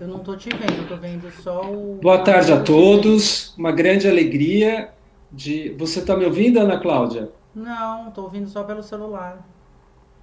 [0.00, 1.98] Eu não estou te vendo, estou vendo só o.
[2.00, 3.52] Boa tarde a todos.
[3.58, 4.90] Uma grande alegria
[5.32, 5.74] de.
[5.76, 7.30] Você está me ouvindo, Ana Cláudia?
[7.52, 9.44] Não, estou ouvindo só pelo celular.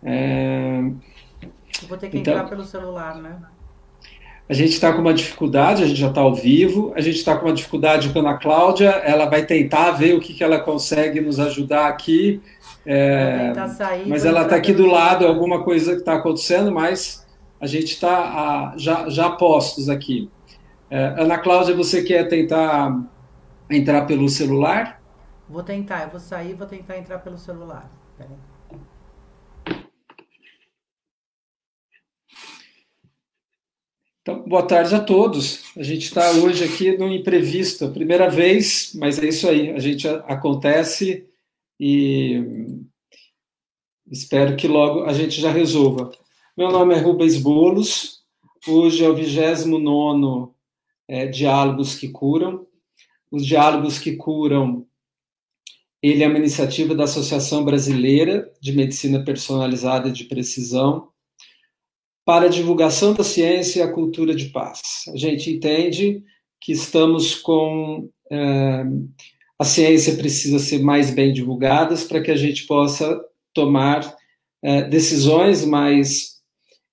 [0.01, 0.79] É...
[1.81, 2.33] Eu vou ter que então...
[2.33, 3.35] entrar pelo celular, né?
[4.47, 7.35] A gente está com uma dificuldade, a gente já está ao vivo, a gente está
[7.35, 10.59] com uma dificuldade com a Ana Cláudia, ela vai tentar ver o que, que ela
[10.59, 12.39] consegue nos ajudar aqui.
[12.85, 13.51] É...
[13.75, 17.24] Sair, mas ela está aqui do lado, alguma coisa que está acontecendo, mas
[17.59, 20.29] a gente está já, já postos aqui.
[20.89, 23.03] É, Ana Cláudia, você quer tentar
[23.69, 25.01] entrar pelo celular?
[25.49, 27.89] Vou tentar, eu vou sair vou tentar entrar pelo celular.
[34.21, 35.71] Então, boa tarde a todos.
[35.77, 39.69] A gente está hoje aqui no imprevisto, primeira vez, mas é isso aí.
[39.69, 41.29] A gente acontece
[41.79, 42.81] e
[44.09, 46.11] espero que logo a gente já resolva.
[46.57, 48.21] Meu nome é Rubens Bolos,
[48.65, 50.53] hoje é o 29
[51.05, 52.65] é, Diálogos que Curam.
[53.29, 54.87] Os Diálogos que Curam,
[56.01, 61.09] ele é uma iniciativa da Associação Brasileira de Medicina Personalizada de Precisão
[62.23, 64.79] para a divulgação da ciência e a cultura de paz.
[65.13, 66.23] A gente entende
[66.61, 68.09] que estamos com...
[68.31, 68.85] É,
[69.59, 73.21] a ciência precisa ser mais bem divulgada para que a gente possa
[73.53, 74.15] tomar
[74.63, 76.34] é, decisões mais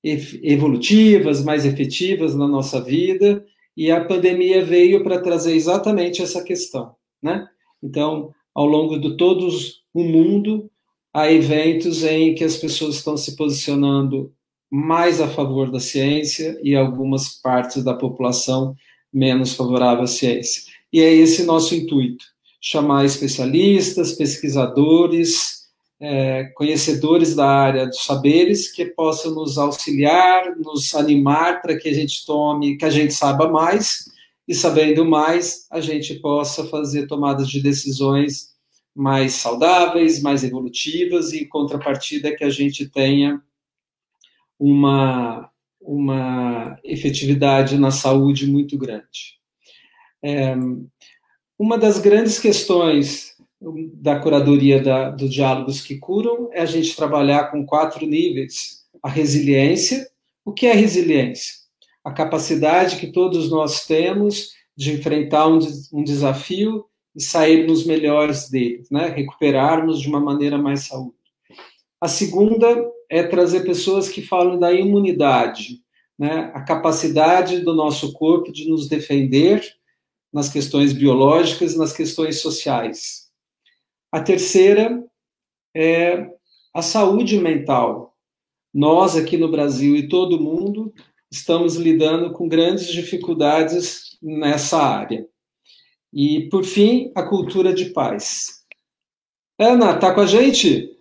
[0.02, 3.44] evolutivas, mais efetivas na nossa vida,
[3.76, 7.46] e a pandemia veio para trazer exatamente essa questão, né?
[7.82, 10.70] Então, ao longo de todos o mundo,
[11.12, 14.32] há eventos em que as pessoas estão se posicionando
[14.70, 18.74] mais a favor da ciência e algumas partes da população
[19.12, 20.62] menos favorável à ciência.
[20.92, 22.24] E é esse nosso intuito:
[22.60, 25.61] chamar especialistas, pesquisadores,
[26.04, 31.94] é, conhecedores da área dos saberes que possam nos auxiliar, nos animar para que a
[31.94, 34.10] gente tome, que a gente saiba mais
[34.48, 38.50] e sabendo mais a gente possa fazer tomadas de decisões
[38.92, 43.40] mais saudáveis, mais evolutivas e em contrapartida que a gente tenha
[44.58, 45.48] uma
[45.80, 49.36] uma efetividade na saúde muito grande.
[50.22, 50.54] É,
[51.58, 53.31] uma das grandes questões
[53.94, 58.82] da curadoria da, do Diálogos que Curam é a gente trabalhar com quatro níveis.
[59.02, 60.08] A resiliência.
[60.44, 61.54] O que é resiliência?
[62.04, 65.58] A capacidade que todos nós temos de enfrentar um,
[65.92, 66.84] um desafio
[67.14, 69.08] e sairmos melhores dele, né?
[69.08, 71.16] recuperarmos de uma maneira mais saúde.
[72.00, 75.82] A segunda é trazer pessoas que falam da imunidade,
[76.18, 76.50] né?
[76.54, 79.62] a capacidade do nosso corpo de nos defender
[80.32, 83.21] nas questões biológicas, nas questões sociais.
[84.12, 85.02] A terceira
[85.74, 86.30] é
[86.74, 88.14] a saúde mental.
[88.72, 90.92] Nós, aqui no Brasil e todo mundo,
[91.30, 95.26] estamos lidando com grandes dificuldades nessa área.
[96.12, 98.62] E, por fim, a cultura de paz.
[99.58, 100.94] Ana, tá com a gente?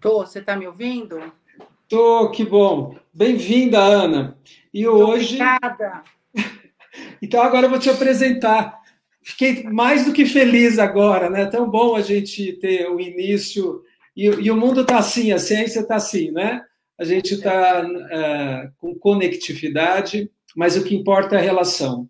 [0.00, 1.20] Tô, você tá me ouvindo?
[1.86, 2.96] Tô, que bom.
[3.12, 4.38] Bem-vinda, Ana.
[4.72, 5.34] E hoje.
[5.34, 6.02] Obrigada.
[7.20, 8.80] então agora eu vou te apresentar
[9.22, 11.46] fiquei mais do que feliz agora, né?
[11.46, 13.82] Tão bom a gente ter o início.
[14.16, 16.62] E, e o mundo está assim, a ciência está assim, né?
[16.98, 22.08] A gente está é, com conectividade, mas o que importa é a relação.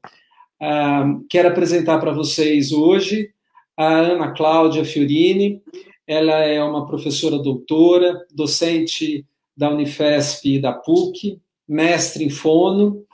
[0.61, 3.31] Ah, quero apresentar para vocês hoje
[3.77, 5.62] a Ana Cláudia Fiorini.
[6.06, 11.38] Ela é uma professora doutora, docente da Unifesp e da PUC,
[11.69, 13.05] mestre em fono,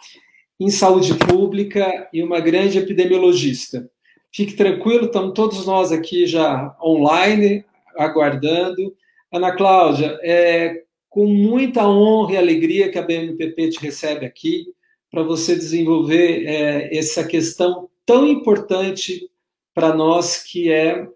[0.60, 3.90] em saúde pública e uma grande epidemiologista.
[4.34, 7.64] Fique tranquilo, estamos todos nós aqui já online,
[7.96, 8.92] aguardando.
[9.30, 14.66] Ana Cláudia, é com muita honra e alegria que a BMPP te recebe aqui
[15.08, 19.30] para você desenvolver é, essa questão tão importante
[19.72, 21.08] para nós que é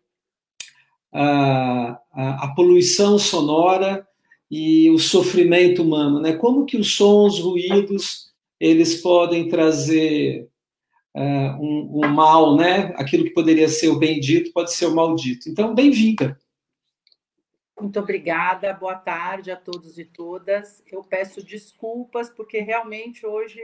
[1.12, 4.06] a, a, a, poluição sonora
[4.48, 6.34] e o sofrimento humano, né?
[6.34, 8.30] Como que os sons, ruídos,
[8.60, 10.48] eles podem trazer
[11.16, 12.92] uh, um, um, mal, né?
[12.96, 15.48] Aquilo que poderia ser o bendito pode ser o maldito.
[15.48, 16.38] Então, bem-vinda.
[17.80, 20.82] Muito obrigada, boa tarde a todos e todas.
[20.90, 23.60] Eu peço desculpas, porque realmente hoje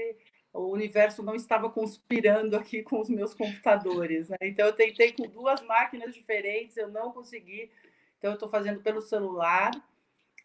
[0.52, 4.28] o universo não estava conspirando aqui com os meus computadores.
[4.28, 4.36] Né?
[4.42, 7.70] Então, eu tentei com duas máquinas diferentes, eu não consegui.
[8.18, 9.72] Então, eu estou fazendo pelo celular.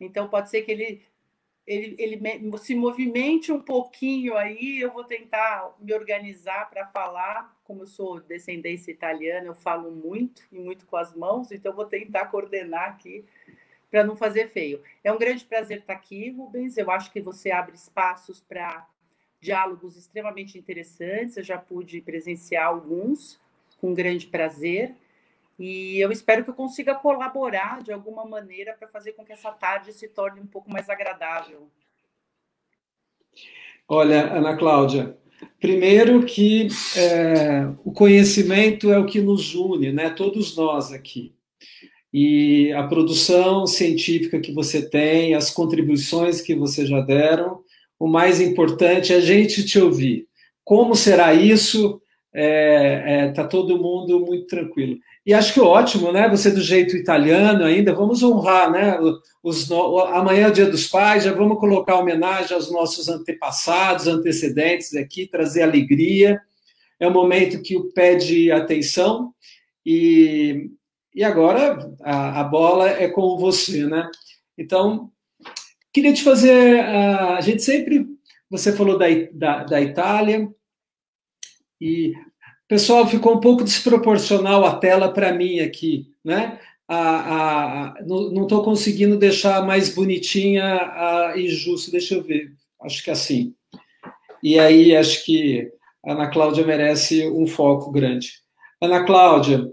[0.02, 1.04] Então, pode ser que ele
[1.69, 7.56] ele, ele se movimente um pouquinho aí, eu vou tentar me organizar para falar.
[7.63, 11.86] Como eu sou descendência italiana, eu falo muito e muito com as mãos, então vou
[11.86, 13.24] tentar coordenar aqui
[13.92, 14.81] para não fazer feio.
[15.04, 16.75] É um grande prazer estar aqui, Rubens.
[16.75, 18.88] Eu acho que você abre espaços para
[19.39, 23.39] diálogos extremamente interessantes, eu já pude presenciar alguns
[23.80, 24.95] com grande prazer,
[25.60, 29.52] e eu espero que eu consiga colaborar de alguma maneira para fazer com que essa
[29.52, 31.70] tarde se torne um pouco mais agradável.
[33.86, 35.18] Olha, Ana Cláudia,
[35.60, 40.10] primeiro que é, o conhecimento é o que nos une, né?
[40.12, 41.36] Todos nós aqui.
[42.14, 47.64] E a produção científica que você tem, as contribuições que você já deram,
[48.00, 50.26] o mais importante é a gente te ouvir.
[50.64, 52.02] Como será isso?
[52.34, 54.98] É, é, tá todo mundo muito tranquilo.
[55.26, 56.30] E acho que ótimo, né?
[56.30, 58.98] Você do jeito italiano ainda, vamos honrar, né?
[59.42, 64.96] Os, amanhã é o Dia dos Pais, já vamos colocar homenagem aos nossos antepassados, antecedentes
[64.96, 66.40] aqui, trazer alegria.
[67.00, 69.34] É um momento que pede atenção
[69.86, 70.70] e,
[71.16, 74.08] e agora a, a bola é com você, né?
[74.58, 75.12] Então,
[75.92, 76.80] Queria te fazer.
[76.81, 78.06] A gente sempre.
[78.50, 80.50] Você falou da, da, da Itália,
[81.80, 82.14] e
[82.70, 86.60] pessoal ficou um pouco desproporcional a tela para mim aqui, né?
[86.88, 91.92] A, a, não estou conseguindo deixar mais bonitinha a, e justo.
[91.92, 92.52] Deixa eu ver.
[92.81, 93.54] Acho que assim.
[94.42, 95.70] E aí acho que
[96.06, 98.34] a Ana Cláudia merece um foco grande.
[98.81, 99.68] Ana Cláudia,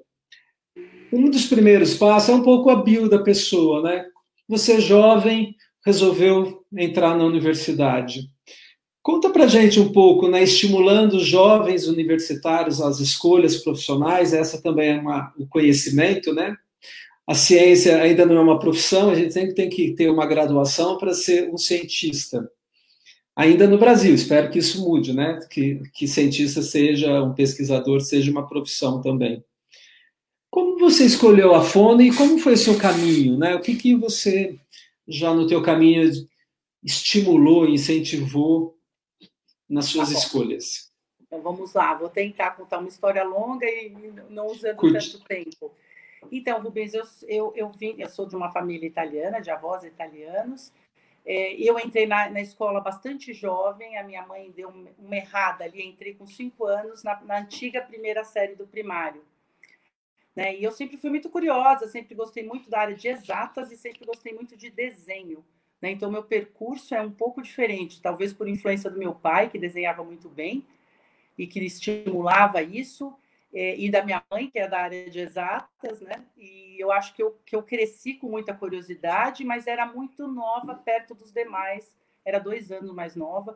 [1.13, 4.05] um dos primeiros passos é um pouco a bio da pessoa, né?
[4.49, 5.55] Você é jovem,
[5.85, 8.31] resolveu entrar na universidade.
[9.07, 15.01] Conta para gente um pouco, né, estimulando jovens universitários às escolhas profissionais, essa também é
[15.01, 16.57] uma, o conhecimento, né?
[17.25, 20.99] A ciência ainda não é uma profissão, a gente sempre tem que ter uma graduação
[20.99, 22.51] para ser um cientista.
[23.37, 25.39] Ainda no Brasil, espero que isso mude, né?
[25.53, 29.41] Que, que cientista seja, um pesquisador seja uma profissão também.
[30.51, 33.55] Como você escolheu a Fono e como foi o seu caminho, né?
[33.55, 34.57] O que, que você
[35.07, 36.11] já no teu caminho
[36.83, 38.76] estimulou, incentivou
[39.69, 40.93] nas suas tá escolhas?
[41.21, 43.91] Então vamos lá, vou tentar contar uma história longa e
[44.31, 45.13] não usando Curte.
[45.13, 45.75] tanto tempo.
[46.31, 50.73] Então, Rubens, eu, eu, eu, vim, eu sou de uma família italiana, de avós italianos.
[51.25, 55.85] É, eu entrei na, na, escola bastante jovem, a minha mãe deu uma errada ali,
[55.85, 59.25] entrei com cinco anos na, na antiga primeira série do primário.
[60.37, 60.57] Né?
[60.57, 64.07] E eu sempre fui muito curiosa, sempre gostei muito da área de exatas e sempre
[64.07, 65.45] gostei muito de desenho.
[65.81, 65.91] Né?
[65.91, 70.03] Então, meu percurso é um pouco diferente, talvez por influência do meu pai, que desenhava
[70.03, 70.65] muito bem
[71.37, 73.15] e que estimulava isso,
[73.53, 76.25] é, e da minha mãe, que é da área de exatas, né?
[76.37, 80.75] E eu acho que eu, que eu cresci com muita curiosidade, mas era muito nova
[80.75, 83.55] perto dos demais, era dois anos mais nova.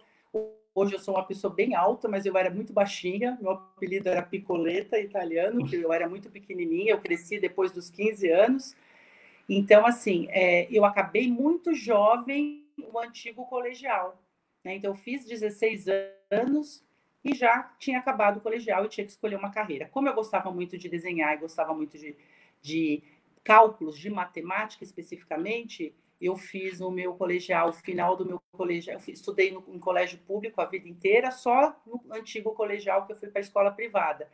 [0.72, 3.36] Hoje eu sou uma pessoa bem alta, mas eu era muito baixinha.
[3.40, 6.92] Meu apelido era Picoleta italiano, que eu era muito pequenininha.
[6.92, 8.76] Eu cresci depois dos 15 anos.
[9.52, 14.22] Então, assim, é, eu acabei muito jovem o antigo colegial.
[14.64, 14.76] Né?
[14.76, 15.86] Então, eu fiz 16
[16.30, 16.86] anos
[17.24, 19.88] e já tinha acabado o colegial e tinha que escolher uma carreira.
[19.88, 22.16] Como eu gostava muito de desenhar e gostava muito de,
[22.62, 23.02] de
[23.42, 29.12] cálculos, de matemática especificamente, eu fiz o meu colegial, o final do meu colegial, eu
[29.12, 33.28] estudei no, em colégio público a vida inteira, só no antigo colegial que eu fui
[33.28, 34.30] para a escola privada.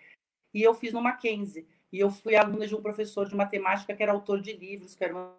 [0.52, 1.66] E eu fiz no Mackenzie.
[1.92, 5.04] E eu fui aluna de um professor de matemática que era autor de livros, que
[5.04, 5.32] era o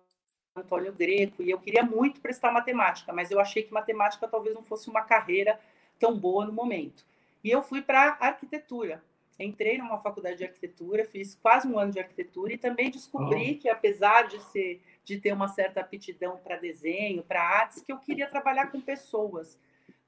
[0.56, 4.64] Antônio Greco, e eu queria muito prestar matemática, mas eu achei que matemática talvez não
[4.64, 5.60] fosse uma carreira
[6.00, 7.06] tão boa no momento.
[7.44, 9.04] E eu fui para arquitetura.
[9.40, 13.62] Entrei numa faculdade de arquitetura, fiz quase um ano de arquitetura e também descobri oh.
[13.62, 17.98] que, apesar de ser de ter uma certa aptidão para desenho, para artes, que eu
[17.98, 19.58] queria trabalhar com pessoas.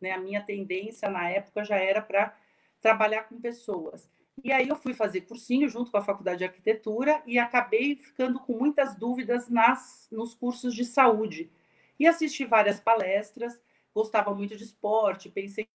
[0.02, 0.12] Né?
[0.12, 2.36] A minha tendência na época já era para
[2.82, 4.10] trabalhar com pessoas.
[4.44, 8.40] E aí eu fui fazer cursinho junto com a faculdade de arquitetura e acabei ficando
[8.40, 11.50] com muitas dúvidas nas nos cursos de saúde.
[12.00, 13.60] E assisti várias palestras,
[13.94, 15.68] gostava muito de esporte, pensei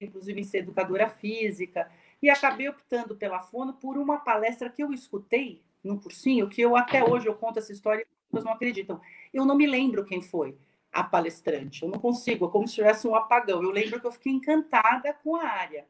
[0.00, 1.90] inclusive em ser educadora física
[2.22, 6.76] e acabei optando pela Fono por uma palestra que eu escutei no cursinho, que eu
[6.76, 9.00] até hoje eu conto essa história pessoas não acreditam.
[9.32, 10.56] Eu não me lembro quem foi
[10.92, 13.62] a palestrante, eu não consigo, é como se tivesse um apagão.
[13.62, 15.86] Eu lembro que eu fiquei encantada com a área.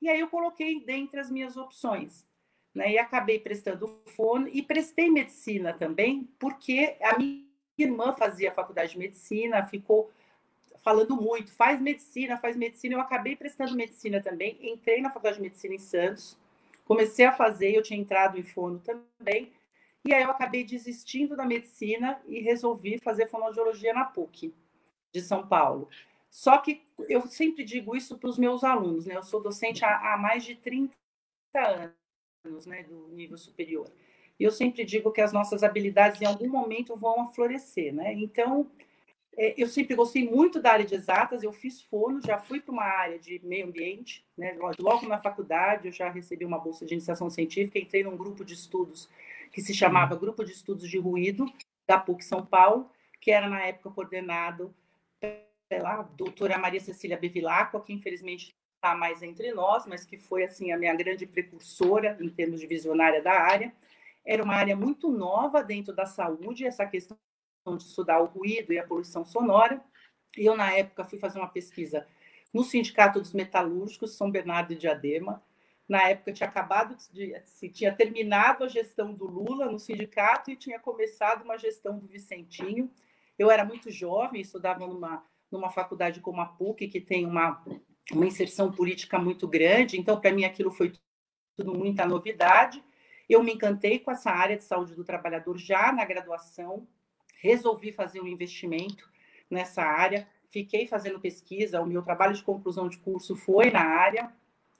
[0.00, 2.26] E aí eu coloquei dentre as minhas opções.
[2.74, 2.92] Né?
[2.92, 7.46] E acabei prestando fono e prestei medicina também, porque a minha
[7.78, 10.10] irmã fazia faculdade de medicina, ficou
[10.82, 12.94] falando muito, faz medicina, faz medicina.
[12.94, 16.38] Eu acabei prestando medicina também, entrei na faculdade de medicina em Santos,
[16.84, 19.52] comecei a fazer, eu tinha entrado em fono também,
[20.04, 24.54] e aí eu acabei desistindo da medicina e resolvi fazer fonoaudiologia na PUC
[25.12, 25.88] de São Paulo.
[26.36, 29.16] Só que eu sempre digo isso para os meus alunos, né?
[29.16, 30.92] Eu sou docente há, há mais de 30
[31.54, 33.90] anos, né, do nível superior.
[34.38, 38.12] E eu sempre digo que as nossas habilidades em algum momento vão florescer, né?
[38.12, 38.70] Então,
[39.34, 42.72] é, eu sempre gostei muito da área de exatas, eu fiz fono, já fui para
[42.72, 44.58] uma área de meio ambiente, né?
[44.78, 48.52] logo na faculdade eu já recebi uma bolsa de iniciação científica, entrei num grupo de
[48.52, 49.08] estudos
[49.50, 50.20] que se chamava uhum.
[50.20, 51.50] Grupo de Estudos de Ruído,
[51.88, 52.90] da PUC São Paulo,
[53.22, 54.74] que era na época coordenado
[55.68, 60.72] pela doutora Maria Cecília Bevilacqua, que infelizmente está mais entre nós, mas que foi assim
[60.72, 63.72] a minha grande precursora em termos de visionária da área.
[64.24, 67.16] Era uma área muito nova dentro da saúde, essa questão
[67.76, 69.82] de estudar o ruído e a poluição sonora.
[70.36, 72.06] E eu, na época, fui fazer uma pesquisa
[72.52, 75.42] no Sindicato dos Metalúrgicos, São Bernardo de Diadema.
[75.88, 77.40] Na época, tinha acabado de.
[77.44, 82.06] Se tinha terminado a gestão do Lula no sindicato e tinha começado uma gestão do
[82.06, 82.90] Vicentinho.
[83.38, 87.64] Eu era muito jovem, estudava numa, numa faculdade como a PUC, que tem uma,
[88.12, 90.92] uma inserção política muito grande, então, para mim, aquilo foi
[91.56, 92.82] tudo muita novidade.
[93.28, 96.86] Eu me encantei com essa área de saúde do trabalhador já na graduação,
[97.40, 99.08] resolvi fazer um investimento
[99.50, 104.32] nessa área, fiquei fazendo pesquisa, o meu trabalho de conclusão de curso foi na área,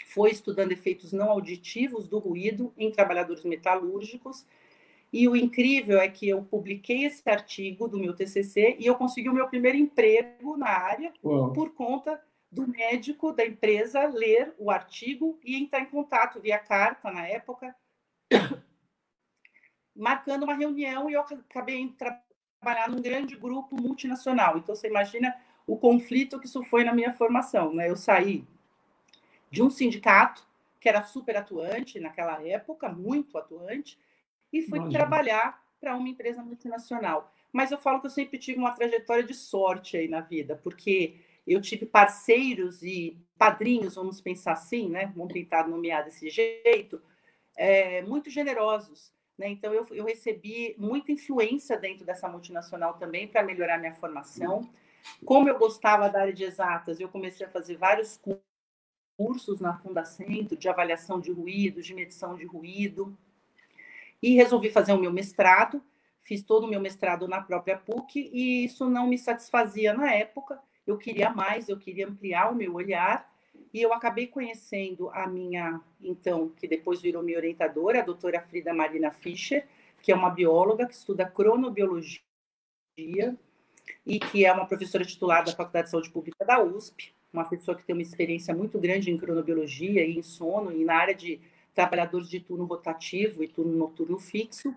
[0.07, 4.47] foi estudando efeitos não auditivos do ruído em trabalhadores metalúrgicos.
[5.13, 9.29] E o incrível é que eu publiquei esse artigo do meu TCC e eu consegui
[9.29, 11.53] o meu primeiro emprego na área Uau.
[11.53, 12.21] por conta
[12.51, 17.75] do médico da empresa ler o artigo e entrar em contato via carta na época,
[19.95, 24.59] marcando uma reunião e eu acabei trabalhar num grande grupo multinacional.
[24.59, 25.35] Então, você imagina
[25.67, 27.75] o conflito que isso foi na minha formação.
[27.75, 27.91] Né?
[27.91, 28.45] Eu saí
[29.51, 30.47] de um sindicato
[30.81, 33.99] que era super atuante naquela época, muito atuante,
[34.59, 34.99] e fui Imagina.
[34.99, 37.33] trabalhar para uma empresa multinacional.
[37.53, 41.17] Mas eu falo que eu sempre tive uma trajetória de sorte aí na vida, porque
[41.47, 45.13] eu tive parceiros e padrinhos, vamos pensar assim, né?
[45.15, 47.01] Vamos tentar nomear desse jeito,
[47.57, 49.13] é, muito generosos.
[49.39, 49.49] Né?
[49.49, 54.69] Então, eu, eu recebi muita influência dentro dessa multinacional também para melhorar minha formação.
[55.25, 58.21] Como eu gostava da área de exatas, eu comecei a fazer vários
[59.17, 63.17] cursos na Fundacentro de avaliação de ruído, de medição de ruído,
[64.27, 65.81] e resolvi fazer o meu mestrado.
[66.21, 70.59] Fiz todo o meu mestrado na própria PUC e isso não me satisfazia na época.
[70.85, 73.33] Eu queria mais, eu queria ampliar o meu olhar
[73.73, 78.75] e eu acabei conhecendo a minha, então, que depois virou minha orientadora, a doutora Frida
[78.75, 79.65] Marina Fischer,
[80.03, 82.19] que é uma bióloga que estuda cronobiologia
[84.05, 87.77] e que é uma professora titular da Faculdade de Saúde Pública da USP, uma pessoa
[87.77, 91.41] que tem uma experiência muito grande em cronobiologia e em sono e na área de
[91.77, 94.75] trabalhadores de turno rotativo e turno noturno fixo.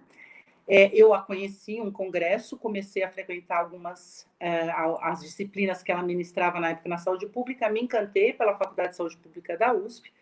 [0.68, 4.70] É, eu a conheci um congresso, comecei a frequentar algumas é,
[5.02, 8.98] as disciplinas que ela ministrava na época na saúde pública, me encantei pela Faculdade de
[8.98, 10.14] Saúde Pública da USP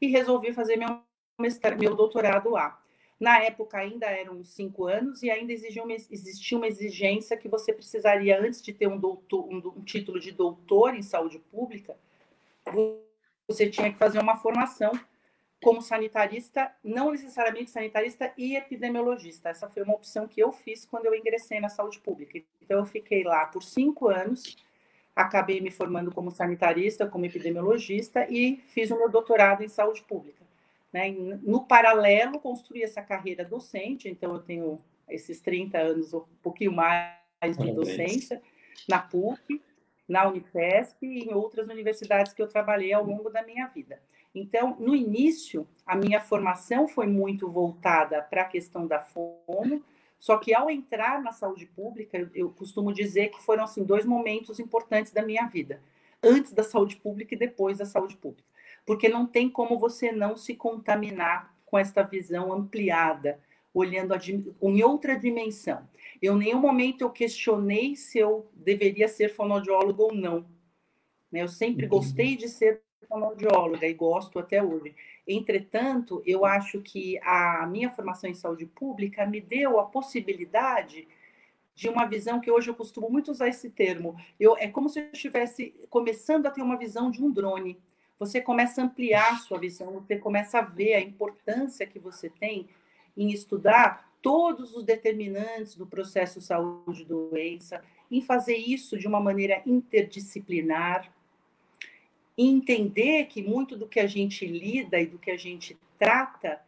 [0.00, 1.00] e resolvi fazer meu,
[1.76, 2.80] meu doutorado lá.
[3.18, 7.72] Na época ainda eram cinco anos e ainda exigia uma, existia uma exigência que você
[7.72, 11.96] precisaria, antes de ter um, doutor, um, um título de doutor em saúde pública,
[13.48, 14.92] você tinha que fazer uma formação
[15.66, 19.48] como sanitarista, não necessariamente sanitarista e epidemiologista.
[19.48, 22.40] Essa foi uma opção que eu fiz quando eu ingressei na saúde pública.
[22.62, 24.56] Então, eu fiquei lá por cinco anos,
[25.16, 30.46] acabei me formando como sanitarista, como epidemiologista e fiz o meu doutorado em saúde pública.
[30.92, 31.10] Né?
[31.42, 37.16] No paralelo, construí essa carreira docente, então eu tenho esses 30 anos, um pouquinho mais
[37.58, 38.40] de docência,
[38.88, 39.60] na PUC,
[40.08, 44.00] na Unifesp e em outras universidades que eu trabalhei ao longo da minha vida.
[44.38, 49.82] Então, no início, a minha formação foi muito voltada para a questão da fome,
[50.18, 54.60] só que ao entrar na saúde pública, eu costumo dizer que foram assim dois momentos
[54.60, 55.80] importantes da minha vida,
[56.22, 58.46] antes da saúde pública e depois da saúde pública,
[58.84, 63.40] porque não tem como você não se contaminar com esta visão ampliada,
[63.72, 65.88] olhando a, em outra dimensão.
[66.20, 70.46] Eu em nenhum momento eu questionei se eu deveria ser fonoaudiólogo ou não.
[71.32, 71.42] Né?
[71.42, 74.94] Eu sempre gostei de ser fonoaudióloga e gosto até hoje.
[75.26, 81.08] Entretanto, eu acho que a minha formação em saúde pública me deu a possibilidade
[81.74, 84.16] de uma visão que hoje eu costumo muito usar esse termo.
[84.40, 87.78] Eu, é como se eu estivesse começando a ter uma visão de um drone.
[88.18, 92.66] Você começa a ampliar sua visão, você começa a ver a importância que você tem
[93.14, 101.12] em estudar todos os determinantes do processo saúde-doença, em fazer isso de uma maneira interdisciplinar,
[102.36, 106.60] e entender que muito do que a gente lida e do que a gente trata,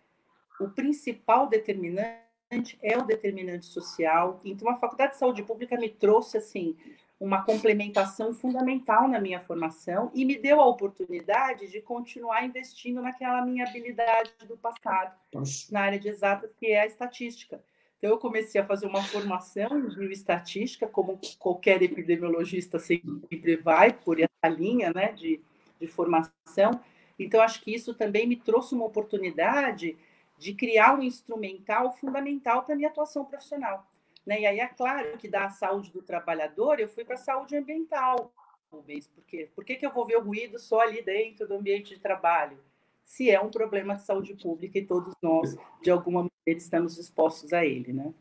[0.61, 4.41] o principal determinante é o determinante social.
[4.45, 6.75] Então, a Faculdade de Saúde Pública me trouxe assim
[7.21, 13.45] uma complementação fundamental na minha formação e me deu a oportunidade de continuar investindo naquela
[13.45, 15.73] minha habilidade do passado, Nossa.
[15.73, 17.61] na área de exatas, que é a estatística.
[17.99, 24.21] Então, eu comecei a fazer uma formação em bioestatística, como qualquer epidemiologista sempre vai, por
[24.21, 25.41] essa linha né, de,
[25.81, 26.81] de formação.
[27.19, 29.97] Então, acho que isso também me trouxe uma oportunidade
[30.39, 33.87] de criar um instrumental fundamental para a minha atuação profissional.
[34.25, 34.43] Né?
[34.43, 38.33] E aí, é claro que da saúde do trabalhador, eu fui para a saúde ambiental.
[38.71, 39.49] Por quê?
[39.55, 42.59] Por que, que eu vou ver o ruído só ali dentro do ambiente de trabalho?
[43.03, 47.53] Se é um problema de saúde pública e todos nós, de alguma maneira, estamos expostos
[47.55, 48.13] a ele, né?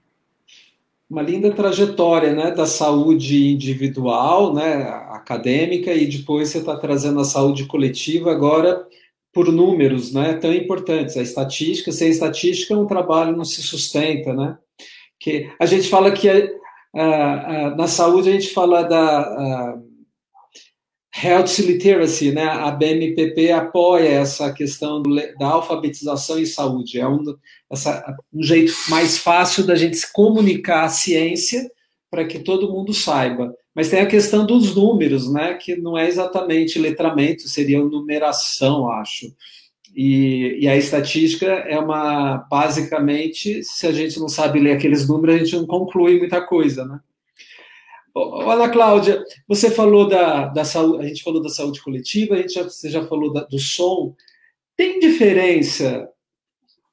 [1.09, 7.25] Uma linda trajetória, né, da saúde individual, né, acadêmica, e depois você está trazendo a
[7.25, 8.85] saúde coletiva agora
[9.33, 11.15] por números, né, tão importantes.
[11.15, 14.57] A estatística, sem estatística, um trabalho não se sustenta, né?
[15.19, 16.47] Que a gente fala que uh,
[16.95, 19.86] uh, na saúde a gente fala da uh,
[21.23, 22.43] Health Literacy, né?
[22.43, 26.99] A BMPP apoia essa questão do, da alfabetização em saúde.
[26.99, 27.23] É um,
[27.71, 31.69] essa, um jeito mais fácil da gente se comunicar a ciência
[32.09, 33.53] para que todo mundo saiba.
[33.73, 35.55] Mas tem a questão dos números, né?
[35.55, 39.27] Que não é exatamente letramento, seria numeração, acho.
[39.95, 45.35] E, e, a estatística é uma, basicamente, se a gente não sabe ler aqueles números,
[45.35, 46.99] a gente não conclui muita coisa, né?
[48.51, 52.53] Ana Cláudia, você falou da, da saúde, a gente falou da saúde coletiva, a gente
[52.53, 54.15] já, você já falou da, do som.
[54.75, 56.09] Tem diferença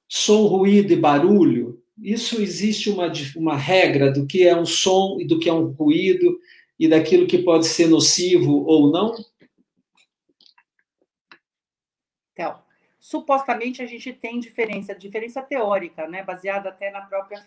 [0.09, 1.83] som, ruído e barulho?
[2.01, 5.73] Isso existe uma, uma regra do que é um som e do que é um
[5.73, 6.39] ruído
[6.79, 9.15] e daquilo que pode ser nocivo ou não?
[12.33, 12.61] Então,
[12.99, 17.47] supostamente a gente tem diferença, diferença teórica, né, baseada até na própria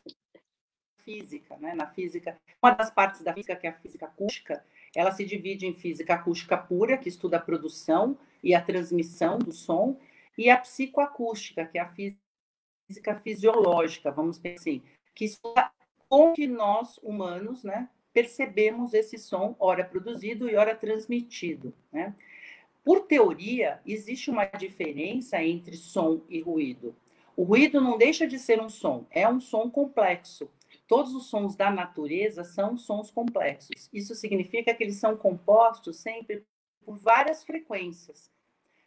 [1.07, 1.73] física, né?
[1.73, 4.61] Na física, uma das partes da física que é a física acústica,
[4.93, 9.53] ela se divide em física acústica pura, que estuda a produção e a transmissão do
[9.53, 9.97] som,
[10.37, 11.93] e a psicoacústica, que é a
[12.89, 14.83] física fisiológica, vamos pensar assim,
[15.15, 15.71] que estuda
[16.09, 22.13] como que nós humanos, né, percebemos esse som, ora produzido e ora transmitido, né?
[22.83, 26.95] Por teoria, existe uma diferença entre som e ruído.
[27.35, 30.49] O ruído não deixa de ser um som, é um som complexo.
[30.87, 33.89] Todos os sons da natureza são sons complexos.
[33.91, 36.45] Isso significa que eles são compostos sempre
[36.85, 38.31] por várias frequências.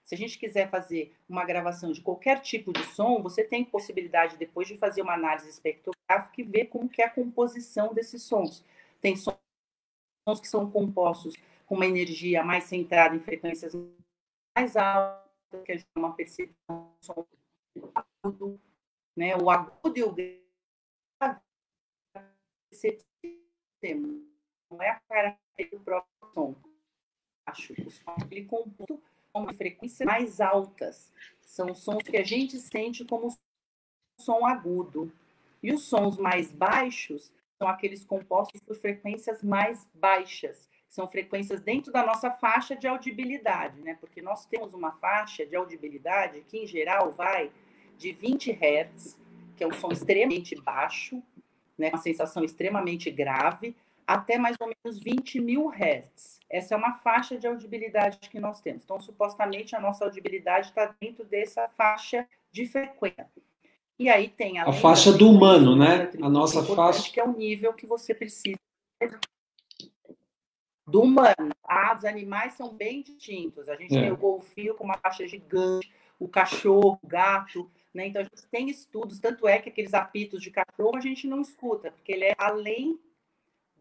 [0.02, 4.36] Se a gente quiser fazer uma gravação de qualquer tipo de som, você tem possibilidade
[4.38, 8.64] depois de fazer uma análise espectrográfica e ver como que é a composição desses sons.
[9.00, 9.36] Tem sons
[10.40, 11.36] que são compostos
[11.66, 13.72] com uma energia mais centrada em frequências
[14.56, 17.26] mais altas, que é uma percepção som
[17.94, 18.60] agudo,
[19.16, 19.36] né?
[19.36, 21.40] O agudo e o grave
[23.80, 24.22] temos,
[24.70, 26.54] não é a característica do próprio som.
[27.46, 29.02] Acho que o som ele composto
[29.32, 31.12] com frequências mais altas.
[31.40, 33.34] São sons que a gente sente como
[34.20, 35.12] som agudo.
[35.62, 40.68] E os sons mais baixos são aqueles compostos por frequências mais baixas.
[40.88, 43.96] São frequências dentro da nossa faixa de audibilidade, né?
[44.00, 47.52] Porque nós temos uma faixa de audibilidade que, em geral, vai
[47.96, 49.18] de 20 Hz,
[49.56, 51.22] que é um som extremamente baixo,
[51.80, 53.74] né, uma sensação extremamente grave,
[54.06, 56.38] até mais ou menos 20 mil hertz.
[56.48, 58.82] Essa é uma faixa de audibilidade que nós temos.
[58.84, 63.28] Então, supostamente, a nossa audibilidade está dentro dessa faixa de frequência.
[63.98, 66.10] E aí tem a faixa do humano, né?
[66.22, 67.10] A nossa faixa.
[67.12, 68.58] Que é o nível que você precisa
[70.86, 71.50] do humano.
[71.62, 73.68] Ah, os animais são bem distintos.
[73.68, 74.00] A gente é.
[74.00, 77.70] tem o golfinho com uma faixa gigante, o cachorro, o gato.
[77.92, 78.06] Né?
[78.06, 81.40] Então, a gente tem estudos, tanto é que aqueles apitos de cachorro a gente não
[81.40, 82.98] escuta, porque ele é além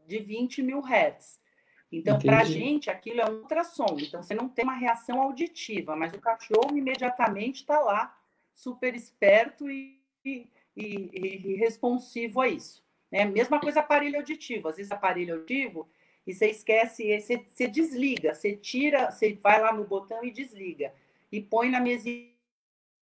[0.07, 1.39] de 20 mil hertz.
[1.91, 3.97] Então, para a gente, aquilo é um ultrassom.
[3.99, 8.15] Então, você não tem uma reação auditiva, mas o cachorro imediatamente está lá,
[8.53, 12.83] super esperto e, e, e, responsivo a isso.
[13.11, 13.25] Né?
[13.25, 14.67] Mesma coisa aparelho auditivo.
[14.67, 15.89] Às vezes, aparelho auditivo,
[16.27, 20.93] e você esquece, você, você desliga, você tira, você vai lá no botão e desliga,
[21.31, 22.29] e põe na mesinha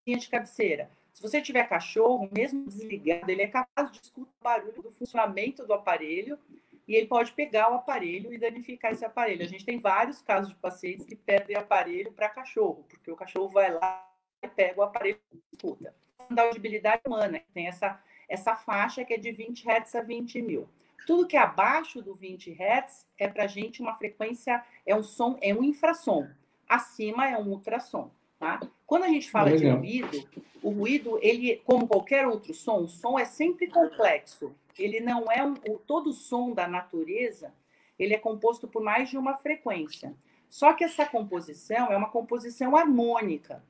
[0.06, 0.90] de cabeceira.
[1.18, 5.66] Se você tiver cachorro, mesmo desligado, ele é capaz de escutar o barulho do funcionamento
[5.66, 6.38] do aparelho
[6.86, 9.42] e ele pode pegar o aparelho e danificar esse aparelho.
[9.42, 13.48] A gente tem vários casos de pacientes que perdem aparelho para cachorro, porque o cachorro
[13.48, 14.08] vai lá
[14.40, 15.92] e pega o aparelho e escuta.
[16.30, 20.68] Da audibilidade humana, tem essa, essa faixa que é de 20 Hz a 20 mil.
[21.04, 25.02] Tudo que é abaixo do 20 Hz é para a gente uma frequência, é um
[25.02, 26.28] som, é um infrassom.
[26.68, 28.08] Acima é um ultrassom.
[28.38, 28.60] Tá?
[28.88, 29.82] Quando a gente fala Legal.
[29.82, 30.28] de ruído,
[30.62, 34.56] o ruído, ele, como qualquer outro som, o som é sempre complexo.
[34.78, 37.52] Ele não é um, o, todo som da natureza,
[37.98, 40.16] ele é composto por mais de uma frequência.
[40.48, 43.62] Só que essa composição é uma composição harmônica.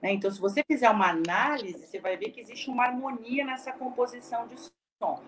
[0.00, 0.12] Né?
[0.12, 4.48] Então, se você fizer uma análise, você vai ver que existe uma harmonia nessa composição
[4.48, 5.22] de som.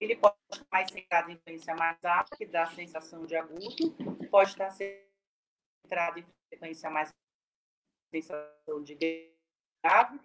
[0.00, 3.96] Ele pode estar mais centrado em frequência mais alta, que dá a sensação de agudo,
[4.30, 7.12] pode estar centrado em frequência mais
[8.22, 10.20] sensação de grave.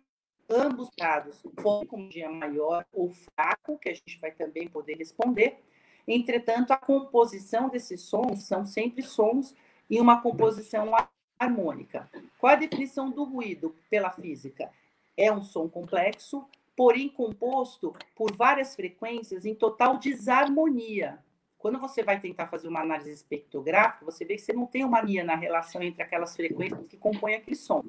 [0.49, 5.60] Ambos casos, com um dia maior ou fraco, que a gente vai também poder responder.
[6.06, 9.56] Entretanto, a composição desses sons são sempre sons
[9.89, 10.91] em uma composição
[11.39, 12.10] harmônica.
[12.38, 14.69] Qual a definição do ruído pela física?
[15.15, 21.23] É um som complexo, porém composto por várias frequências em total desarmonia.
[21.62, 24.97] Quando você vai tentar fazer uma análise espectrográfica, você vê que você não tem uma
[24.97, 27.84] harmonia na relação entre aquelas frequências que compõem aquele som.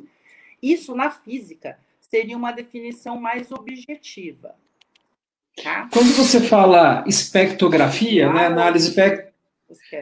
[0.63, 4.55] Isso, na física, seria uma definição mais objetiva.
[5.63, 5.89] Tá?
[5.91, 9.33] Quando você fala espectrografia, ah, né, análise espect...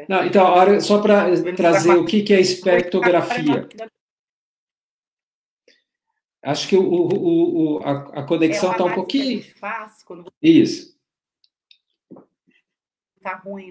[0.08, 3.68] Não, então, só para trazer o que, que é espectrografia.
[6.42, 9.44] Acho que o, o, o a, a, conexão está é um pouquinho.
[9.60, 10.32] Faz quando.
[10.42, 10.98] Isso.
[13.20, 13.70] Está ruim,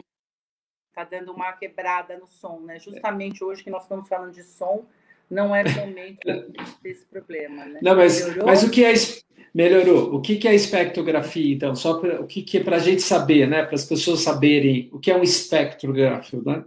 [0.89, 2.79] está dando uma quebrada no som, né?
[2.79, 4.85] Justamente hoje que nós estamos falando de som,
[5.29, 6.19] não o momento
[6.83, 7.79] desse problema, né?
[7.81, 8.93] Não, mas, mas o que é
[9.53, 10.15] melhorou?
[10.15, 11.75] O que, é espectrografia, então?
[11.75, 13.63] Só pra, o que, que é para a gente saber, né?
[13.63, 16.63] Para as pessoas saberem o que é um espectrográfico, né?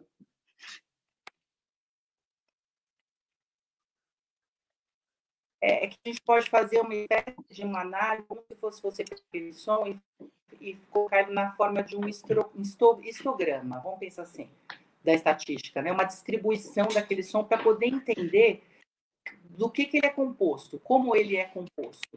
[5.62, 8.83] É, é, que a gente pode fazer uma espécie de uma análise, como se fosse
[8.83, 10.01] você aquele som e,
[10.61, 14.51] e colocar ele na forma de um histograma, vamos pensar assim,
[15.05, 15.92] da estatística, né?
[15.92, 18.64] uma distribuição daquele som para poder entender
[19.51, 22.16] do que, que ele é composto, como ele é composto.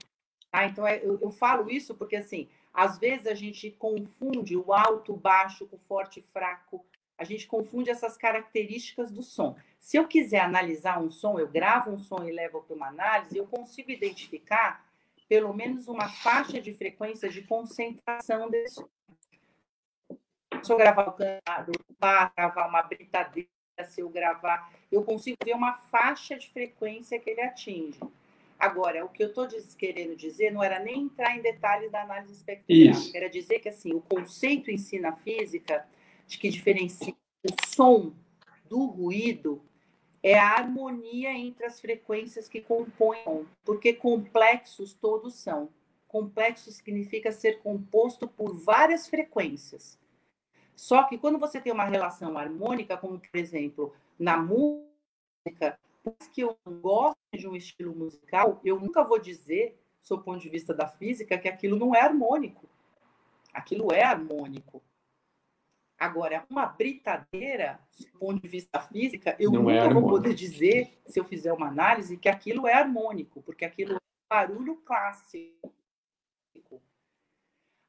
[0.52, 4.74] Ah, então, é, eu, eu falo isso porque, assim, às vezes a gente confunde o
[4.74, 6.84] alto, o baixo, o forte e fraco,
[7.18, 9.56] a gente confunde essas características do som.
[9.80, 13.38] Se eu quiser analisar um som, eu gravo um som e levo para uma análise,
[13.38, 14.86] eu consigo identificar
[15.28, 18.90] pelo menos uma faixa de frequência de concentração desse som.
[20.62, 23.50] Se eu gravar o canado, gravar uma britadeira,
[23.88, 28.00] se eu gravar, eu consigo ver uma faixa de frequência que ele atinge.
[28.58, 29.48] Agora, o que eu estou
[29.78, 33.94] querendo dizer não era nem entrar em detalhes da análise espectrográfica, era dizer que assim,
[33.94, 35.86] o conceito em si na física
[36.28, 38.14] de que diferencia o som
[38.68, 39.62] do ruído
[40.24, 45.70] é a harmonia entre as frequências que compõem, porque complexos todos são.
[46.08, 50.00] Complexo significa ser composto por várias frequências.
[50.76, 55.78] Só que quando você tem uma relação harmônica, como por exemplo, na música,
[56.34, 60.74] que eu gosto de um estilo musical, eu nunca vou dizer, do ponto de vista
[60.74, 62.68] da física, que aquilo não é harmônico.
[63.54, 64.82] Aquilo é harmônico.
[65.98, 70.34] Agora, uma britadeira, do ponto de vista física, eu Não é nunca é vou poder
[70.34, 75.74] dizer, se eu fizer uma análise, que aquilo é harmônico, porque aquilo é barulho clássico.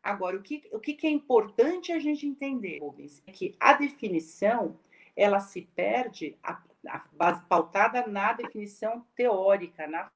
[0.02, 4.78] Agora, o que, o que é importante a gente entender, Rubens, é que a definição
[5.16, 10.08] ela se perde, a, a, pautada na definição teórica, na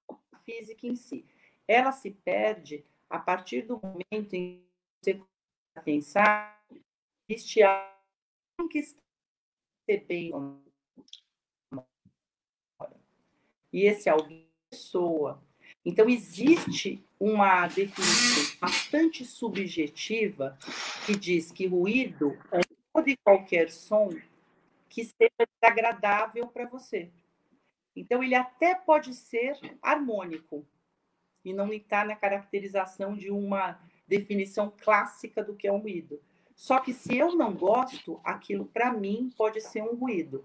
[0.44, 1.24] física em si.
[1.66, 4.62] Ela se perde a partir do momento em
[5.02, 5.20] que você
[5.84, 6.59] pensar
[7.30, 8.80] existe algo que
[10.08, 10.32] bem
[13.72, 15.42] e esse alguém é pessoa.
[15.84, 20.58] Então existe uma definição bastante subjetiva
[21.06, 22.60] que diz que ruído é
[22.92, 24.10] todo e qualquer som
[24.88, 27.10] que seja desagradável para você.
[27.94, 30.66] Então ele até pode ser harmônico
[31.44, 36.20] e não está na caracterização de uma definição clássica do que é um ruído.
[36.60, 40.44] Só que se eu não gosto, aquilo para mim pode ser um ruído.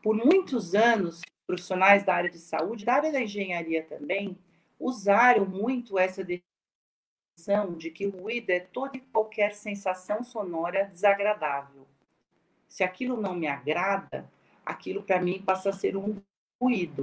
[0.00, 4.38] Por muitos anos, profissionais da área de saúde, da área da engenharia também,
[4.78, 11.88] usaram muito essa definição de que o ruído é toda e qualquer sensação sonora desagradável.
[12.68, 14.30] Se aquilo não me agrada,
[14.64, 16.22] aquilo para mim passa a ser um
[16.62, 17.02] ruído.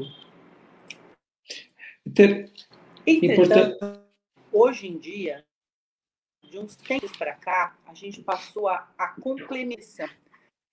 [3.06, 4.02] Entretanto,
[4.50, 5.46] hoje em dia,
[6.50, 10.10] de uns tempos para cá, a gente passou a, a complementação.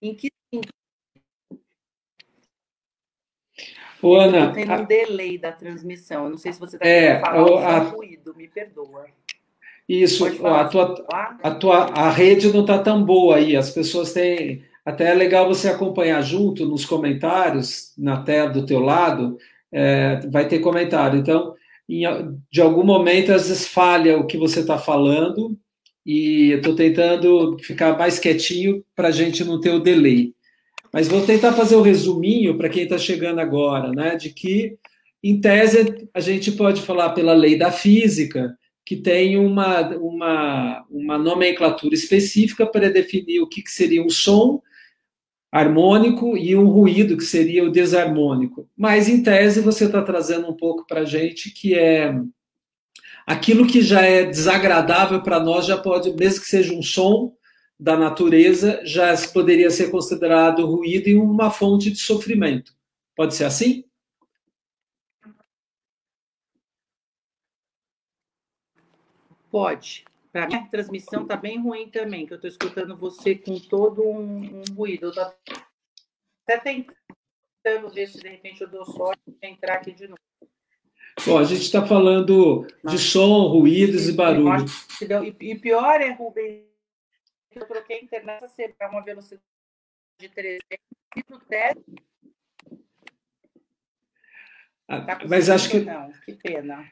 [0.01, 0.33] Em que
[4.03, 6.25] Ô, Ana, tem um delay da transmissão.
[6.25, 7.79] Eu não sei se você está é, falando a...
[7.79, 9.07] ruído, me perdoa.
[9.89, 11.07] Isso, a tua,
[11.43, 13.57] a tua a rede não está tão boa aí.
[13.57, 14.65] As pessoas têm.
[14.85, 19.39] Até é legal você acompanhar junto nos comentários, na tela do teu lado,
[19.71, 21.21] é, vai ter comentário.
[21.21, 21.55] Então,
[22.01, 22.05] em,
[22.51, 25.59] de algum momento, às vezes falha o que você está falando,
[26.05, 30.35] e estou tentando ficar mais quietinho para a gente não ter o delay.
[30.93, 34.17] Mas vou tentar fazer o um resuminho para quem está chegando agora, né?
[34.17, 34.77] De que,
[35.23, 41.19] em tese, a gente pode falar pela lei da física que tem uma, uma, uma
[41.19, 44.61] nomenclatura específica para definir o que, que seria um som
[45.53, 48.67] harmônico e um ruído, que seria o desarmônico.
[48.75, 52.15] Mas, em tese, você está trazendo um pouco para a gente que é
[53.27, 57.35] aquilo que já é desagradável para nós, já pode, mesmo que seja um som
[57.79, 62.73] da natureza, já poderia ser considerado ruído e uma fonte de sofrimento.
[63.15, 63.85] Pode ser assim?
[69.51, 70.05] Pode.
[70.33, 74.03] Para mim, a transmissão está bem ruim também, que eu estou escutando você com todo
[74.03, 75.07] um, um ruído.
[75.07, 75.25] Eu estou
[76.49, 80.19] até tentando ver se de repente eu dou sorte de entrar aqui de novo.
[81.27, 84.65] Bom, a gente está falando de som, ruídos e barulho.
[85.39, 86.65] E pior é, Rubens,
[87.51, 89.43] eu troquei a internet para uma velocidade
[90.19, 90.63] de 300
[91.17, 91.85] e no teste.
[94.87, 95.81] Tá mas acho que.
[95.81, 96.91] Não, que pena.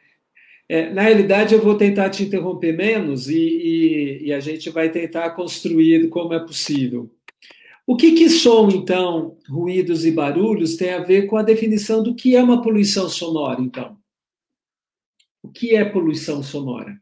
[0.72, 4.88] É, na realidade, eu vou tentar te interromper menos e, e, e, a gente vai
[4.88, 7.12] tentar construir como é possível.
[7.84, 12.14] O que, que som, então, ruídos e barulhos tem a ver com a definição do
[12.14, 13.98] que é uma poluição sonora, então?
[15.42, 16.96] O que é poluição sonora?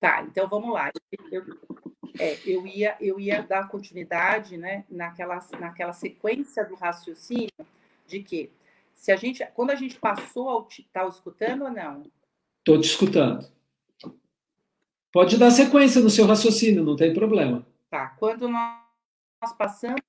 [0.00, 0.90] Tá, então vamos lá.
[1.30, 1.44] Eu,
[2.18, 7.52] é, eu, ia, eu ia dar continuidade né, naquela, naquela sequência do raciocínio
[8.04, 8.50] de que
[8.98, 12.02] se a gente, quando a gente passou ao tá escutando ou não?
[12.58, 13.48] Estou te escutando.
[15.12, 17.64] Pode dar sequência no seu raciocínio, não tem problema.
[17.88, 18.08] Tá.
[18.18, 20.00] Quando nós, passamos.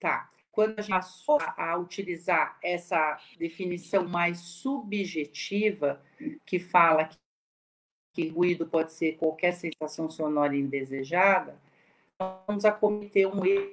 [0.00, 0.28] Tá.
[0.50, 6.02] Quando a gente passou a utilizar essa definição mais subjetiva,
[6.44, 7.16] que fala que,
[8.12, 11.58] que ruído pode ser qualquer sensação sonora indesejada,
[12.18, 13.72] nós vamos acometer um erro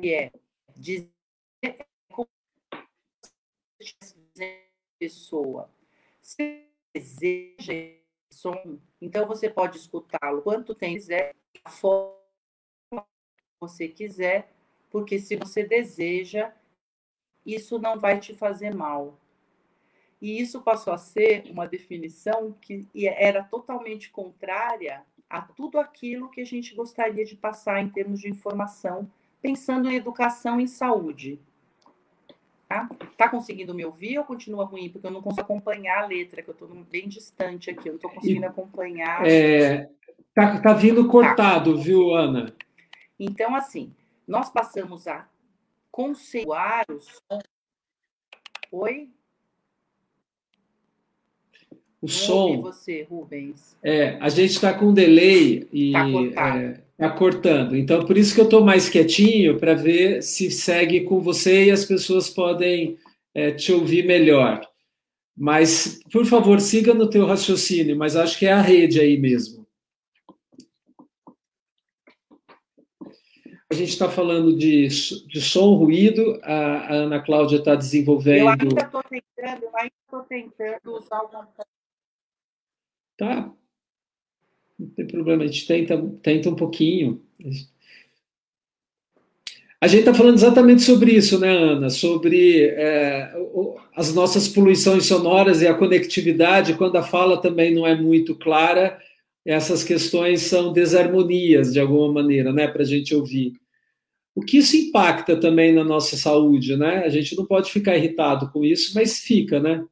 [0.00, 0.30] que é
[0.78, 1.10] dizer
[2.10, 2.28] como
[4.98, 5.70] pessoa.
[6.22, 7.98] Se deseja
[8.32, 12.14] som, então você pode escutá-lo quanto tempo quiser, a forma
[12.92, 14.52] que você quiser,
[14.90, 16.54] porque se você deseja,
[17.44, 19.18] isso não vai te fazer mal.
[20.20, 26.40] E isso passou a ser uma definição que era totalmente contrária a tudo aquilo que
[26.40, 29.10] a gente gostaria de passar em termos de informação
[29.40, 31.40] pensando em educação e saúde.
[32.68, 32.86] Tá?
[33.16, 34.90] tá conseguindo me ouvir ou continua ruim?
[34.90, 37.96] Porque eu não consigo acompanhar a letra, que eu estou bem distante aqui, eu não
[37.96, 39.26] estou conseguindo acompanhar.
[39.26, 39.88] É,
[40.34, 41.82] tá, tá vindo cortado, tá.
[41.82, 42.54] viu, Ana?
[43.18, 43.94] Então, assim,
[44.26, 45.26] nós passamos a
[45.90, 47.40] conceituar o som.
[48.70, 49.10] Oi?
[52.00, 52.62] O não som.
[52.62, 53.76] você, Rubens.
[53.82, 55.92] É, a gente está com um delay e.
[55.92, 56.58] Tá cortado.
[56.58, 57.76] É, Está cortando.
[57.76, 61.70] Então, por isso que eu estou mais quietinho, para ver se segue com você e
[61.70, 62.98] as pessoas podem
[63.32, 64.60] é, te ouvir melhor.
[65.36, 69.64] Mas, por favor, siga no teu raciocínio, mas acho que é a rede aí mesmo.
[73.70, 78.40] A gente está falando de, de som, ruído, a, a Ana Cláudia está desenvolvendo...
[78.40, 81.28] Eu ainda estou tentando, eu ainda estou tentando usar o
[83.18, 83.52] Tá,
[84.78, 87.20] não tem problema, a gente tenta, tenta um pouquinho.
[89.80, 91.90] A gente está falando exatamente sobre isso, né, Ana?
[91.90, 93.32] Sobre é,
[93.96, 98.98] as nossas poluições sonoras e a conectividade, quando a fala também não é muito clara,
[99.44, 103.54] essas questões são desarmonias, de alguma maneira, né, para a gente ouvir.
[104.32, 106.98] O que isso impacta também na nossa saúde, né?
[107.04, 109.84] A gente não pode ficar irritado com isso, mas fica, né?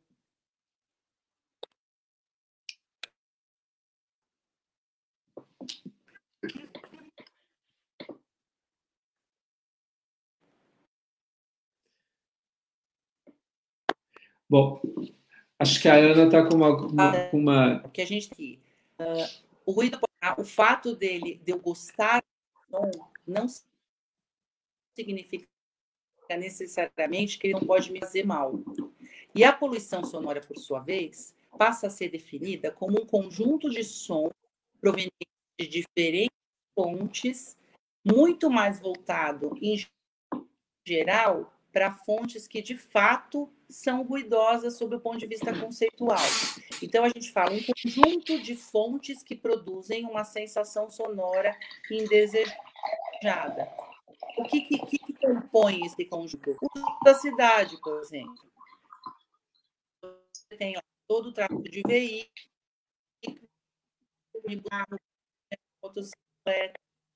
[14.49, 14.81] Bom,
[15.59, 17.89] acho que a Ana está com uma, uma, ah, uma...
[17.93, 18.61] que a gente
[19.01, 19.99] uh, o ruído,
[20.39, 22.23] o fato dele de eu gostar
[22.71, 22.91] não,
[23.27, 23.47] não
[24.95, 25.47] significa
[26.39, 28.61] necessariamente que ele não pode me fazer mal.
[29.35, 33.85] E a poluição sonora, por sua vez, passa a ser definida como um conjunto de
[33.85, 34.31] som
[34.81, 35.13] proveniente
[35.59, 36.37] de diferentes
[36.75, 37.57] fontes,
[38.05, 39.85] muito mais voltado, em
[40.87, 46.19] geral, para fontes que de fato são ruidosas sob o ponto de vista conceitual.
[46.83, 51.57] Então a gente fala um conjunto de fontes que produzem uma sensação sonora
[51.91, 52.57] indesejada.
[54.39, 56.51] O que, que, que compõe esse conjunto?
[56.51, 58.47] O da cidade, por exemplo.
[60.03, 60.77] Você tem
[61.09, 62.31] todo o tráfego de veículos,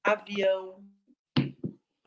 [0.02, 0.82] avião.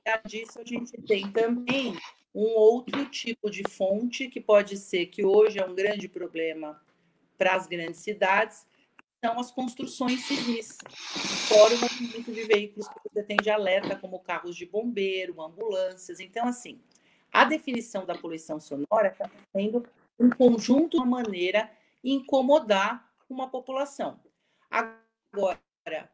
[0.06, 1.96] E disso a gente tem também
[2.34, 6.82] um outro tipo de fonte, que pode ser que hoje é um grande problema
[7.38, 8.66] para as grandes cidades,
[9.24, 10.78] são as construções civis,
[11.48, 16.20] fora o movimento de veículos que você tem de alerta, como carros de bombeiro, ambulâncias.
[16.20, 16.82] Então, assim,
[17.32, 19.86] a definição da poluição sonora está sendo
[20.20, 21.72] um conjunto de maneira
[22.04, 24.20] incomodar uma população.
[24.70, 26.12] Agora,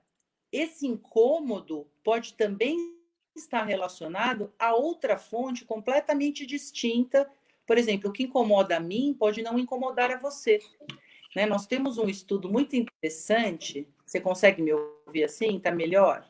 [0.52, 2.99] esse incômodo pode também
[3.40, 7.30] estar relacionado a outra fonte completamente distinta.
[7.66, 10.60] Por exemplo, o que incomoda a mim pode não incomodar a você.
[11.36, 11.46] Né?
[11.46, 13.88] Nós temos um estudo muito interessante.
[14.06, 15.58] Você consegue me ouvir assim?
[15.58, 16.28] Está melhor?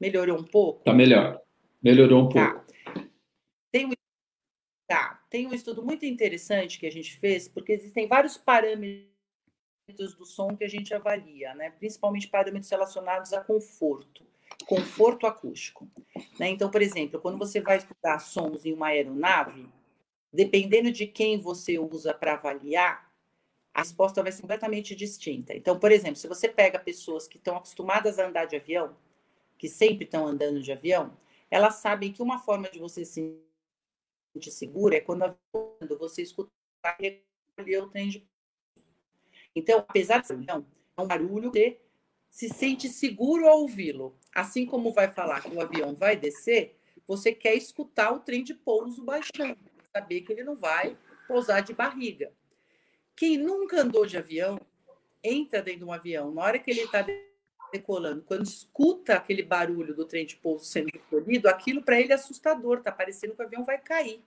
[0.00, 0.80] Melhorou um pouco?
[0.80, 1.40] Está melhor.
[1.82, 2.50] Melhorou um tá.
[2.50, 2.66] pouco.
[3.70, 3.92] Tem um,
[4.86, 5.22] tá.
[5.28, 9.06] Tem um estudo muito interessante que a gente fez, porque existem vários parâmetros
[10.16, 11.70] do som que a gente avalia, né?
[11.70, 14.24] principalmente parâmetros relacionados a conforto,
[14.66, 15.88] conforto acústico.
[16.38, 16.50] Né?
[16.50, 19.68] Então, por exemplo, quando você vai escutar sons em uma aeronave,
[20.32, 23.10] dependendo de quem você usa para avaliar,
[23.72, 25.54] a resposta vai ser completamente distinta.
[25.54, 28.96] Então, por exemplo, se você pega pessoas que estão acostumadas a andar de avião,
[29.56, 31.16] que sempre estão andando de avião,
[31.50, 33.38] elas sabem que uma forma de você se
[34.34, 35.34] sentir segura é quando
[35.98, 36.50] você escutar
[37.80, 38.26] o trem de
[39.56, 40.36] então, apesar de ser
[40.98, 41.78] um barulho, você
[42.36, 44.14] se sente seguro ao ouvi-lo.
[44.34, 46.76] Assim como vai falar que o avião vai descer,
[47.08, 49.56] você quer escutar o trem de pouso baixando,
[49.90, 52.30] saber que ele não vai pousar de barriga.
[53.16, 54.60] Quem nunca andou de avião,
[55.24, 57.06] entra dentro de um avião, na hora que ele está
[57.72, 62.16] decolando, quando escuta aquele barulho do trem de pouso sendo recolhido, aquilo para ele é
[62.16, 64.22] assustador, está parecendo que o avião vai cair.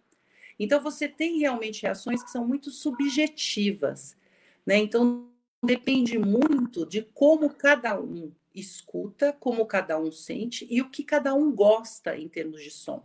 [0.58, 4.18] Então, você tem realmente reações que são muito subjetivas.
[4.66, 4.78] Né?
[4.78, 5.30] Então,
[5.64, 11.34] depende muito de como cada um escuta, como cada um sente e o que cada
[11.34, 13.04] um gosta em termos de som.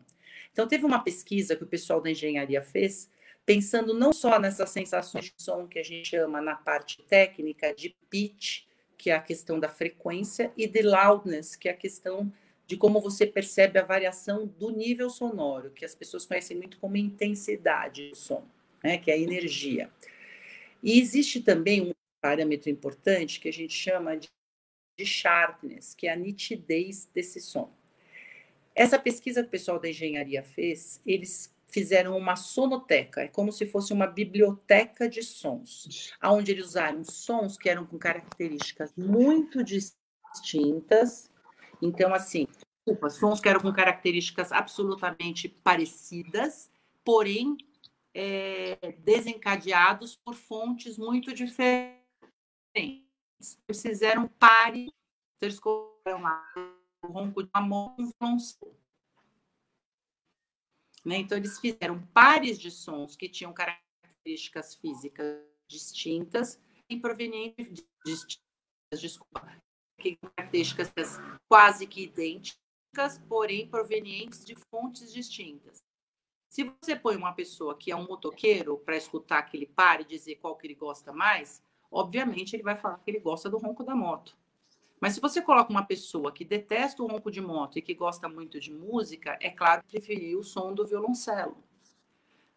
[0.52, 3.10] Então, teve uma pesquisa que o pessoal da engenharia fez,
[3.44, 7.94] pensando não só nessas sensações de som que a gente chama na parte técnica de
[8.08, 8.62] pitch,
[8.96, 12.32] que é a questão da frequência, e de loudness, que é a questão
[12.66, 16.96] de como você percebe a variação do nível sonoro, que as pessoas conhecem muito como
[16.96, 18.46] intensidade do som,
[18.82, 19.90] né, que é a energia.
[20.82, 21.92] E existe também um
[22.24, 24.30] parâmetro importante que a gente chama de,
[24.98, 27.70] de sharpness, que é a nitidez desse som.
[28.74, 33.66] Essa pesquisa que o pessoal da engenharia fez, eles fizeram uma sonoteca, é como se
[33.66, 41.30] fosse uma biblioteca de sons, onde eles usaram sons que eram com características muito distintas.
[41.82, 42.48] Então, assim,
[42.86, 46.70] desculpa, sons que eram com características absolutamente parecidas,
[47.04, 47.58] porém
[48.14, 52.03] é, desencadeados por fontes muito diferentes.
[52.74, 54.90] Eles fizeram pares,
[55.40, 56.52] eles colocaram lá
[57.02, 57.94] o ronco de amor
[61.04, 61.18] né?
[61.18, 66.58] Então, eles fizeram pares de sons que tinham características físicas distintas
[66.88, 69.62] e provenientes distintas, desculpa,
[70.36, 75.82] características quase que idênticas, porém provenientes de fontes distintas.
[76.48, 80.36] Se você põe uma pessoa que é um motoqueiro para escutar aquele par e dizer
[80.36, 81.62] qual que ele gosta mais,
[81.94, 84.36] obviamente ele vai falar que ele gosta do ronco da moto.
[85.00, 88.28] Mas se você coloca uma pessoa que detesta o ronco de moto e que gosta
[88.28, 91.56] muito de música, é claro que preferir o som do violoncelo.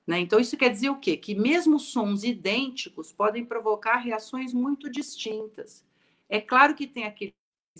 [0.05, 0.19] Né?
[0.19, 1.17] Então, isso quer dizer o quê?
[1.17, 5.85] Que mesmo sons idênticos podem provocar reações muito distintas.
[6.29, 7.33] É claro que tem aqueles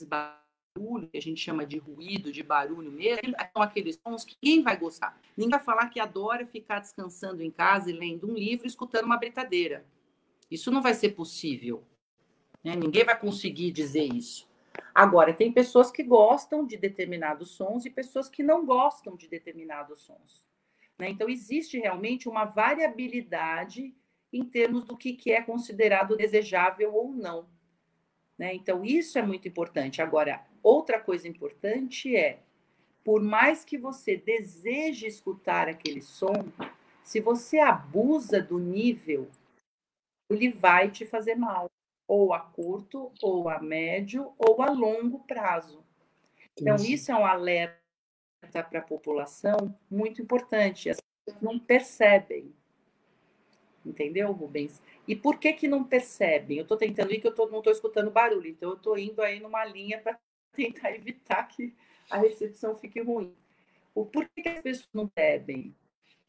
[0.06, 4.62] barulho, que a gente chama de ruído, de barulho mesmo, são aqueles sons que ninguém
[4.62, 5.20] vai gostar.
[5.36, 9.18] Ninguém vai falar que adora ficar descansando em casa e lendo um livro, escutando uma
[9.18, 9.86] britadeira.
[10.50, 11.84] Isso não vai ser possível.
[12.64, 12.76] Né?
[12.76, 14.48] Ninguém vai conseguir dizer isso.
[14.94, 20.02] Agora, tem pessoas que gostam de determinados sons e pessoas que não gostam de determinados
[20.02, 20.46] sons.
[20.98, 21.10] Né?
[21.10, 23.94] Então, existe realmente uma variabilidade
[24.32, 27.48] em termos do que, que é considerado desejável ou não.
[28.38, 28.54] Né?
[28.54, 30.02] Então, isso é muito importante.
[30.02, 32.42] Agora, outra coisa importante é,
[33.04, 36.46] por mais que você deseje escutar aquele som,
[37.04, 39.30] se você abusa do nível,
[40.30, 41.70] ele vai te fazer mal,
[42.08, 45.84] ou a curto, ou a médio, ou a longo prazo.
[46.60, 47.78] Então, isso é um alerta
[48.70, 50.90] para a população muito importante.
[50.90, 52.54] As pessoas não percebem.
[53.86, 54.82] Entendeu, Rubens?
[55.08, 56.58] E por que que não percebem?
[56.58, 59.22] Eu estou tentando ir que eu tô, não estou escutando barulho, então eu estou indo
[59.22, 60.20] aí numa linha para
[60.52, 61.74] tentar evitar que
[62.10, 63.34] a recepção fique ruim.
[63.94, 65.74] O por que, que as pessoas não bebem?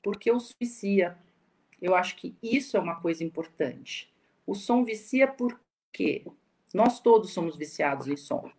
[0.02, 1.18] Porque o som vicia.
[1.80, 4.12] Eu acho que isso é uma coisa importante.
[4.46, 6.24] O som vicia porque
[6.72, 8.50] nós todos somos viciados em som.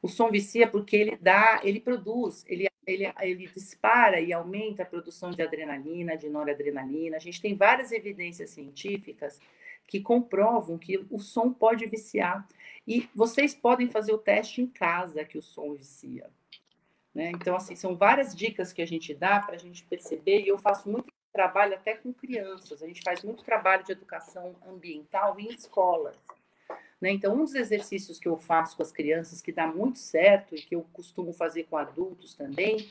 [0.00, 4.86] O som vicia porque ele dá, ele produz, ele ele, ele dispara e aumenta a
[4.86, 7.16] produção de adrenalina, de noradrenalina.
[7.16, 9.38] A gente tem várias evidências científicas
[9.86, 12.46] que comprovam que o som pode viciar.
[12.86, 16.30] E vocês podem fazer o teste em casa que o som vicia.
[17.14, 17.30] Né?
[17.30, 20.58] Então, assim, são várias dicas que a gente dá para a gente perceber, e eu
[20.58, 25.46] faço muito trabalho até com crianças, a gente faz muito trabalho de educação ambiental em
[25.50, 26.16] escolas.
[27.00, 27.12] Né?
[27.12, 30.60] Então, um dos exercícios que eu faço com as crianças, que dá muito certo e
[30.60, 32.88] que eu costumo fazer com adultos também,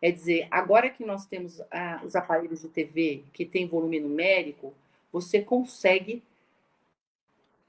[0.00, 4.72] é dizer: agora que nós temos ah, os aparelhos de TV que tem volume numérico,
[5.10, 6.22] você consegue,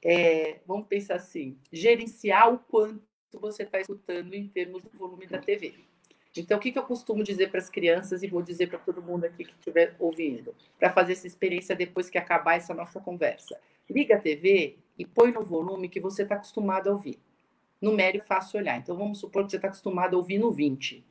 [0.03, 3.01] é, vamos pensar assim, gerenciar o quanto
[3.33, 5.73] você está escutando em termos do volume da TV.
[6.35, 9.03] Então, o que, que eu costumo dizer para as crianças e vou dizer para todo
[9.03, 13.59] mundo aqui que estiver ouvindo, para fazer essa experiência depois que acabar essa nossa conversa?
[13.87, 17.19] Liga a TV e põe no volume que você está acostumado a ouvir.
[17.79, 18.77] Numérico fácil olhar.
[18.77, 21.05] Então, vamos supor que você está acostumado a ouvir no 20.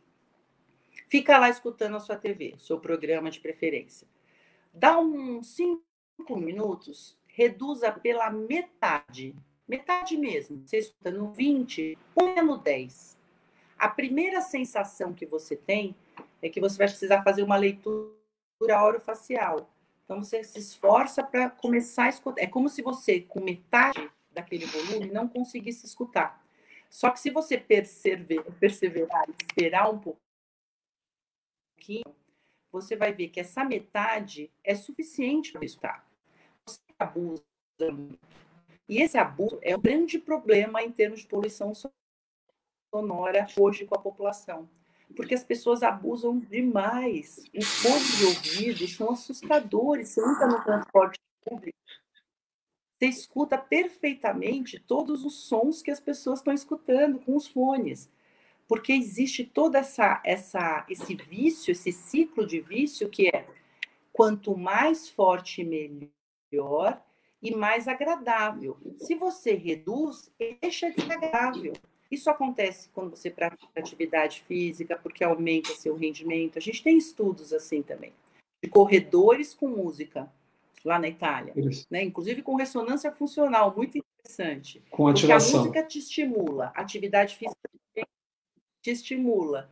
[1.07, 4.09] Fica lá escutando a sua TV, seu programa de preferência.
[4.75, 5.83] Dá uns 5
[6.37, 9.37] minutos, reduza pela metade.
[9.69, 10.63] Metade mesmo.
[10.67, 13.22] Você escuta no 20, põe no 10.
[13.83, 15.97] A primeira sensação que você tem
[16.41, 19.69] é que você vai precisar fazer uma leitura orofacial.
[20.05, 22.41] Então você se esforça para começar a escutar.
[22.41, 26.41] É como se você, com metade daquele volume, não conseguisse escutar.
[26.89, 29.99] Só que se você perseverar, e esperar um
[31.77, 32.15] pouquinho,
[32.71, 36.09] você vai ver que essa metade é suficiente para escutar.
[36.65, 37.43] Você abusa.
[38.89, 42.02] E esse abuso é um grande problema em termos de poluição sonora
[43.59, 44.69] hoje com a população
[45.13, 47.45] porque as pessoas abusam demais.
[47.55, 50.09] Os fones de ouvido são assustadores.
[50.09, 51.77] Você entra no transporte público,
[53.03, 58.09] você escuta perfeitamente todos os sons que as pessoas estão escutando com os fones.
[58.69, 63.45] Porque existe toda essa, essa esse vício, esse ciclo de vício que é
[64.13, 67.03] quanto mais forte melhor
[67.43, 68.79] e mais agradável.
[68.99, 71.73] Se você reduz, deixa de ser agradável.
[72.13, 76.59] Isso acontece quando você pratica atividade física, porque aumenta seu rendimento.
[76.59, 78.13] A gente tem estudos assim também,
[78.63, 80.31] de corredores com música
[80.85, 81.55] lá na Itália,
[81.91, 82.03] né?
[82.03, 84.83] inclusive com ressonância funcional, muito interessante.
[84.91, 85.39] Com ativação.
[85.39, 87.57] Porque a música te estimula, a atividade física
[88.83, 89.71] te estimula.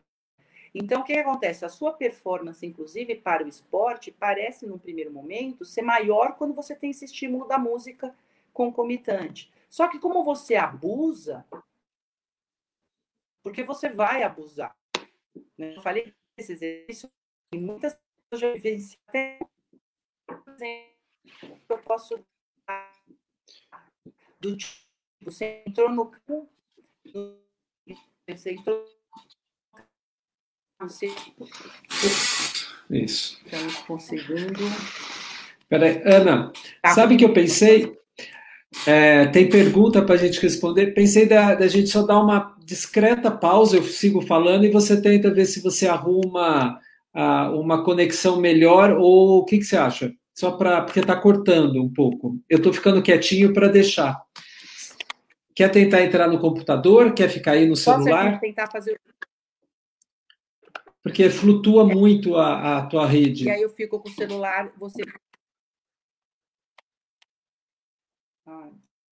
[0.73, 1.63] Então, o que, que acontece?
[1.63, 6.73] A sua performance, inclusive para o esporte, parece, num primeiro momento, ser maior quando você
[6.73, 8.15] tem esse estímulo da música
[8.51, 9.51] concomitante.
[9.69, 11.45] Só que, como você abusa,
[13.43, 14.75] porque você vai abusar.
[15.57, 15.75] Né?
[15.75, 17.09] Eu falei desse exercício
[17.53, 19.39] e muitas pessoas já vivenciam até
[21.69, 22.23] eu posso
[24.39, 24.85] do tipo,
[25.21, 26.11] você entrou no
[28.27, 28.85] você entrou
[30.79, 31.07] você
[32.89, 34.63] isso estamos conseguindo
[35.71, 36.93] Peraí, Ana, tá.
[36.93, 37.97] sabe que eu pensei?
[38.87, 40.93] É, tem pergunta para a gente responder.
[40.93, 45.29] Pensei da, da, gente só dar uma discreta pausa, eu sigo falando, e você tenta
[45.29, 46.79] ver se você arruma
[47.13, 50.13] uh, uma conexão melhor, ou o que, que você acha?
[50.33, 50.81] Só para.
[50.81, 52.39] Porque está cortando um pouco.
[52.49, 54.19] Eu estou ficando quietinho para deixar.
[55.53, 57.13] Quer tentar entrar no computador?
[57.13, 58.29] Quer ficar aí no celular?
[58.29, 58.99] Posso tentar fazer.
[61.03, 63.45] Porque flutua muito a, a tua rede.
[63.45, 65.03] E aí eu fico com o celular, você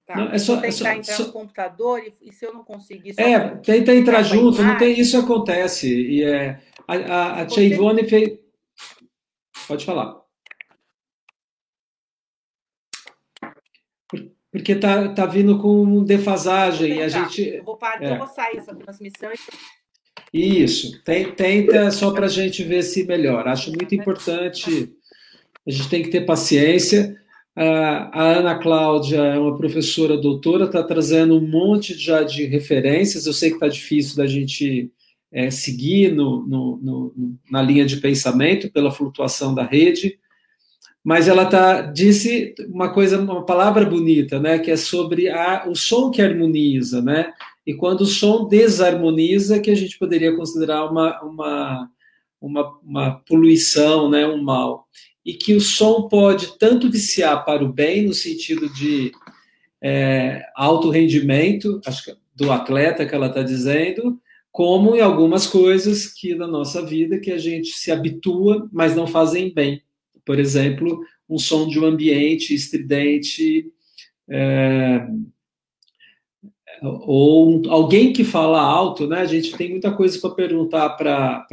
[0.10, 0.16] Tá.
[0.16, 1.24] Não, é só, Vou tentar é só, entrar só...
[1.28, 3.14] no computador e, e, se eu não conseguir...
[3.16, 5.88] É, tenta entrar junto, não tem, isso acontece.
[5.88, 8.40] E é, a, a, a Tia Ivone fez...
[9.68, 10.20] Pode falar.
[14.52, 17.48] Porque tá, tá vindo com defasagem e a gente...
[17.48, 18.14] Eu vou, parar, é.
[18.14, 20.64] eu vou sair essa transmissão e...
[20.64, 23.52] Isso, tenta só para a gente ver se melhora.
[23.52, 24.92] Acho muito importante,
[25.68, 27.16] a gente tem que ter paciência.
[27.62, 33.26] A Ana Cláudia é uma professora doutora, está trazendo um monte já de referências.
[33.26, 34.90] Eu sei que está difícil da gente
[35.30, 40.18] é, seguir no, no, no, na linha de pensamento pela flutuação da rede,
[41.04, 45.76] mas ela tá, disse uma coisa, uma palavra bonita, né, que é sobre a, o
[45.76, 47.34] som que harmoniza, né?
[47.68, 51.90] E quando o som desarmoniza, que a gente poderia considerar uma, uma,
[52.40, 54.88] uma, uma poluição, né, um mal
[55.30, 59.12] e que o som pode tanto viciar para o bem, no sentido de
[59.80, 61.80] é, alto rendimento,
[62.36, 64.20] do atleta que ela está dizendo,
[64.52, 69.06] como em algumas coisas que na nossa vida que a gente se habitua, mas não
[69.06, 69.84] fazem bem.
[70.26, 71.00] Por exemplo,
[71.30, 73.72] um som de um ambiente estridente,
[74.28, 75.06] é,
[76.82, 79.20] ou alguém que fala alto, né?
[79.20, 81.46] A gente tem muita coisa para perguntar para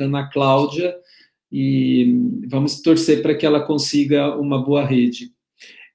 [0.00, 0.96] Ana Cláudia
[1.50, 2.14] e
[2.48, 5.32] vamos torcer para que ela consiga uma boa rede.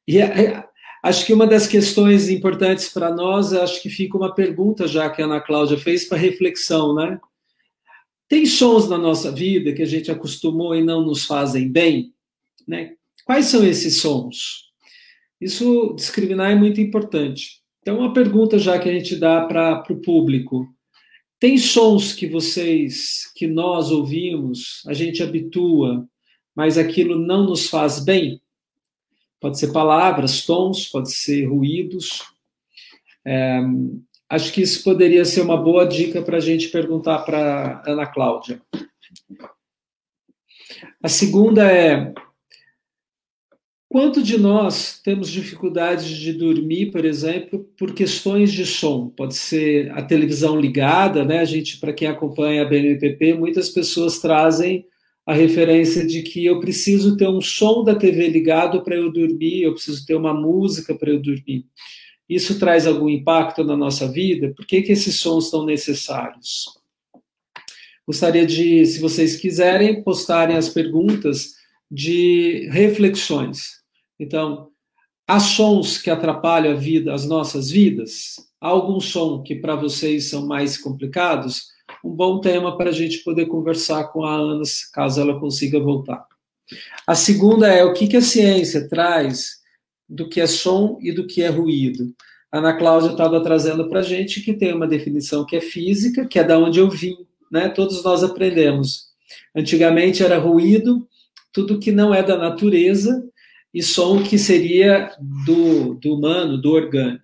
[0.08, 0.64] E é,
[1.04, 5.22] acho que uma das questões importantes para nós, acho que fica uma pergunta já que
[5.22, 7.20] a Ana Cláudia fez para reflexão, né?
[8.28, 12.14] Tem sons na nossa vida que a gente acostumou e não nos fazem bem,
[12.68, 12.94] né?
[13.26, 14.72] Quais são esses sons?
[15.40, 17.62] Isso discriminar é muito importante.
[17.82, 20.73] Então, uma pergunta já que a gente dá para o público.
[21.44, 26.08] Tem sons que vocês, que nós ouvimos, a gente habitua,
[26.56, 28.42] mas aquilo não nos faz bem?
[29.42, 32.24] Pode ser palavras, tons, pode ser ruídos.
[33.26, 33.60] É,
[34.30, 38.62] acho que isso poderia ser uma boa dica para a gente perguntar para Ana Cláudia.
[41.04, 42.14] A segunda é
[43.94, 49.08] Quanto de nós temos dificuldade de dormir, por exemplo, por questões de som?
[49.10, 51.42] Pode ser a televisão ligada, né?
[51.42, 54.84] A gente, para quem acompanha a BNPP, muitas pessoas trazem
[55.28, 59.62] a referência de que eu preciso ter um som da TV ligado para eu dormir,
[59.62, 61.68] eu preciso ter uma música para eu dormir.
[62.28, 64.52] Isso traz algum impacto na nossa vida?
[64.58, 66.66] Por que, que esses sons são necessários?
[68.08, 71.52] Gostaria de, se vocês quiserem, postarem as perguntas
[71.92, 73.83] de reflexões.
[74.20, 74.70] Então,
[75.28, 78.36] há sons que atrapalham a vida, as nossas vidas?
[78.60, 81.68] Há algum som que para vocês são mais complicados?
[82.04, 86.26] Um bom tema para a gente poder conversar com a Ana, caso ela consiga voltar.
[87.06, 89.62] A segunda é o que, que a ciência traz
[90.08, 92.14] do que é som e do que é ruído.
[92.52, 96.28] A Ana Cláudia estava trazendo para a gente que tem uma definição que é física,
[96.28, 97.16] que é da onde eu vim,
[97.52, 97.70] né?
[97.70, 99.08] Todos nós aprendemos.
[99.56, 101.08] Antigamente era ruído,
[101.52, 103.28] tudo que não é da natureza,
[103.74, 105.12] e som que seria
[105.46, 107.24] do, do humano, do orgânico.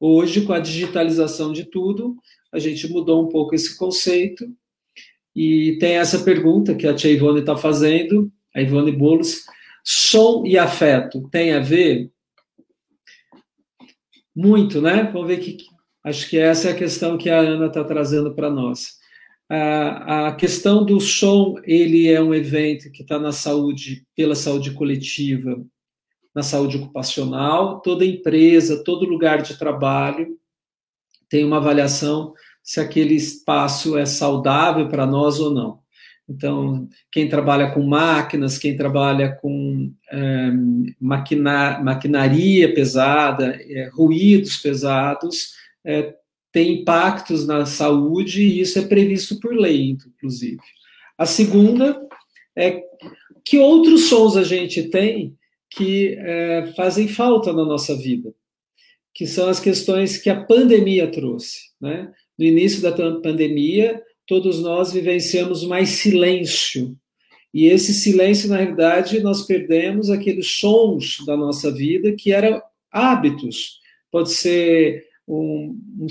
[0.00, 2.16] Hoje, com a digitalização de tudo,
[2.52, 4.46] a gente mudou um pouco esse conceito
[5.34, 9.44] e tem essa pergunta que a tia Ivone está fazendo, a Ivone Boulos,
[9.84, 12.10] som e afeto tem a ver?
[14.34, 15.04] Muito, né?
[15.12, 15.58] Vamos ver que
[16.02, 18.96] acho que essa é a questão que a Ana está trazendo para nós.
[19.48, 24.72] A, a questão do som, ele é um evento que está na saúde, pela saúde
[24.72, 25.64] coletiva,
[26.36, 30.36] na saúde ocupacional, toda empresa, todo lugar de trabalho
[31.30, 35.78] tem uma avaliação se aquele espaço é saudável para nós ou não.
[36.28, 40.50] Então, quem trabalha com máquinas, quem trabalha com é,
[41.00, 46.14] maquina, maquinaria pesada, é, ruídos pesados, é,
[46.52, 50.60] tem impactos na saúde e isso é previsto por lei, inclusive.
[51.16, 51.98] A segunda
[52.54, 52.82] é
[53.42, 55.34] que outros sons a gente tem
[55.76, 58.32] que é, fazem falta na nossa vida,
[59.14, 61.70] que são as questões que a pandemia trouxe.
[61.78, 62.10] Né?
[62.38, 66.96] No início da pandemia, todos nós vivenciamos mais silêncio.
[67.52, 72.60] E esse silêncio, na realidade, nós perdemos aqueles sons da nossa vida que eram
[72.90, 73.78] hábitos.
[74.10, 76.06] Pode ser um, um,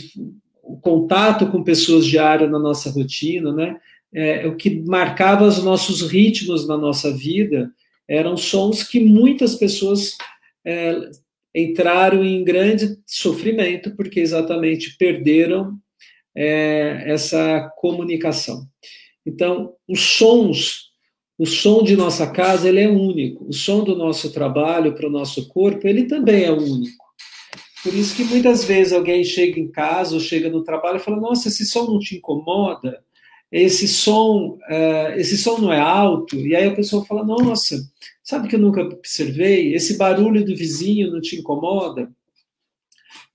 [0.63, 3.77] um contato com pessoas diário na nossa rotina, né?
[4.13, 7.69] É, o que marcava os nossos ritmos na nossa vida
[8.07, 10.17] eram sons que muitas pessoas
[10.65, 11.09] é,
[11.53, 15.77] entraram em grande sofrimento, porque exatamente perderam
[16.35, 18.65] é, essa comunicação.
[19.25, 20.91] Então, os sons,
[21.37, 23.47] o som de nossa casa, ele é único.
[23.47, 27.05] O som do nosso trabalho para o nosso corpo, ele também é único.
[27.81, 31.17] Por isso que muitas vezes alguém chega em casa ou chega no trabalho e fala:
[31.17, 33.03] Nossa, esse som não te incomoda?
[33.51, 37.79] Esse som, uh, esse som não é alto, e aí a pessoa fala, nossa,
[38.23, 39.73] sabe que eu nunca observei?
[39.73, 42.11] Esse barulho do vizinho não te incomoda?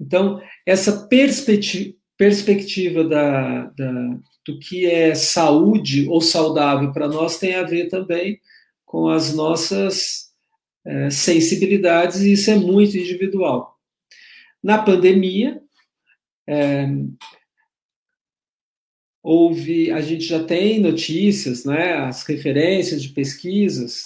[0.00, 3.92] Então, essa perspectiva, perspectiva da, da,
[4.46, 8.40] do que é saúde ou saudável para nós tem a ver também
[8.84, 10.30] com as nossas
[10.84, 13.78] uh, sensibilidades, e isso é muito individual.
[14.62, 15.62] Na pandemia,
[16.46, 16.88] é,
[19.22, 24.04] houve, a gente já tem notícias, né, as referências de pesquisas,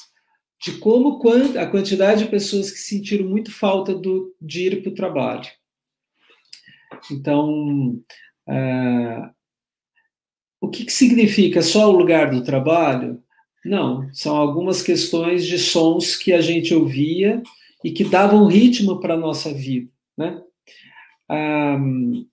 [0.60, 1.20] de como
[1.58, 5.48] a quantidade de pessoas que sentiram muito falta do, de ir para o trabalho.
[7.10, 8.00] Então,
[8.48, 9.30] uh,
[10.60, 13.22] o que, que significa só o lugar do trabalho?
[13.64, 17.42] Não, são algumas questões de sons que a gente ouvia
[17.82, 20.40] e que davam ritmo para a nossa vida, né?
[21.30, 22.26] Um,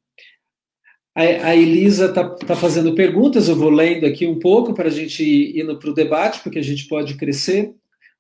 [1.14, 5.24] a, Elisa está tá fazendo perguntas, eu vou lendo aqui um pouco para a gente
[5.24, 7.74] ir para o debate, porque a gente pode crescer.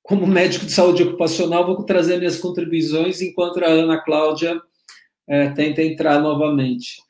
[0.03, 4.59] Como médico de saúde ocupacional, vou trazer minhas contribuições enquanto a Ana Cláudia
[5.27, 7.01] é, tenta entrar novamente.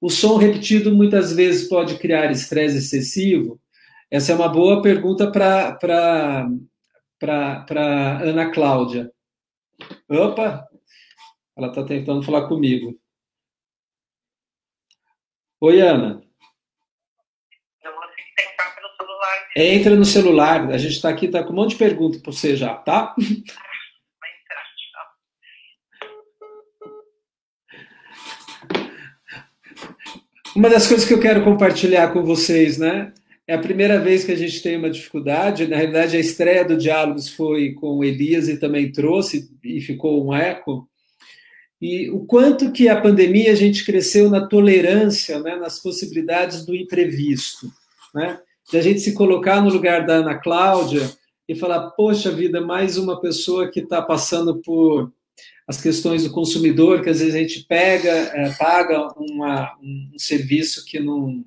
[0.00, 3.60] O som repetido muitas vezes pode criar estresse excessivo?
[4.10, 6.48] Essa é uma boa pergunta para
[8.22, 9.10] Ana Cláudia.
[10.08, 10.66] Opa,
[11.56, 12.98] ela está tentando falar comigo.
[15.60, 16.22] Oi, Ana.
[19.56, 20.70] Entra no celular.
[20.70, 23.12] A gente está aqui, está com um monte de perguntas para você já, tá?
[30.54, 33.12] Uma das coisas que eu quero compartilhar com vocês, né?
[33.44, 35.66] É a primeira vez que a gente tem uma dificuldade.
[35.66, 40.24] Na realidade, a estreia do Diálogos foi com o Elias e também trouxe e ficou
[40.24, 40.88] um eco
[41.80, 46.74] e o quanto que a pandemia a gente cresceu na tolerância, né, nas possibilidades do
[46.74, 47.70] imprevisto,
[48.14, 48.40] né?
[48.70, 51.08] De a gente se colocar no lugar da Ana Cláudia
[51.48, 55.10] e falar, poxa vida, mais uma pessoa que está passando por
[55.66, 60.84] as questões do consumidor, que às vezes a gente pega, é, paga uma, um serviço
[60.84, 61.44] que não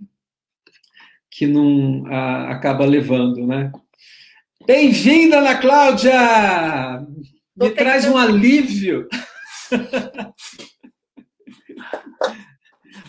[1.30, 3.72] que não a, acaba levando, né?
[4.66, 7.08] Bem-vinda, Ana Cláudia!
[7.56, 9.08] Me traz um alívio.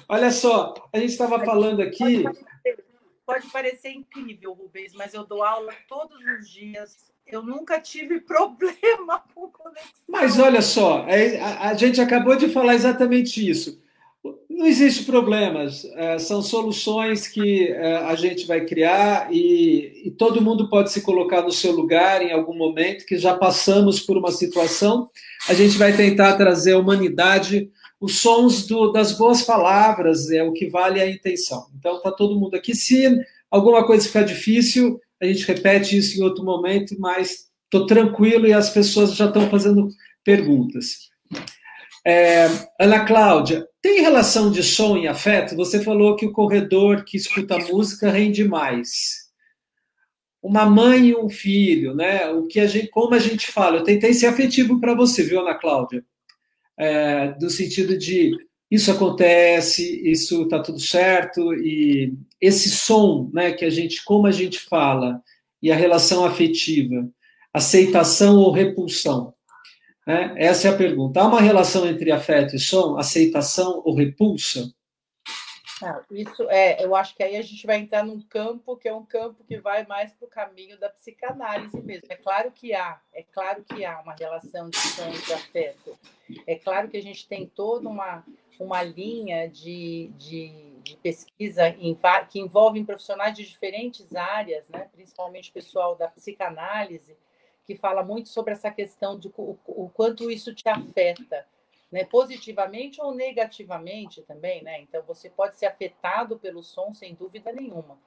[0.09, 2.23] Olha só, a gente estava falando aqui.
[2.23, 2.85] Pode parecer,
[3.25, 6.97] pode parecer incrível, Rubens, mas eu dou aula todos os dias.
[7.27, 9.91] Eu nunca tive problema com conexão.
[10.09, 11.07] Mas olha só,
[11.41, 13.83] a, a gente acabou de falar exatamente isso.
[14.55, 20.43] Não existe problemas, é, são soluções que é, a gente vai criar e, e, todo
[20.43, 24.31] mundo pode se colocar no seu lugar em algum momento que já passamos por uma
[24.31, 25.09] situação.
[25.49, 30.53] A gente vai tentar trazer a humanidade, os sons do, das boas palavras, é o
[30.53, 31.67] que vale a intenção.
[31.79, 32.75] Então, está todo mundo aqui.
[32.75, 33.19] Se
[33.51, 38.53] alguma coisa ficar difícil, a gente repete isso em outro momento, mas estou tranquilo e
[38.53, 39.89] as pessoas já estão fazendo
[40.23, 41.12] perguntas.
[42.05, 42.47] É,
[42.81, 45.55] Ana Cláudia, tem relação de som e afeto?
[45.55, 49.23] Você falou que o corredor que escuta música rende mais.
[50.43, 52.29] Uma mãe e um filho, né?
[52.31, 55.41] O que a gente, como a gente fala, eu tentei ser afetivo para você, viu,
[55.41, 56.05] Ana Cláudia?
[56.77, 58.37] É, do sentido de
[58.69, 63.53] isso acontece, isso está tudo certo e esse som, né?
[63.53, 65.23] Que a gente, como a gente fala
[65.63, 67.09] e a relação afetiva,
[67.53, 69.33] aceitação ou repulsão
[70.07, 70.35] né?
[70.37, 71.21] Essa é a pergunta.
[71.21, 74.73] Há uma relação entre afeto e som, aceitação ou repulsa?
[75.85, 78.95] Ah, isso é, eu acho que aí a gente vai entrar num campo que é
[78.95, 82.07] um campo que vai mais para o caminho da psicanálise mesmo.
[82.09, 85.99] É claro que há, é claro que há uma relação de som e de afeto.
[86.47, 88.25] É claro que a gente tem toda uma,
[88.61, 90.53] uma linha de, de,
[90.85, 91.99] de pesquisa em,
[92.31, 94.89] que envolve profissionais de diferentes áreas, né?
[94.93, 97.17] principalmente o pessoal da psicanálise,
[97.67, 101.47] que fala muito sobre essa questão de o, o quanto isso te afeta,
[101.91, 102.05] né?
[102.05, 104.63] positivamente ou negativamente também.
[104.63, 104.81] Né?
[104.81, 107.99] Então, você pode ser afetado pelo som, sem dúvida nenhuma.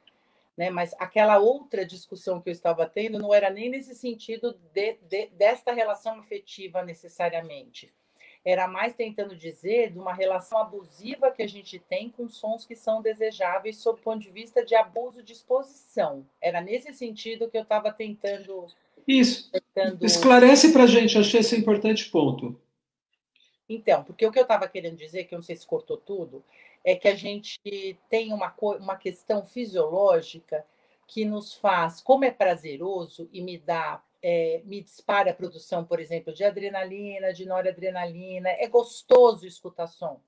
[0.57, 0.69] Né?
[0.69, 5.27] Mas aquela outra discussão que eu estava tendo não era nem nesse sentido de, de,
[5.27, 7.93] desta relação afetiva necessariamente.
[8.43, 12.75] Era mais tentando dizer de uma relação abusiva que a gente tem com sons que
[12.75, 16.23] são desejáveis sob o ponto de vista de abuso de exposição.
[16.39, 18.67] Era nesse sentido que eu estava tentando
[19.07, 19.51] isso.
[19.51, 20.05] Tentando...
[20.05, 22.59] Esclarece para a gente, achei esse importante ponto.
[23.67, 26.43] Então, porque o que eu estava querendo dizer, que eu não sei se cortou tudo,
[26.83, 27.59] é que a gente
[28.09, 30.65] tem uma, uma questão fisiológica
[31.07, 35.99] que nos faz, como é prazeroso e me dá, é, me dispara a produção, por
[35.99, 40.19] exemplo, de adrenalina, de noradrenalina, é gostoso escutar som.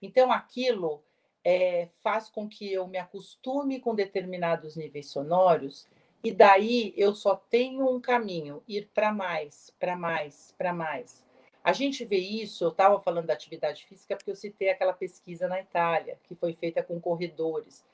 [0.00, 1.02] Então, aquilo
[1.44, 5.86] é, faz com que eu me acostume com determinados níveis sonoros
[6.26, 11.24] e daí eu só tenho um caminho, ir para mais, para mais, para mais.
[11.62, 15.46] A gente vê isso, eu estava falando da atividade física porque eu citei aquela pesquisa
[15.46, 17.84] na Itália, que foi feita com corredores,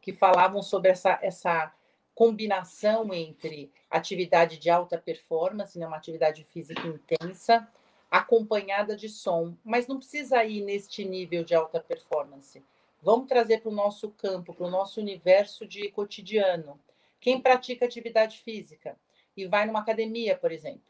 [0.00, 1.74] que falavam sobre essa, essa
[2.14, 7.68] combinação entre atividade de alta performance, né, uma atividade física intensa,
[8.08, 9.56] acompanhada de som.
[9.64, 12.62] Mas não precisa ir neste nível de alta performance.
[13.02, 16.78] Vamos trazer para o nosso campo, para o nosso universo de cotidiano.
[17.20, 18.98] Quem pratica atividade física
[19.36, 20.82] e vai numa academia, por exemplo.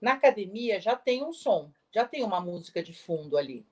[0.00, 3.66] Na academia já tem um som, já tem uma música de fundo ali.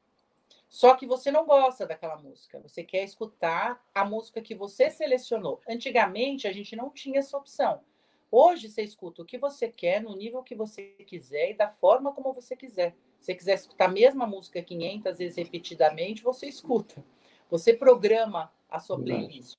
[0.68, 5.60] Só que você não gosta daquela música, você quer escutar a música que você selecionou.
[5.68, 7.82] Antigamente a gente não tinha essa opção.
[8.30, 12.12] Hoje você escuta o que você quer, no nível que você quiser e da forma
[12.12, 12.94] como você quiser.
[13.20, 17.04] Se você quiser escutar a mesma música 500 vezes repetidamente, você escuta.
[17.50, 19.58] Você programa a sua playlist.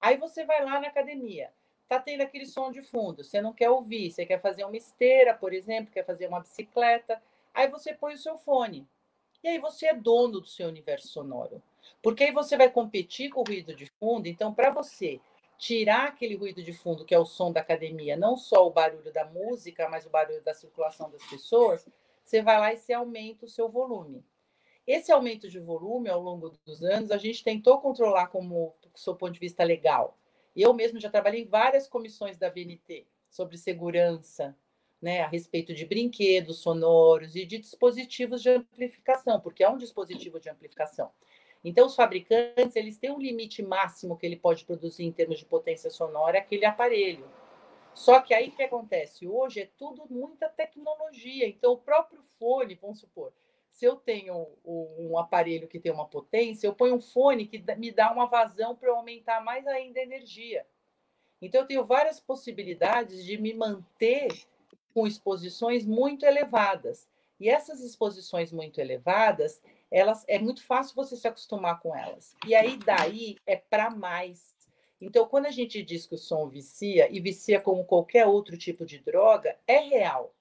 [0.00, 1.52] Aí você vai lá na academia
[1.90, 5.34] tá tendo aquele som de fundo, você não quer ouvir, você quer fazer uma esteira,
[5.34, 7.20] por exemplo, quer fazer uma bicicleta,
[7.52, 8.86] aí você põe o seu fone.
[9.42, 11.60] E aí você é dono do seu universo sonoro.
[12.00, 14.28] Porque aí você vai competir com o ruído de fundo.
[14.28, 15.20] Então, para você
[15.58, 19.12] tirar aquele ruído de fundo, que é o som da academia, não só o barulho
[19.12, 21.84] da música, mas o barulho da circulação das pessoas,
[22.24, 24.24] você vai lá e você aumenta o seu volume.
[24.86, 29.16] Esse aumento de volume, ao longo dos anos, a gente tentou controlar como, do seu
[29.16, 30.16] ponto de vista legal.
[30.54, 34.56] Eu mesmo já trabalhei em várias comissões da VNT sobre segurança,
[35.00, 40.38] né, a respeito de brinquedos sonoros e de dispositivos de amplificação, porque é um dispositivo
[40.38, 41.10] de amplificação.
[41.64, 45.44] Então, os fabricantes eles têm um limite máximo que ele pode produzir em termos de
[45.44, 47.28] potência sonora, aquele aparelho.
[47.94, 49.26] Só que aí o que acontece?
[49.26, 51.46] Hoje é tudo muita tecnologia.
[51.46, 53.32] Então, o próprio fone, vamos supor,
[53.80, 57.90] se eu tenho um aparelho que tem uma potência, eu ponho um fone que me
[57.90, 60.66] dá uma vazão para eu aumentar mais ainda a energia.
[61.40, 64.28] Então, eu tenho várias possibilidades de me manter
[64.92, 67.08] com exposições muito elevadas.
[67.40, 72.36] E essas exposições muito elevadas, elas é muito fácil você se acostumar com elas.
[72.46, 74.54] E aí daí é para mais.
[75.00, 78.84] Então, quando a gente diz que o som vicia e vicia como qualquer outro tipo
[78.84, 80.34] de droga, é real.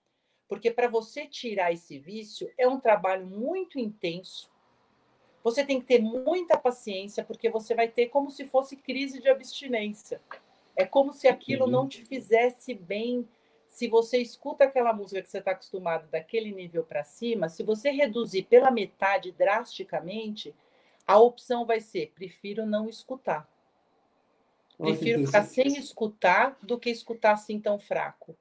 [0.50, 4.52] Porque para você tirar esse vício é um trabalho muito intenso.
[5.44, 9.30] Você tem que ter muita paciência, porque você vai ter como se fosse crise de
[9.30, 10.22] abstinência.
[10.76, 13.28] É como se aquilo não te fizesse bem
[13.70, 17.92] se você escuta aquela música que você está acostumado daquele nível para cima, se você
[17.92, 20.54] reduzir pela metade drasticamente,
[21.06, 23.48] a opção vai ser: prefiro não escutar.
[24.78, 28.36] Prefiro ficar sem escutar do que escutar assim tão fraco.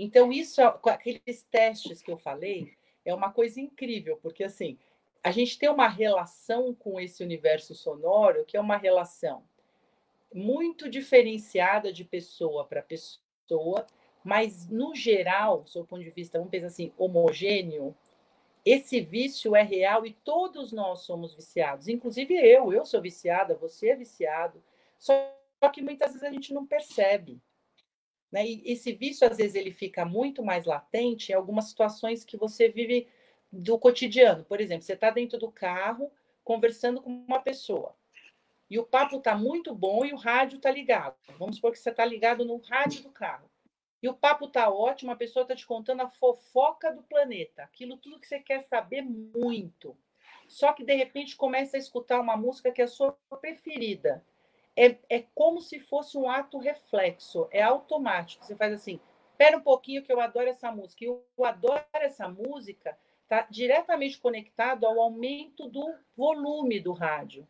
[0.00, 2.72] Então, isso, aqueles testes que eu falei,
[3.04, 4.78] é uma coisa incrível, porque assim,
[5.22, 9.42] a gente tem uma relação com esse universo sonoro que é uma relação
[10.32, 13.86] muito diferenciada de pessoa para pessoa
[14.28, 17.96] mas, no geral, do ponto de vista, vamos pensar assim, homogêneo,
[18.64, 23.88] esse vício é real e todos nós somos viciados, inclusive eu, eu sou viciada, você
[23.88, 24.62] é viciado,
[24.98, 25.32] só
[25.72, 27.40] que muitas vezes a gente não percebe.
[28.30, 28.46] Né?
[28.46, 32.68] E esse vício, às vezes, ele fica muito mais latente em algumas situações que você
[32.68, 33.08] vive
[33.50, 34.44] do cotidiano.
[34.44, 36.10] Por exemplo, você está dentro do carro
[36.44, 37.94] conversando com uma pessoa
[38.70, 41.16] e o papo está muito bom e o rádio está ligado.
[41.38, 43.50] Vamos supor que você está ligado no rádio do carro.
[44.02, 47.96] E o papo tá ótimo, a pessoa está te contando a fofoca do planeta, aquilo
[47.96, 49.96] tudo que você quer saber muito.
[50.46, 54.24] Só que de repente começa a escutar uma música que é a sua preferida.
[54.78, 58.44] É, é como se fosse um ato reflexo, é automático.
[58.44, 59.00] Você faz assim,
[59.32, 61.04] espera um pouquinho que eu adoro essa música.
[61.04, 67.46] E eu adoro essa música está diretamente conectado ao aumento do volume do rádio.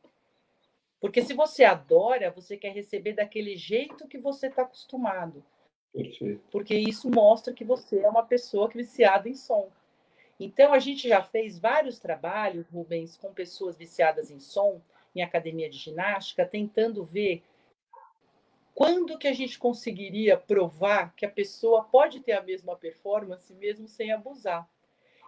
[1.00, 5.44] Porque se você adora, você quer receber daquele jeito que você está acostumado.
[5.92, 6.42] Perfeito.
[6.50, 9.70] Porque isso mostra que você é uma pessoa viciada em som.
[10.40, 14.80] Então, a gente já fez vários trabalhos, Rubens, com pessoas viciadas em som,
[15.14, 17.42] em academia de ginástica, tentando ver
[18.74, 23.88] quando que a gente conseguiria provar que a pessoa pode ter a mesma performance mesmo
[23.88, 24.68] sem abusar.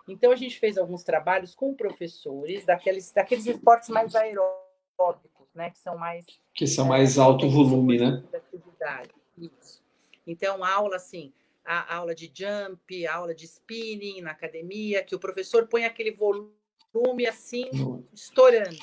[0.07, 5.71] Então, a gente fez alguns trabalhos com professores daqueles, daqueles esportes mais aeróbicos, né?
[5.71, 6.25] Que são mais...
[6.55, 8.23] Que são mais é, alto volume, né?
[9.37, 9.83] Isso.
[10.27, 11.33] Então, aula assim,
[11.65, 17.27] a aula de jump, aula de spinning na academia, que o professor põe aquele volume
[17.29, 17.69] assim,
[18.13, 18.79] estourando.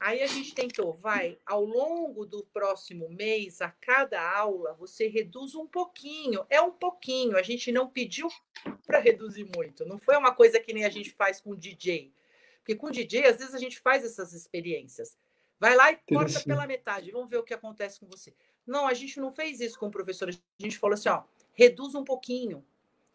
[0.00, 5.54] Aí a gente tentou, vai, ao longo do próximo mês, a cada aula, você reduz
[5.54, 6.44] um pouquinho.
[6.50, 8.28] É um pouquinho, a gente não pediu
[8.86, 9.84] para reduzir muito.
[9.84, 12.12] Não foi uma coisa que nem a gente faz com DJ.
[12.58, 15.16] Porque com DJ, às vezes, a gente faz essas experiências.
[15.58, 18.34] Vai lá e corta pela metade, vamos ver o que acontece com você.
[18.66, 20.28] Não, a gente não fez isso com o professor.
[20.28, 20.32] A
[20.62, 21.22] gente falou assim, ó,
[21.52, 22.64] reduz um pouquinho.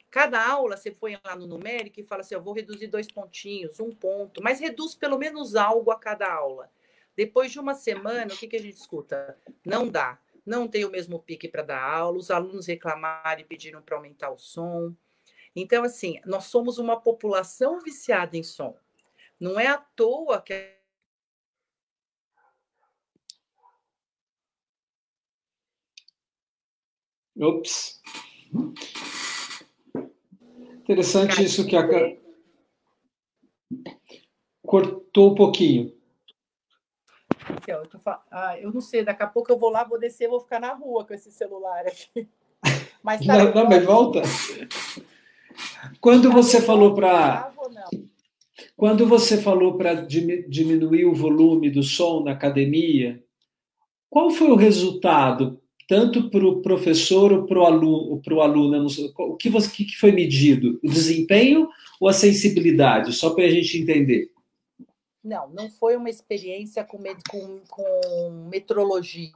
[0.10, 3.80] Cada aula você põe lá no numérico e fala assim, eu vou reduzir dois pontinhos,
[3.80, 6.72] um ponto, mas reduz pelo menos algo a cada aula.
[7.16, 9.38] Depois de uma semana, o que, que a gente escuta?
[9.66, 13.82] Não dá, não tem o mesmo pique para dar aula, os alunos reclamaram e pediram
[13.82, 14.94] para aumentar o som.
[15.56, 18.78] Então, assim, nós somos uma população viciada em som.
[19.40, 20.78] Não é à toa que
[27.40, 28.02] Ops.
[30.88, 31.86] Interessante isso que a.
[34.66, 35.94] Cortou um pouquinho.
[37.68, 38.00] Eu, tô...
[38.32, 40.74] ah, eu não sei, daqui a pouco eu vou lá, vou descer, vou ficar na
[40.74, 42.30] rua com esse celular aqui.
[43.04, 44.22] Mas tá não, não, mas volta.
[46.02, 47.54] Quando você falou para.
[48.76, 53.24] Quando você falou para diminuir o volume do som na academia,
[54.10, 59.50] qual foi o resultado tanto para o professor ou para o aluno, aluno o que,
[59.50, 60.80] você, que foi medido?
[60.84, 61.70] O desempenho
[62.00, 63.14] ou a sensibilidade?
[63.14, 64.30] Só para a gente entender.
[65.24, 69.34] Não, não foi uma experiência com, com, com metrologia.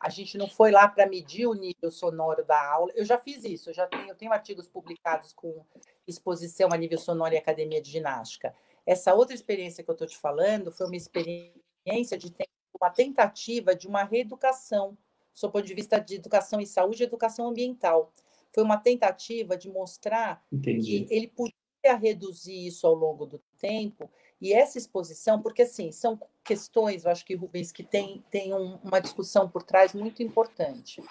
[0.00, 2.90] A gente não foi lá para medir o nível sonoro da aula.
[2.94, 5.64] Eu já fiz isso, eu já tenho, eu tenho artigos publicados com
[6.06, 8.54] exposição a nível sonoro e academia de ginástica.
[8.84, 12.34] Essa outra experiência que eu estou te falando foi uma experiência de
[12.78, 14.98] uma tentativa de uma reeducação,
[15.40, 18.12] do ponto de vista de educação em saúde e educação ambiental.
[18.52, 21.04] Foi uma tentativa de mostrar Entendi.
[21.06, 24.10] que ele podia reduzir isso ao longo do tempo
[24.40, 28.76] e essa exposição, porque assim, são questões, eu acho que Rubens, que tem, tem um,
[28.82, 31.02] uma discussão por trás muito importante.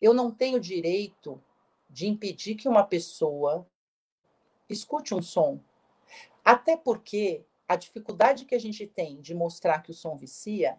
[0.00, 1.42] Eu não tenho direito
[1.90, 3.66] de impedir que uma pessoa
[4.68, 5.60] escute um som.
[6.44, 10.78] Até porque a dificuldade que a gente tem de mostrar que o som vicia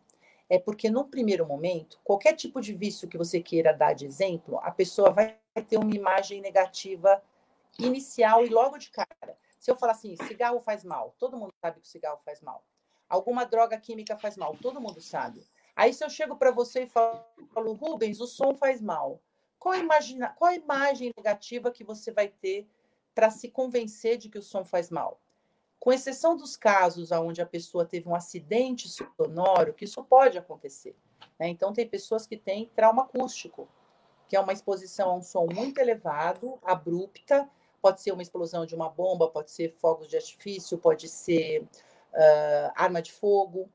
[0.49, 4.59] é porque, no primeiro momento, qualquer tipo de vício que você queira dar de exemplo,
[4.63, 5.37] a pessoa vai
[5.67, 7.21] ter uma imagem negativa
[7.77, 9.35] inicial e logo de cara.
[9.59, 12.63] Se eu falar assim, cigarro faz mal, todo mundo sabe que cigarro faz mal.
[13.09, 15.45] Alguma droga química faz mal, todo mundo sabe.
[15.75, 17.23] Aí se eu chego para você e falo,
[17.73, 19.21] Rubens, o som faz mal.
[19.59, 22.67] Qual a, imagina, qual a imagem negativa que você vai ter
[23.13, 25.19] para se convencer de que o som faz mal?
[25.79, 30.95] Com exceção dos casos onde a pessoa teve um acidente sonoro, que isso pode acontecer.
[31.39, 31.47] Né?
[31.49, 33.67] Então, tem pessoas que têm trauma acústico,
[34.27, 37.49] que é uma exposição a um som muito elevado, abrupta,
[37.81, 42.71] Pode ser uma explosão de uma bomba, pode ser fogos de artifício, pode ser uh,
[42.75, 43.69] arma de fogo,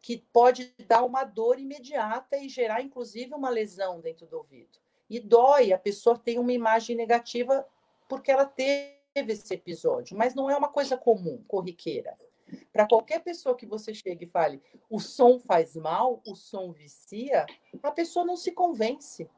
[0.00, 4.78] que pode dar uma dor imediata e gerar, inclusive, uma lesão dentro do ouvido.
[5.08, 7.66] E dói, a pessoa tem uma imagem negativa
[8.08, 12.16] porque ela teve esse episódio, mas não é uma coisa comum, corriqueira.
[12.72, 17.46] Para qualquer pessoa que você chegue e fale, o som faz mal, o som vicia,
[17.82, 19.28] a pessoa não se convence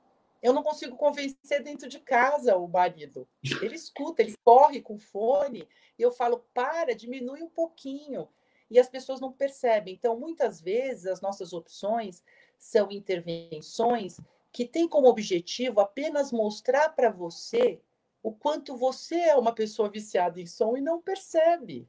[0.42, 3.26] eu não consigo convencer dentro de casa o marido.
[3.60, 5.66] Ele escuta, ele corre com fone,
[5.98, 8.28] e eu falo, para, diminui um pouquinho.
[8.70, 9.94] E as pessoas não percebem.
[9.94, 12.22] Então, muitas vezes, as nossas opções
[12.58, 14.20] são intervenções
[14.52, 17.80] que têm como objetivo apenas mostrar para você
[18.26, 21.86] o quanto você é uma pessoa viciada em som e não percebe.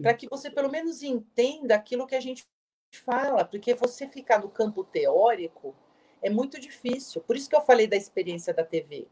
[0.00, 2.46] Para que você, pelo menos, entenda aquilo que a gente
[2.90, 5.76] fala, porque você ficar no campo teórico
[6.22, 7.20] é muito difícil.
[7.20, 9.06] Por isso que eu falei da experiência da TV.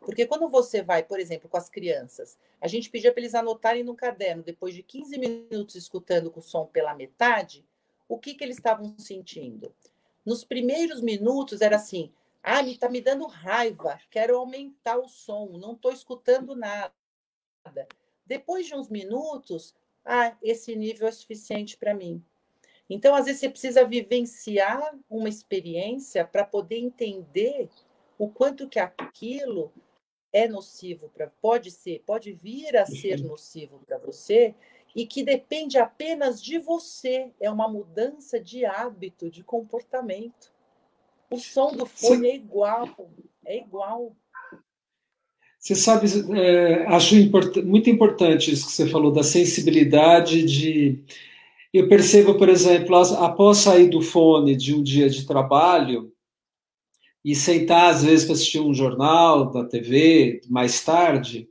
[0.00, 3.84] Porque quando você vai, por exemplo, com as crianças, a gente pedia para eles anotarem
[3.84, 7.64] no caderno, depois de 15 minutos escutando com o som pela metade,
[8.08, 9.72] o que, que eles estavam sentindo.
[10.26, 12.12] Nos primeiros minutos era assim:
[12.42, 16.92] ah, me está me dando raiva, quero aumentar o som, não estou escutando nada.
[18.24, 19.74] Depois de uns minutos,
[20.04, 22.22] ah, esse nível é suficiente para mim.
[22.88, 27.68] Então, às vezes, você precisa vivenciar uma experiência para poder entender
[28.18, 29.72] o quanto que aquilo
[30.32, 34.54] é nocivo para pode ser, pode vir a ser nocivo para você
[34.94, 40.52] e que depende apenas de você, é uma mudança de hábito, de comportamento.
[41.30, 42.26] O som do fone Sim.
[42.26, 42.88] é igual,
[43.44, 44.16] é igual.
[45.58, 46.06] Você sabe,
[46.38, 51.04] é, acho import muito importante isso que você falou da sensibilidade de
[51.72, 56.10] eu percebo, por exemplo, após sair do fone de um dia de trabalho
[57.24, 61.48] e sentar, às vezes, para assistir um jornal da TV mais tarde,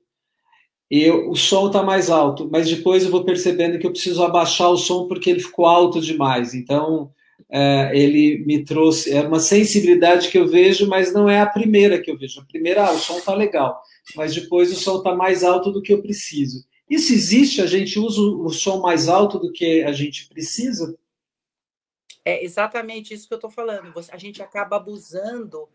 [0.89, 4.69] eu, o som está mais alto, mas depois eu vou percebendo que eu preciso abaixar
[4.71, 6.53] o som porque ele ficou alto demais.
[6.53, 7.11] Então,
[7.49, 9.13] é, ele me trouxe.
[9.13, 12.41] É uma sensibilidade que eu vejo, mas não é a primeira que eu vejo.
[12.41, 13.81] A primeira, ah, o som está legal,
[14.15, 16.65] mas depois o som está mais alto do que eu preciso.
[16.89, 17.61] Isso existe?
[17.61, 20.97] A gente usa o som mais alto do que a gente precisa?
[22.23, 23.93] É exatamente isso que eu estou falando.
[24.11, 25.67] A gente acaba abusando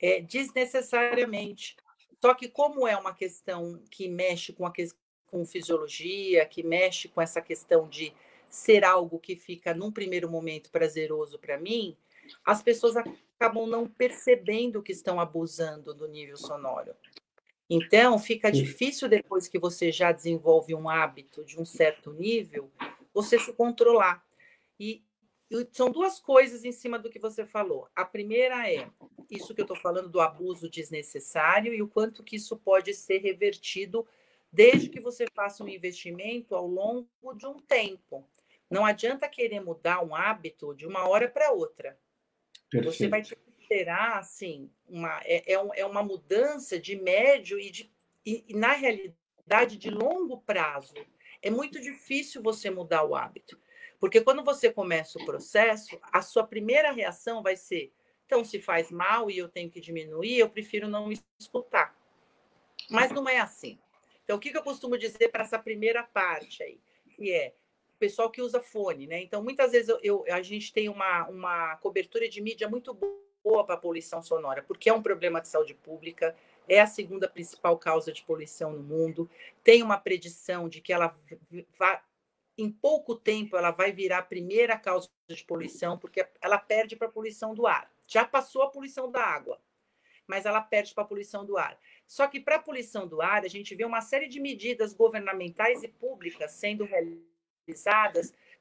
[0.00, 1.76] é, desnecessariamente.
[2.20, 4.72] Só que, como é uma questão que mexe com, a,
[5.26, 8.12] com fisiologia, que mexe com essa questão de
[8.50, 11.96] ser algo que fica, num primeiro momento, prazeroso para mim,
[12.44, 16.94] as pessoas acabam não percebendo que estão abusando do nível sonoro.
[17.68, 22.68] Então, fica difícil depois que você já desenvolve um hábito de um certo nível,
[23.14, 24.24] você se controlar.
[24.78, 25.04] E,
[25.48, 27.86] e são duas coisas em cima do que você falou.
[27.94, 28.90] A primeira é
[29.30, 33.18] isso que eu estou falando do abuso desnecessário e o quanto que isso pode ser
[33.18, 34.04] revertido
[34.52, 38.26] desde que você faça um investimento ao longo de um tempo.
[38.70, 41.98] Não adianta querer mudar um hábito de uma hora para outra.
[42.70, 42.96] Perfeito.
[42.96, 43.36] Você vai ter
[43.70, 47.92] será assim uma é, é, é uma mudança de médio e de
[48.26, 50.94] e, e, na realidade de longo prazo.
[51.40, 53.58] É muito difícil você mudar o hábito,
[53.98, 57.92] porque quando você começa o processo, a sua primeira reação vai ser:
[58.26, 61.96] então se faz mal e eu tenho que diminuir, eu prefiro não escutar.
[62.90, 63.78] Mas não é assim.
[64.24, 66.80] Então, o que, que eu costumo dizer para essa primeira parte aí?
[67.14, 67.54] Que é
[68.00, 69.22] pessoal que usa fone, né?
[69.22, 73.64] Então, muitas vezes eu, eu, a gente tem uma, uma cobertura de mídia muito boa
[73.64, 76.34] para a poluição sonora, porque é um problema de saúde pública,
[76.66, 79.30] é a segunda principal causa de poluição no mundo,
[79.62, 81.14] tem uma predição de que ela
[81.78, 82.00] vai,
[82.56, 87.06] em pouco tempo ela vai virar a primeira causa de poluição, porque ela perde para
[87.06, 87.92] a poluição do ar.
[88.06, 89.60] Já passou a poluição da água,
[90.26, 91.78] mas ela perde para a poluição do ar.
[92.06, 95.82] Só que para a poluição do ar, a gente vê uma série de medidas governamentais
[95.82, 97.29] e públicas sendo realizadas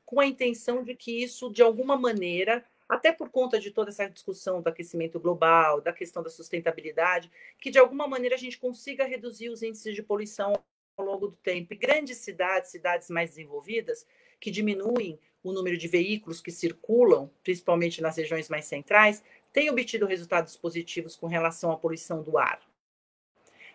[0.06, 4.10] com a intenção de que isso, de alguma maneira, até por conta de toda essa
[4.10, 9.06] discussão do aquecimento global, da questão da sustentabilidade, que de alguma maneira a gente consiga
[9.06, 10.54] reduzir os índices de poluição
[10.98, 11.74] ao longo do tempo.
[11.74, 14.08] E grandes cidades, cidades mais desenvolvidas,
[14.40, 20.06] que diminuem o número de veículos que circulam, principalmente nas regiões mais centrais, têm obtido
[20.06, 22.60] resultados positivos com relação à poluição do ar.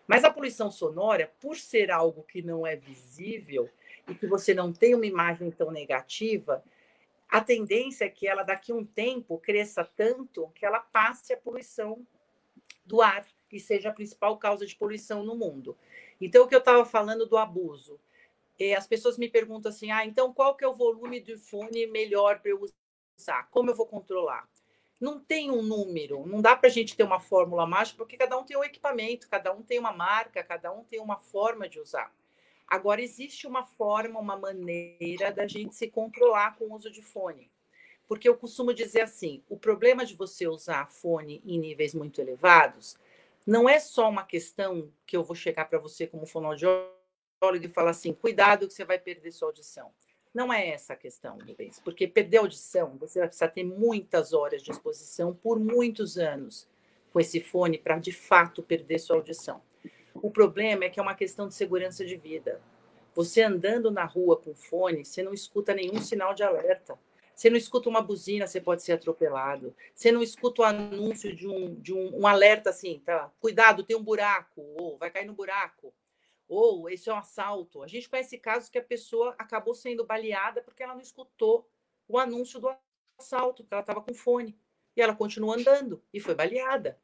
[0.06, 3.70] Mas a poluição sonora, por ser algo que não é visível
[4.08, 6.64] e que você não tem uma imagem tão negativa,
[7.28, 11.36] a tendência é que ela daqui a um tempo cresça tanto que ela passe a
[11.36, 12.06] poluição
[12.84, 15.76] do ar e seja a principal causa de poluição no mundo.
[16.20, 18.00] Então, o que eu estava falando do abuso,
[18.58, 21.86] é, as pessoas me perguntam assim, ah, então qual que é o volume do fone
[21.86, 22.64] melhor para eu
[23.16, 23.48] usar?
[23.50, 24.48] Como eu vou controlar?
[25.00, 28.38] não tem um número, não dá para a gente ter uma fórmula mágica, porque cada
[28.38, 31.78] um tem um equipamento, cada um tem uma marca, cada um tem uma forma de
[31.78, 32.10] usar.
[32.66, 37.50] Agora, existe uma forma, uma maneira da gente se controlar com o uso de fone.
[38.08, 42.96] Porque eu costumo dizer assim: o problema de você usar fone em níveis muito elevados
[43.46, 46.94] não é só uma questão que eu vou chegar para você como fonoaudiólogo
[47.62, 49.90] e falar assim: cuidado que você vai perder sua audição.
[50.32, 54.62] Não é essa a questão, Rubens, porque perder audição, você vai precisar ter muitas horas
[54.62, 56.66] de exposição por muitos anos
[57.12, 59.62] com esse fone para de fato perder sua audição.
[60.14, 62.60] O problema é que é uma questão de segurança de vida.
[63.14, 66.98] Você andando na rua com fone, você não escuta nenhum sinal de alerta.
[67.34, 69.74] Você não escuta uma buzina, você pode ser atropelado.
[69.94, 73.32] Você não escuta o anúncio de um, de um, um alerta assim, tá?
[73.40, 75.92] Cuidado, tem um buraco, ou vai cair no buraco
[76.48, 77.82] ou esse é um assalto.
[77.82, 81.68] A gente conhece casos que a pessoa acabou sendo baleada porque ela não escutou
[82.06, 82.74] o anúncio do
[83.18, 84.56] assalto, porque ela estava com fone.
[84.96, 87.00] E ela continuou andando e foi baleada.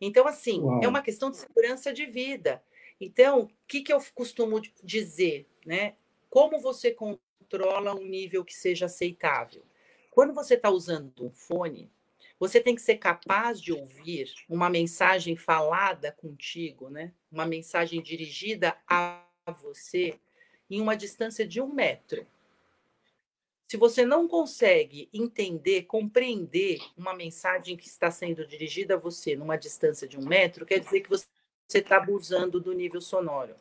[0.00, 0.80] Então, assim, é Uau.
[0.82, 2.62] é uma questão de segurança de vida.
[3.00, 5.48] Então, o que, que eu costumo dizer?
[5.64, 5.94] Né?
[6.28, 9.62] Como você controla um nível que seja aceitável?
[10.10, 11.90] Quando você está usando um fone,
[12.38, 17.12] você tem que ser capaz de ouvir uma mensagem falada contigo, né?
[17.30, 19.24] uma mensagem dirigida a
[19.62, 20.18] você
[20.68, 22.26] em uma distância de um metro.
[23.72, 29.56] Se você não consegue entender, compreender uma mensagem que está sendo dirigida a você numa
[29.56, 31.26] distância de um metro, quer dizer que você
[31.72, 33.54] está abusando do nível sonoro.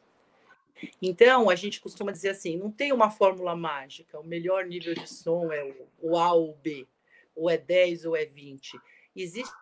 [1.01, 5.07] Então, a gente costuma dizer assim: não tem uma fórmula mágica, o melhor nível de
[5.07, 6.85] som é o A ou o B
[7.33, 8.77] ou é 10 ou é 20.
[9.15, 9.53] Existe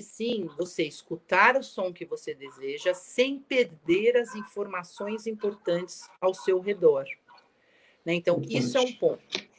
[0.00, 6.58] sim você escutar o som que você deseja sem perder as informações importantes ao seu
[6.58, 7.04] redor.
[8.02, 8.14] Né?
[8.14, 9.49] Então, isso é um ponto.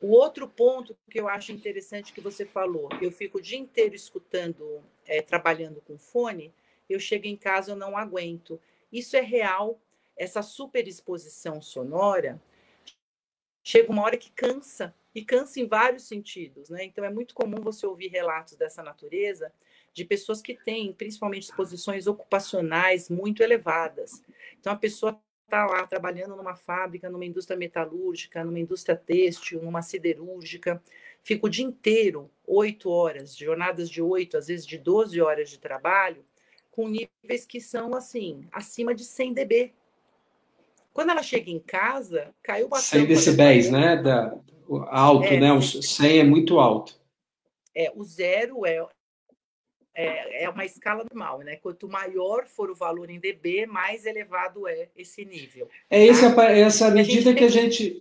[0.00, 3.96] O outro ponto que eu acho interessante que você falou, eu fico o dia inteiro
[3.96, 6.54] escutando, é, trabalhando com fone,
[6.88, 8.60] eu chego em casa eu não aguento.
[8.92, 9.80] Isso é real.
[10.16, 12.40] Essa superexposição sonora
[13.62, 16.84] chega uma hora que cansa e cansa em vários sentidos, né?
[16.84, 19.52] Então é muito comum você ouvir relatos dessa natureza
[19.92, 24.22] de pessoas que têm, principalmente, exposições ocupacionais muito elevadas.
[24.58, 29.80] Então a pessoa está lá trabalhando numa fábrica, numa indústria metalúrgica, numa indústria têxtil, numa
[29.80, 30.82] siderúrgica,
[31.22, 35.58] fica o dia inteiro, oito horas, jornadas de oito, às vezes de 12 horas de
[35.58, 36.22] trabalho,
[36.70, 39.72] com níveis que são, assim, acima de 100 dB.
[40.92, 43.06] Quando ela chega em casa, caiu bastante.
[43.06, 43.96] 100 decibéis, né?
[43.96, 44.36] Da,
[44.90, 45.52] alto, é, né?
[45.52, 47.00] O 100 é muito alto.
[47.74, 48.86] É, o zero é,
[49.98, 51.56] é, é uma escala normal, né?
[51.56, 55.68] Quanto maior for o valor em dB, mais elevado é esse nível.
[55.90, 56.44] É essa, tá?
[56.44, 58.00] essa medida que a, gente,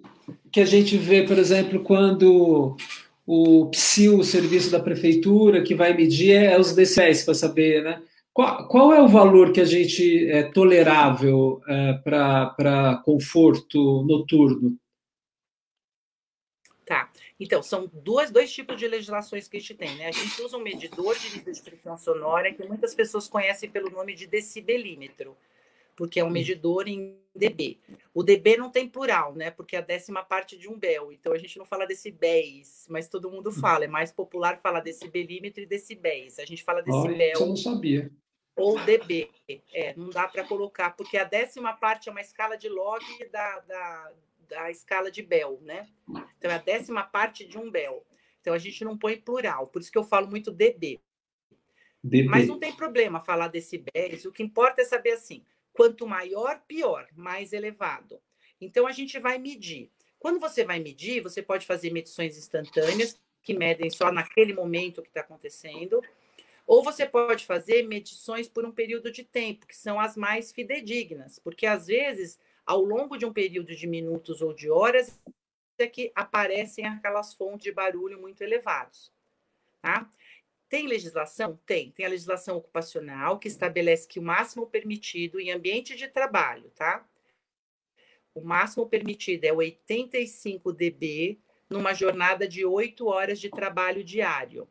[0.52, 2.78] que a gente vê, por exemplo, quando
[3.26, 8.00] o PSIL, o serviço da prefeitura, que vai medir é os decibéis para saber, né?
[8.32, 14.78] Qual, qual, é o valor que a gente é tolerável é, para conforto noturno?
[17.40, 20.08] Então, são duas, dois tipos de legislações que a gente tem, né?
[20.08, 24.26] A gente usa um medidor de pressão sonora que muitas pessoas conhecem pelo nome de
[24.26, 25.38] decibelímetro,
[25.96, 27.80] porque é um medidor em dB.
[28.14, 29.52] O dB não tem plural, né?
[29.52, 31.12] Porque é a décima parte de um bel.
[31.12, 33.86] Então a gente não fala decibéis, mas todo mundo fala.
[33.86, 36.40] É mais popular falar decibelímetro e decibéis.
[36.40, 37.38] A gente fala decibel.
[37.38, 38.12] Oh, eu não sabia.
[38.56, 39.30] ou dB.
[39.72, 43.60] É, não dá para colocar, porque a décima parte é uma escala de log da,
[43.60, 44.12] da,
[44.48, 45.88] da escala de Bell, né?
[46.38, 48.06] Então, é a décima parte de um Bell.
[48.42, 51.00] Então, a gente não põe plural, por isso que eu falo muito dB.
[52.04, 52.30] dB.
[52.30, 55.44] Mas não tem problema falar decibéis, o que importa é saber assim,
[55.74, 58.20] quanto maior, pior, mais elevado.
[58.60, 59.92] Então, a gente vai medir.
[60.20, 65.08] Quando você vai medir, você pode fazer medições instantâneas, que medem só naquele momento que
[65.08, 66.02] está acontecendo,
[66.66, 71.40] ou você pode fazer medições por um período de tempo, que são as mais fidedignas,
[71.40, 72.38] porque às vezes,
[72.68, 75.20] ao longo de um período de minutos ou de horas,
[75.80, 79.12] é que aparecem aquelas fontes de barulho muito elevados.
[79.82, 80.10] Tá?
[80.68, 81.58] Tem legislação?
[81.66, 81.92] Tem.
[81.92, 87.08] Tem a legislação ocupacional, que estabelece que o máximo permitido em ambiente de trabalho, tá?
[88.36, 91.40] O máximo permitido é 85 dB
[91.70, 94.68] numa jornada de 8 horas de trabalho diário.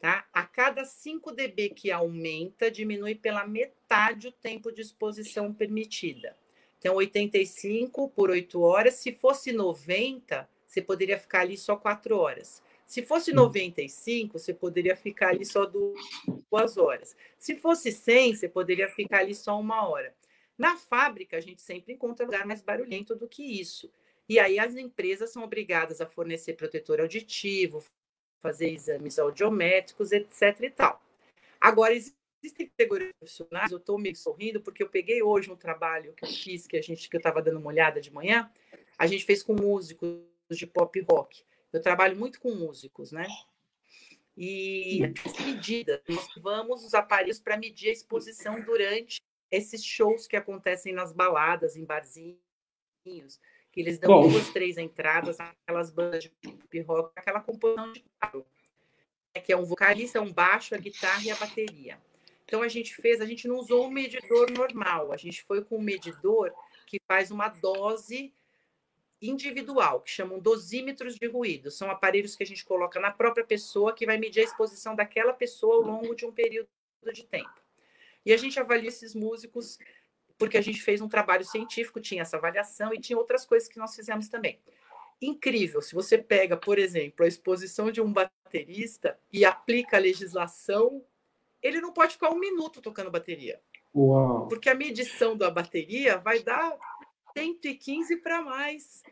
[0.00, 0.26] Tá?
[0.32, 6.34] A cada 5 dB que aumenta, diminui pela metade o tempo de exposição permitida.
[6.80, 8.94] Então, 85 por 8 horas.
[8.94, 12.62] Se fosse 90, você poderia ficar ali só 4 horas.
[12.86, 17.14] Se fosse 95, você poderia ficar ali só duas horas.
[17.38, 20.12] Se fosse 100, você poderia ficar ali só uma hora.
[20.58, 23.92] Na fábrica, a gente sempre encontra lugar mais barulhento do que isso.
[24.28, 27.84] E aí as empresas são obrigadas a fornecer protetor auditivo,
[28.40, 30.60] fazer exames audiométricos, etc.
[30.62, 31.00] e tal.
[31.60, 31.94] Agora,
[32.42, 36.28] existem categorias profissionais, eu estou meio sorrindo, porque eu peguei hoje um trabalho que eu
[36.28, 38.50] fiz, que a gente que eu estava dando uma olhada de manhã,
[38.98, 40.20] a gente fez com músicos
[40.50, 41.44] de pop rock.
[41.72, 43.26] Eu trabalho muito com músicos, né?
[44.36, 49.20] E as medidas, nós vamos os aparelhos para medir a exposição durante
[49.50, 52.38] esses shows que acontecem nas baladas, em barzinhos,
[53.70, 54.28] que eles dão Bom.
[54.28, 58.46] duas, três entradas aquelas bandas de pop rock, aquela composição de carro,
[59.34, 61.98] né, que é um vocalista, um baixo, a guitarra e a bateria.
[62.50, 65.76] Então a gente fez, a gente não usou um medidor normal, a gente foi com
[65.76, 66.52] um medidor
[66.84, 68.34] que faz uma dose
[69.22, 71.70] individual, que chamam dosímetros de ruído.
[71.70, 75.32] São aparelhos que a gente coloca na própria pessoa que vai medir a exposição daquela
[75.32, 76.66] pessoa ao longo de um período
[77.12, 77.54] de tempo.
[78.26, 79.78] E a gente avalia esses músicos
[80.36, 83.78] porque a gente fez um trabalho científico, tinha essa avaliação e tinha outras coisas que
[83.78, 84.58] nós fizemos também.
[85.22, 91.04] Incrível, se você pega, por exemplo, a exposição de um baterista e aplica a legislação,
[91.62, 93.60] ele não pode ficar um minuto tocando bateria.
[93.94, 94.48] Uau.
[94.48, 96.76] Porque a medição da bateria vai dar
[97.36, 99.02] 115 para mais.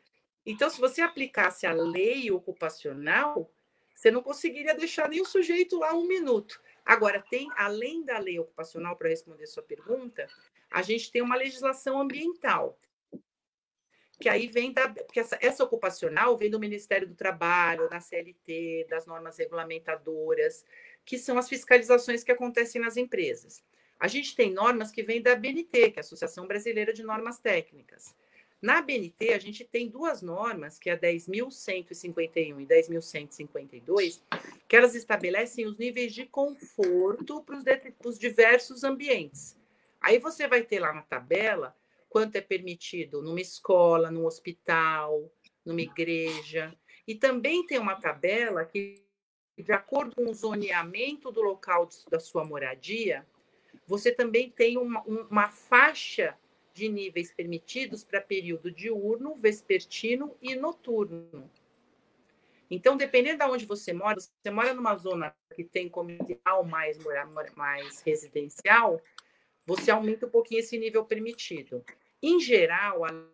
[0.46, 3.50] Então, se você aplicasse a lei ocupacional,
[3.94, 6.60] você não conseguiria deixar o sujeito lá um minuto.
[6.84, 10.26] Agora, tem, além da lei ocupacional, para responder sua pergunta,
[10.70, 12.78] a gente tem uma legislação ambiental,
[14.20, 14.88] que aí vem da.
[14.88, 20.64] Porque essa, essa ocupacional vem do Ministério do Trabalho, da CLT, das normas regulamentadoras,
[21.08, 23.64] que são as fiscalizações que acontecem nas empresas.
[23.98, 27.38] A gente tem normas que vêm da BNT, que é a Associação Brasileira de Normas
[27.38, 28.14] Técnicas.
[28.60, 34.20] Na BNT, a gente tem duas normas, que é a 10.151 e 10.152,
[34.68, 37.56] que elas estabelecem os níveis de conforto para
[38.04, 39.56] os diversos ambientes.
[40.02, 41.74] Aí você vai ter lá na tabela
[42.10, 45.32] quanto é permitido numa escola, num hospital,
[45.64, 46.76] numa igreja.
[47.06, 49.07] E também tem uma tabela que,
[49.62, 53.26] de acordo com o zoneamento do local da sua moradia,
[53.86, 56.36] você também tem uma, uma faixa
[56.72, 61.50] de níveis permitidos para período diurno, vespertino e noturno.
[62.70, 66.98] Então, dependendo de onde você mora, você mora numa zona que tem comercial mais,
[67.56, 69.00] mais residencial,
[69.66, 71.84] você aumenta um pouquinho esse nível permitido.
[72.22, 73.24] Em geral, a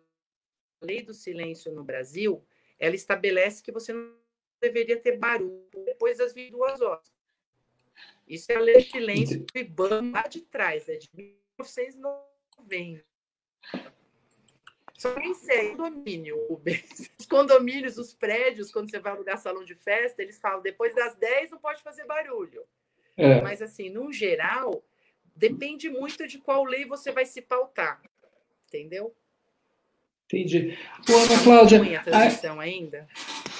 [0.81, 2.43] lei do silêncio no Brasil,
[2.79, 4.24] ela estabelece que você não
[4.67, 7.13] deveria ter barulho depois das 22 horas.
[8.27, 11.09] Isso é a lei silêncio do IBAN lá de trás, é de
[11.57, 13.05] 1990.
[14.93, 16.37] Só que isso é condomínio,
[17.19, 21.15] Os condomínios, os prédios, quando você vai alugar salão de festa, eles falam depois das
[21.15, 22.65] 10 não pode fazer barulho.
[23.17, 23.41] É.
[23.41, 24.83] Mas, assim, no geral,
[25.35, 28.01] Depende muito de qual lei você vai se pautar,
[28.67, 29.13] entendeu?
[30.25, 30.77] Entendi.
[31.05, 31.81] Pô, Ana Cláudia.
[32.11, 32.61] A...
[32.61, 33.07] ainda?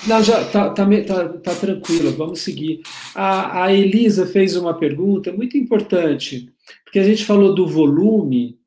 [0.08, 2.82] Não, já tá, tá, tá, tá tranquila, vamos seguir.
[3.16, 6.54] A, a Elisa fez uma pergunta muito importante,
[6.84, 8.60] porque a gente falou do volume,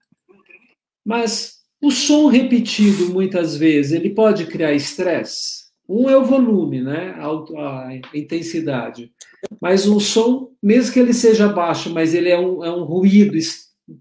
[1.04, 5.68] mas o som repetido muitas vezes ele pode criar estresse?
[5.88, 7.14] Um é o volume, né?
[7.18, 9.12] A, a intensidade.
[9.60, 13.38] Mas o som, mesmo que ele seja baixo, mas ele é um, é um ruído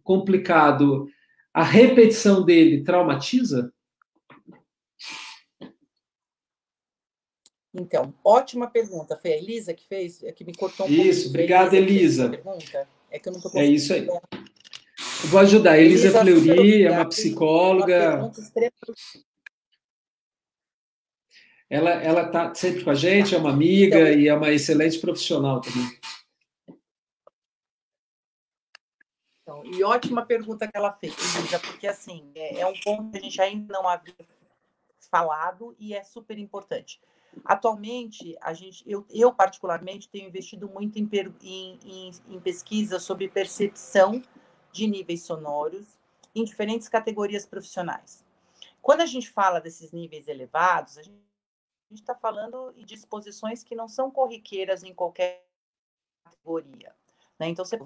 [0.04, 1.08] complicado,
[1.54, 3.72] a repetição dele traumatiza?
[7.80, 9.16] Então, ótima pergunta.
[9.16, 12.32] Foi a Elisa que fez, que me cortou um Isso, obrigada, Elisa.
[13.12, 14.08] É que eu não tô É isso aí.
[14.08, 14.22] Eu
[15.26, 15.78] vou ajudar.
[15.78, 18.16] Elisa, Elisa Fleury é uma psicóloga.
[18.16, 18.32] Uma
[21.70, 24.99] ela ela está sempre com a gente, é uma amiga então, e é uma excelente
[24.99, 25.99] profissional também.
[29.41, 33.18] Então, e ótima pergunta que ela fez, Elisa, porque assim é, é um ponto que
[33.18, 34.16] a gente ainda não havia
[35.12, 36.99] falado e é super importante.
[37.45, 41.10] Atualmente, a gente, eu, eu particularmente tenho investido muito em,
[41.41, 44.22] em, em, em pesquisa sobre percepção
[44.72, 45.98] de níveis sonoros
[46.36, 48.26] em diferentes categorias profissionais.
[48.82, 51.20] Quando a gente fala desses níveis elevados, a gente
[51.91, 55.45] está falando de exposições que não são corriqueiras em qualquer
[56.24, 56.95] categoria.
[57.40, 57.49] Né?
[57.49, 57.80] Então, você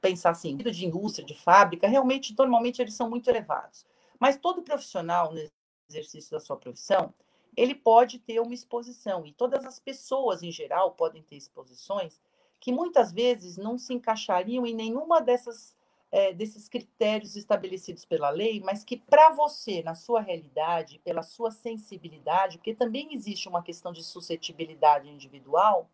[0.00, 3.86] pensar assim, de indústria, de fábrica, realmente, normalmente, eles são muito elevados.
[4.18, 5.40] Mas todo profissional, no
[5.88, 7.12] exercício da sua profissão,
[7.56, 9.26] ele pode ter uma exposição.
[9.26, 12.20] E todas as pessoas, em geral, podem ter exposições
[12.58, 15.76] que muitas vezes não se encaixariam em nenhuma dessas
[16.12, 21.50] é, desses critérios estabelecidos pela lei, mas que para você, na sua realidade, pela sua
[21.50, 25.88] sensibilidade, porque também existe uma questão de suscetibilidade individual,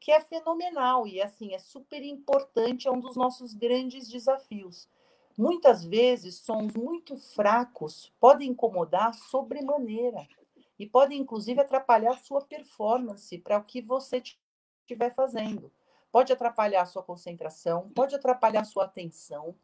[0.00, 4.88] que é fenomenal e assim é super importante, é um dos nossos grandes desafios.
[5.36, 10.26] Muitas vezes sons muito fracos podem incomodar sobremaneira
[10.78, 14.22] e podem inclusive atrapalhar sua performance para o que você
[14.84, 15.70] estiver fazendo
[16.12, 19.56] pode atrapalhar sua concentração, pode atrapalhar sua atenção,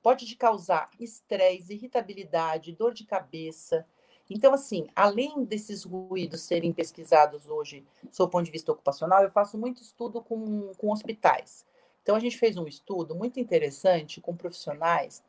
[0.00, 3.84] pode te causar estresse, irritabilidade, dor de cabeça.
[4.30, 9.30] Então, assim, além desses ruídos serem pesquisados hoje, sob o ponto de vista ocupacional, eu
[9.30, 11.66] faço muito estudo com, com hospitais.
[12.02, 15.22] Então, a gente fez um estudo muito interessante com profissionais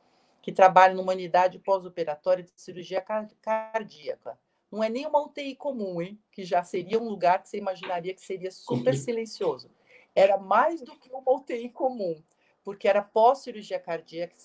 [0.43, 3.03] que trabalham numa unidade pós-operatória de cirurgia
[3.41, 4.37] cardíaca.
[4.71, 6.17] Não é nem uma UTI comum, hein?
[6.31, 9.69] Que já seria um lugar que você imaginaria que seria super silencioso
[10.15, 12.21] era mais do que uma UTI comum,
[12.63, 14.35] porque era pós-cirurgia cardíaca,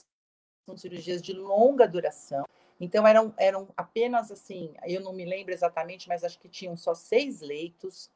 [0.64, 2.44] são cirurgias de longa duração.
[2.80, 6.94] Então, eram, eram apenas assim, eu não me lembro exatamente, mas acho que tinham só
[6.94, 8.10] seis leitos.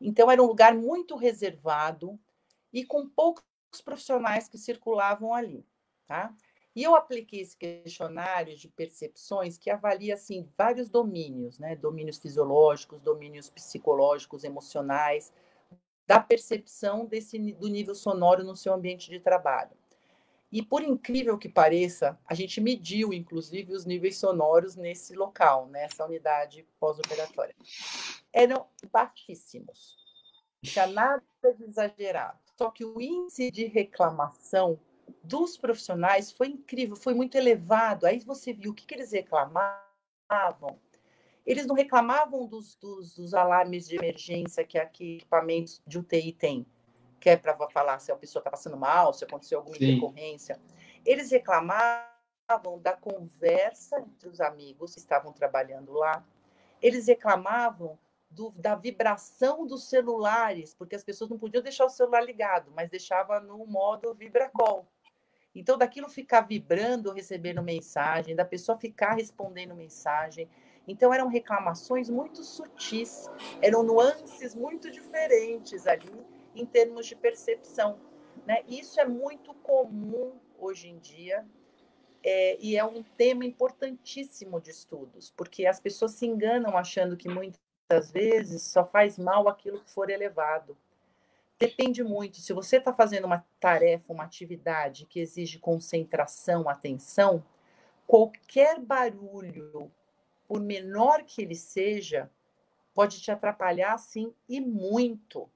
[0.00, 2.18] Então, era um lugar muito reservado
[2.72, 3.44] e com poucos
[3.84, 5.64] profissionais que circulavam ali,
[6.06, 6.34] tá?
[6.74, 11.74] E eu apliquei esse questionário de percepções que avalia assim vários domínios, né?
[11.74, 15.32] Domínios fisiológicos, domínios psicológicos, emocionais,
[16.06, 19.70] da percepção desse, do nível sonoro no seu ambiente de trabalho.
[20.52, 26.04] E por incrível que pareça, a gente mediu, inclusive, os níveis sonoros nesse local, nessa
[26.04, 27.54] unidade pós-operatória.
[28.32, 29.96] Eram baixíssimos.
[30.62, 31.22] Tinha nada
[31.56, 32.38] de exagerado.
[32.58, 34.78] Só que o índice de reclamação
[35.22, 38.06] dos profissionais foi incrível, foi muito elevado.
[38.06, 40.78] Aí você viu o que, que eles reclamavam
[41.50, 46.66] eles não reclamavam dos, dos, dos alarmes de emergência que aqui equipamentos de UTI têm,
[47.18, 49.96] que é para falar se a pessoa está passando mal, se aconteceu alguma Sim.
[49.96, 50.60] intercorrência.
[51.04, 56.24] Eles reclamavam da conversa entre os amigos que estavam trabalhando lá.
[56.80, 57.98] Eles reclamavam
[58.30, 62.88] do, da vibração dos celulares, porque as pessoas não podiam deixar o celular ligado, mas
[62.88, 64.86] deixava no modo vibracol.
[65.54, 70.48] Então, daquilo ficar vibrando, recebendo mensagem, da pessoa ficar respondendo mensagem.
[70.86, 73.28] Então, eram reclamações muito sutis,
[73.60, 76.12] eram nuances muito diferentes ali
[76.54, 77.98] em termos de percepção.
[78.46, 78.62] Né?
[78.68, 81.44] Isso é muito comum hoje em dia
[82.22, 87.28] é, e é um tema importantíssimo de estudos, porque as pessoas se enganam achando que
[87.28, 90.76] muitas vezes só faz mal aquilo que for elevado.
[91.60, 92.38] Depende muito.
[92.38, 97.44] Se você está fazendo uma tarefa, uma atividade que exige concentração, atenção,
[98.06, 99.92] qualquer barulho
[100.48, 102.30] por menor que ele seja,
[102.94, 105.50] pode te atrapalhar, sim, e muito.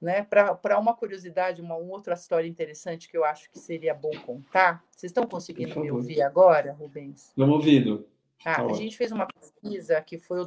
[0.00, 0.22] Né?
[0.22, 4.84] Para uma curiosidade, uma, uma outra história interessante que eu acho que seria bom contar.
[4.92, 7.30] Vocês estão conseguindo me ouvir agora, Rubens?
[7.30, 8.06] Estamos ouvindo.
[8.44, 10.46] Ah, a gente fez uma pesquisa que foi o,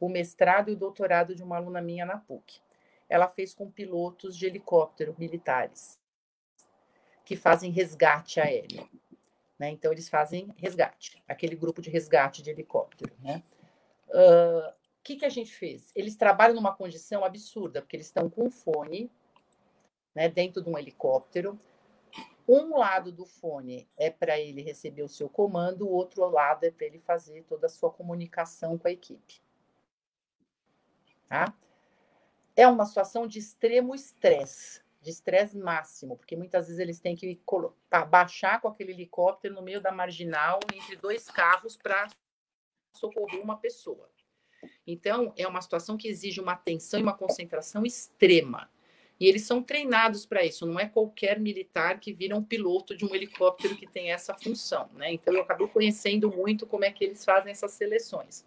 [0.00, 2.63] o mestrado e o doutorado de uma aluna minha na PUC.
[3.08, 5.98] Ela fez com pilotos de helicóptero militares
[7.24, 8.88] que fazem resgate aéreo.
[9.58, 9.70] Né?
[9.70, 13.14] Então, eles fazem resgate, aquele grupo de resgate de helicóptero.
[13.20, 13.42] O né?
[14.08, 14.74] uh,
[15.04, 15.92] que, que a gente fez?
[15.94, 19.10] Eles trabalham numa condição absurda, porque eles estão com fone
[20.14, 21.58] né, dentro de um helicóptero.
[22.48, 26.70] Um lado do fone é para ele receber o seu comando, o outro lado é
[26.70, 29.42] para ele fazer toda a sua comunicação com a equipe.
[31.28, 31.54] Tá?
[32.56, 37.38] É uma situação de extremo estresse de estresse máximo, porque muitas vezes eles têm que
[38.08, 42.08] baixar com aquele helicóptero no meio da marginal entre dois carros para
[42.94, 44.08] socorrer uma pessoa.
[44.86, 48.70] Então, é uma situação que exige uma atenção e uma concentração extrema.
[49.20, 53.04] E eles são treinados para isso, não é qualquer militar que vira um piloto de
[53.04, 55.12] um helicóptero que tem essa função, né?
[55.12, 58.44] Então eu acabei conhecendo muito como é que eles fazem essas seleções.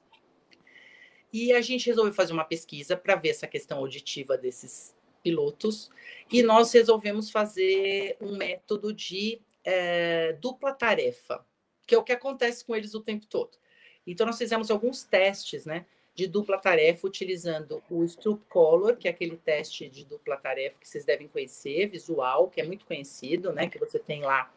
[1.31, 5.89] E a gente resolveu fazer uma pesquisa para ver essa questão auditiva desses pilotos,
[6.31, 11.45] e nós resolvemos fazer um método de é, dupla tarefa,
[11.85, 13.57] que é o que acontece com eles o tempo todo.
[14.05, 15.85] Então, nós fizemos alguns testes, né?
[16.17, 20.89] de dupla tarefa utilizando o Stroop Color, que é aquele teste de dupla tarefa que
[20.89, 23.69] vocês devem conhecer, visual, que é muito conhecido, né?
[23.69, 24.51] Que você tem lá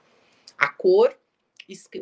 [0.57, 1.15] a cor,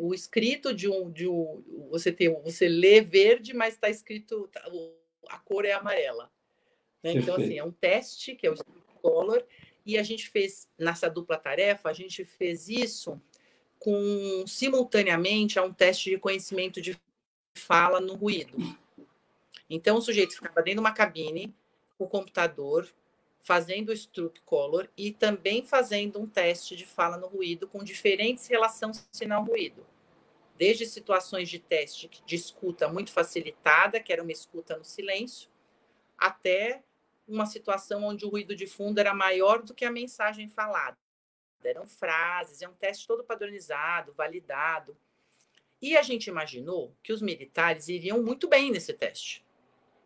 [0.01, 4.63] o escrito de um, de um você tem, você lê verde, mas está escrito tá,
[5.29, 6.31] a cor é amarela.
[7.03, 7.13] Né?
[7.13, 8.55] Então assim é um teste que é o
[9.01, 9.45] Color
[9.85, 13.19] e a gente fez nessa dupla tarefa, a gente fez isso
[13.79, 16.99] com simultaneamente a um teste de conhecimento de
[17.55, 18.57] fala no ruído.
[19.69, 21.53] Então, o sujeito ficava dentro de uma cabine,
[21.97, 22.87] com o computador,
[23.41, 28.47] fazendo o Stroop Color e também fazendo um teste de fala no ruído com diferentes
[28.47, 29.85] relações sinal-ruído.
[30.57, 35.49] Desde situações de teste de escuta muito facilitada, que era uma escuta no silêncio,
[36.17, 36.83] até
[37.27, 40.97] uma situação onde o ruído de fundo era maior do que a mensagem falada.
[41.63, 44.97] Eram frases, é um teste todo padronizado, validado.
[45.81, 49.45] E a gente imaginou que os militares iriam muito bem nesse teste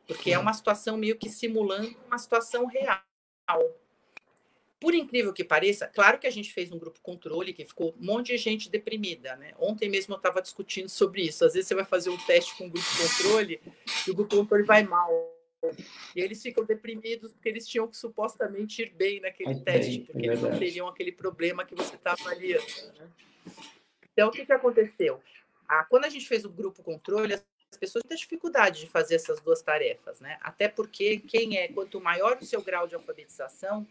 [0.08, 3.02] porque é uma situação meio que simulando uma situação real.
[4.80, 8.06] Por incrível que pareça, claro que a gente fez um grupo controle que ficou um
[8.06, 9.54] monte de gente deprimida, né?
[9.58, 11.46] Ontem mesmo eu estava discutindo sobre isso.
[11.46, 13.62] Às vezes você vai fazer um teste com o grupo controle
[14.06, 15.10] e o grupo controle vai mal.
[16.14, 20.28] E eles ficam deprimidos porque eles tinham que supostamente ir bem naquele okay, teste, porque
[20.28, 22.66] é eles não teriam aquele problema que você está avaliando.
[23.00, 23.08] Né?
[24.12, 25.22] Então, o que, que aconteceu?
[25.68, 27.46] Ah, quando a gente fez o grupo controle, as
[27.78, 30.38] pessoas têm dificuldade de fazer essas duas tarefas, né?
[30.42, 33.88] Até porque quem é, quanto maior o seu grau de alfabetização,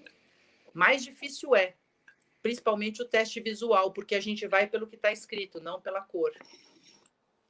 [0.73, 1.75] mais difícil é,
[2.43, 6.33] principalmente o teste visual, porque a gente vai pelo que está escrito, não pela cor.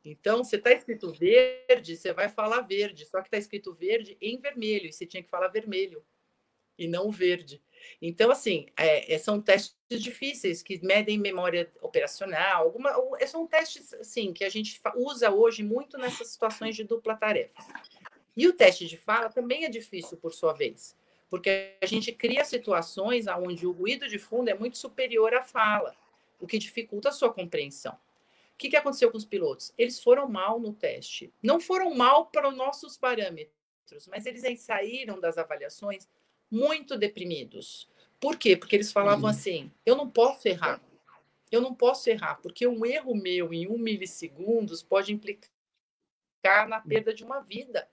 [0.05, 4.39] Então, se está escrito verde, você vai falar verde, só que está escrito verde em
[4.39, 6.05] vermelho, e você tinha que falar vermelho,
[6.77, 7.63] e não verde.
[8.01, 13.93] Então, assim, é, é, são testes difíceis que medem memória operacional, alguma, é, são testes
[13.95, 17.53] assim, que a gente usa hoje muito nessas situações de dupla tarefa.
[18.37, 20.97] E o teste de fala também é difícil, por sua vez,
[21.29, 25.95] porque a gente cria situações onde o ruído de fundo é muito superior à fala,
[26.41, 27.93] o que dificulta a sua compreensão.
[28.55, 29.73] O que, que aconteceu com os pilotos?
[29.77, 31.33] Eles foram mal no teste.
[31.43, 36.09] Não foram mal para os nossos parâmetros, mas eles saíram das avaliações
[36.53, 37.89] muito deprimidos.
[38.21, 38.57] Por quê?
[38.57, 39.31] Porque eles falavam uhum.
[39.31, 40.81] assim: eu não posso errar.
[41.51, 45.51] Eu não posso errar, porque um erro meu em um milissegundos pode implicar
[46.67, 47.89] na perda de uma vida.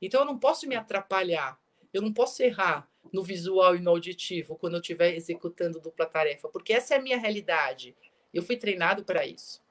[0.00, 1.60] Então eu não posso me atrapalhar.
[1.92, 6.48] Eu não posso errar no visual e no auditivo quando eu estiver executando dupla tarefa,
[6.48, 7.94] porque essa é a minha realidade.
[8.32, 9.62] Eu fui treinado para isso.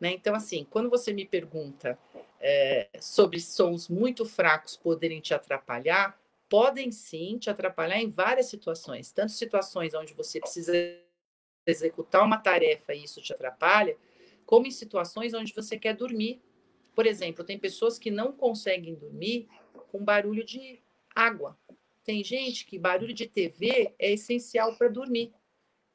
[0.00, 0.12] Né?
[0.12, 1.98] Então, assim, quando você me pergunta
[2.40, 6.18] é, sobre sons muito fracos poderem te atrapalhar,
[6.48, 10.72] podem sim te atrapalhar em várias situações, tanto situações onde você precisa
[11.66, 13.96] executar uma tarefa e isso te atrapalha,
[14.46, 16.40] como em situações onde você quer dormir.
[16.94, 19.46] Por exemplo, tem pessoas que não conseguem dormir
[19.90, 20.82] com barulho de
[21.14, 21.56] água.
[22.02, 25.32] Tem gente que barulho de TV é essencial para dormir.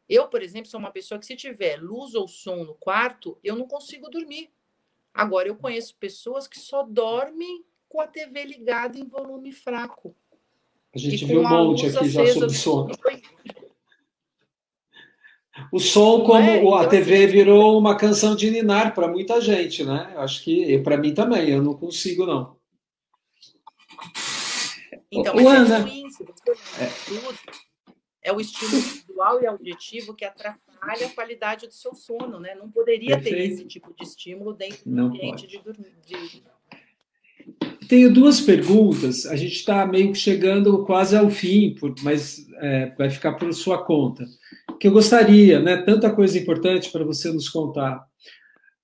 [0.07, 3.55] Eu, por exemplo, sou uma pessoa que se tiver luz ou som no quarto, eu
[3.55, 4.51] não consigo dormir.
[5.13, 10.15] Agora, eu conheço pessoas que só dormem com a TV ligada em volume fraco.
[10.93, 12.87] A gente viu um monte aqui já sobre som.
[15.71, 19.41] O som, como é, então, a TV assim, virou uma canção de ninar para muita
[19.41, 20.13] gente, né?
[20.17, 22.55] Acho que para mim também, eu não consigo, não.
[25.11, 26.23] Então, Ana, é ruim, você
[26.79, 28.29] é.
[28.29, 32.55] É o estímulo visual e auditivo que atrapalha a qualidade do seu sono, né?
[32.55, 33.35] Não poderia Perfeito.
[33.35, 35.61] ter esse tipo de estímulo dentro do ambiente de,
[36.05, 36.43] de,
[37.93, 39.27] tenho duas perguntas.
[39.27, 43.85] A gente está meio que chegando quase ao fim, mas é, vai ficar por sua
[43.85, 44.25] conta.
[44.79, 45.77] Que eu gostaria, né?
[45.77, 48.03] Tanta coisa importante para você nos contar.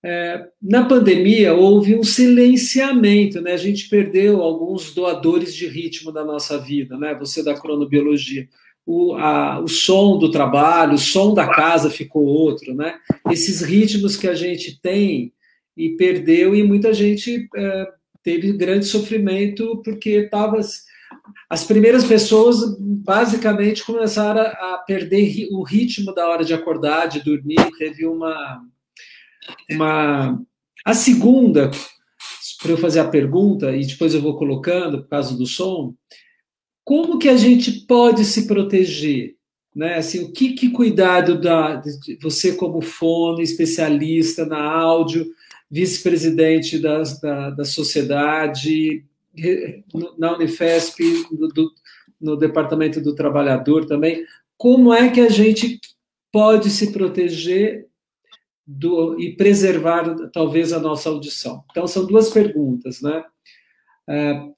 [0.06, 3.53] É, na pandemia houve um silenciamento, né?
[3.53, 7.15] A gente perdeu alguns doadores de ritmo da nossa vida, né?
[7.15, 8.48] Você da cronobiologia.
[8.86, 12.94] O, a, o som do trabalho, o som da casa ficou outro, né?
[13.31, 15.34] Esses ritmos que a gente tem
[15.76, 20.60] e perdeu e muita gente é, teve grande sofrimento porque estava
[21.50, 27.72] as primeiras pessoas basicamente começaram a perder o ritmo da hora de acordar, de dormir,
[27.78, 28.62] teve uma
[29.70, 30.40] uma
[30.86, 31.72] a segunda
[32.62, 35.94] para eu fazer a pergunta e depois eu vou colocando por causa do som.
[36.84, 39.36] como que a gente pode se proteger?
[39.76, 39.96] Né?
[39.96, 45.28] Assim, o que, que cuidado da, de você como fono, especialista na áudio,
[45.70, 49.06] vice-presidente da, da, da, sociedade,
[50.18, 51.72] na Unifesp, do, do,
[52.20, 54.26] no Departamento do Trabalhador também,
[54.58, 55.80] como é que a gente
[56.32, 57.88] pode se proteger
[58.66, 61.64] do, e preservar, talvez, a nossa audição?
[61.72, 63.24] Então, são duas perguntas, né?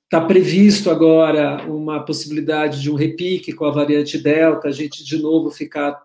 [0.03, 5.03] Está é, previsto agora uma possibilidade de um repique com a variante Delta, a gente
[5.03, 6.01] de novo ficar,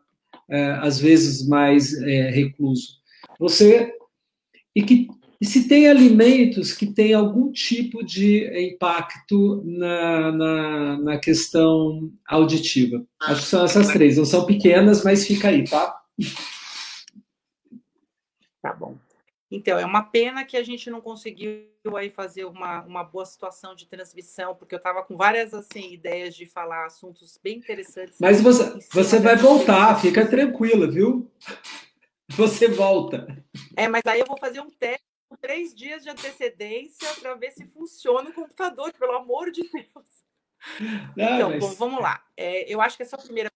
[0.49, 2.99] é, às vezes, mais é, recluso.
[3.39, 3.93] Você.
[4.77, 5.09] E, que,
[5.41, 13.03] e se tem alimentos que têm algum tipo de impacto na, na, na questão auditiva?
[13.23, 14.19] Acho que são essas três.
[14.19, 15.99] Não são pequenas, mas fica aí, tá?
[18.61, 18.99] Tá bom.
[19.51, 23.75] Então, é uma pena que a gente não conseguiu aí fazer uma, uma boa situação
[23.75, 28.19] de transmissão, porque eu estava com várias assim, ideias de falar assuntos bem interessantes.
[28.21, 31.31] Mas você, você vai voltar, fica tranquila, viu?
[32.37, 33.27] Você volta.
[33.77, 37.53] É, mas aí eu vou fazer um teste com três dias de antecedência para ver
[37.53, 40.27] se funciona o computador, pelo amor de Deus.
[41.17, 41.61] Não, então, mas...
[41.61, 42.25] bom, vamos lá.
[42.37, 43.51] É, eu acho que essa primeira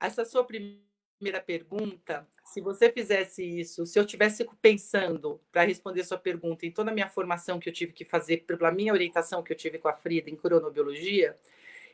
[0.00, 6.16] essa sua primeira pergunta se você fizesse isso, se eu tivesse pensando para responder sua
[6.16, 9.52] pergunta em toda a minha formação que eu tive que fazer, pela minha orientação que
[9.52, 11.36] eu tive com a Frida em cronobiologia,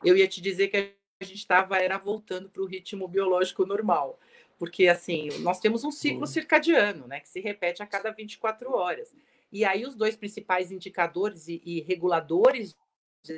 [0.05, 4.19] eu ia te dizer que a gente estava era voltando para o ritmo biológico normal.
[4.59, 9.15] Porque assim, nós temos um ciclo circadiano, né, que se repete a cada 24 horas.
[9.53, 12.77] E aí os dois principais indicadores e, e reguladores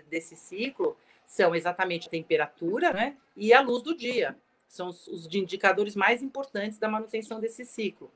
[0.09, 4.36] desse ciclo são exatamente a temperatura, né, e a luz do dia
[4.68, 8.10] são os, os indicadores mais importantes da manutenção desse ciclo.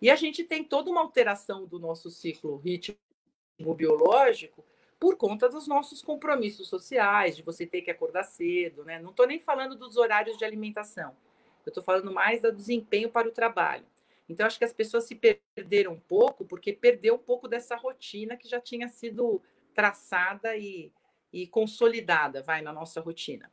[0.00, 2.96] E a gente tem toda uma alteração do nosso ciclo ritmo
[3.74, 4.64] biológico
[4.98, 8.98] por conta dos nossos compromissos sociais, de você ter que acordar cedo, né?
[8.98, 11.14] Não estou nem falando dos horários de alimentação,
[11.68, 13.84] eu estou falando mais do desempenho para o trabalho.
[14.28, 18.36] Então, acho que as pessoas se perderam um pouco, porque perdeu um pouco dessa rotina
[18.36, 19.42] que já tinha sido
[19.74, 20.90] traçada e,
[21.32, 23.50] e consolidada, vai, na nossa rotina.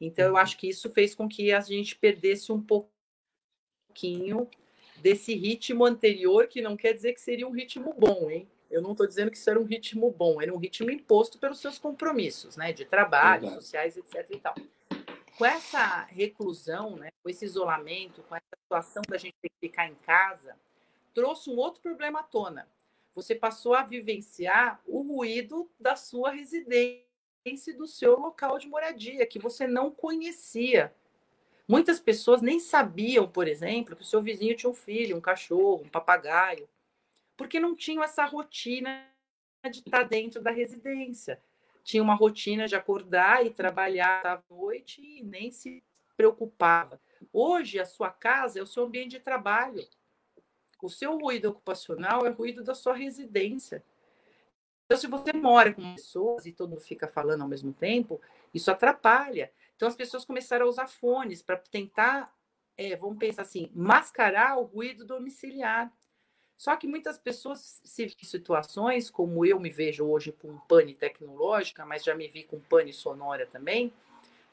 [0.00, 0.38] Então, eu uhum.
[0.38, 4.48] acho que isso fez com que a gente perdesse um pouquinho
[4.96, 8.48] desse ritmo anterior, que não quer dizer que seria um ritmo bom, hein?
[8.70, 11.60] Eu não estou dizendo que isso era um ritmo bom, era um ritmo imposto pelos
[11.60, 12.72] seus compromissos, né?
[12.72, 14.26] De trabalho, sociais, etc.
[14.30, 14.54] E tal.
[15.36, 17.10] Com essa reclusão, né?
[17.22, 20.56] com esse isolamento, com essa situação da gente ter que ficar em casa,
[21.12, 22.68] trouxe um outro problema à tona.
[23.14, 27.04] Você passou a vivenciar o ruído da sua residência
[27.76, 30.94] do seu local de moradia, que você não conhecia.
[31.66, 35.82] Muitas pessoas nem sabiam, por exemplo, que o seu vizinho tinha um filho, um cachorro,
[35.84, 36.68] um papagaio,
[37.36, 39.06] porque não tinham essa rotina
[39.70, 41.40] de estar dentro da residência.
[41.84, 45.84] Tinha uma rotina de acordar e trabalhar à noite e nem se
[46.16, 47.00] preocupava.
[47.32, 49.86] Hoje, a sua casa é o seu ambiente de trabalho.
[50.82, 53.84] O seu ruído ocupacional é o ruído da sua residência.
[54.86, 58.20] Então, se você mora com pessoas e todo mundo fica falando ao mesmo tempo,
[58.52, 59.52] isso atrapalha.
[59.76, 62.34] Então, as pessoas começaram a usar fones para tentar,
[62.76, 65.92] é, vamos pensar assim, mascarar o ruído domiciliar.
[66.56, 71.84] Só que muitas pessoas se em situações, como eu me vejo hoje com pane tecnológica,
[71.84, 73.92] mas já me vi com pane sonora também,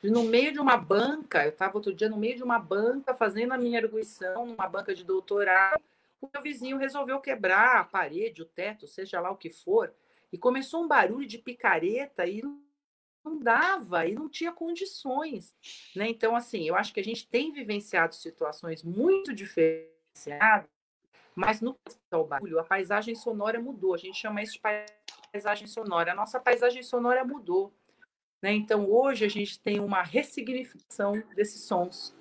[0.04, 3.52] no meio de uma banca, eu estava outro dia no meio de uma banca fazendo
[3.52, 5.80] a minha arguição, numa banca de doutorado,
[6.20, 9.94] o meu vizinho resolveu quebrar a parede, o teto, seja lá o que for,
[10.34, 12.42] e começou um barulho de picareta e
[13.24, 15.56] não dava e não tinha condições,
[15.96, 16.10] né?
[16.10, 20.70] Então, assim, eu acho que a gente tem vivenciado situações muito diferenciadas,
[21.36, 21.78] mas no
[22.28, 23.94] barulho, a paisagem sonora mudou.
[23.94, 24.62] A gente chama isso de
[25.32, 26.12] paisagem sonora.
[26.12, 27.74] A nossa paisagem sonora mudou,
[28.42, 28.52] né?
[28.52, 32.14] Então, hoje a gente tem uma ressignificação desses sons.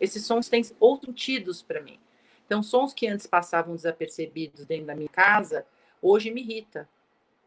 [0.00, 1.98] Esses sons têm outros sentidos para mim.
[2.46, 5.66] Então, sons que antes passavam desapercebidos dentro da minha casa,
[6.00, 6.88] hoje me irrita.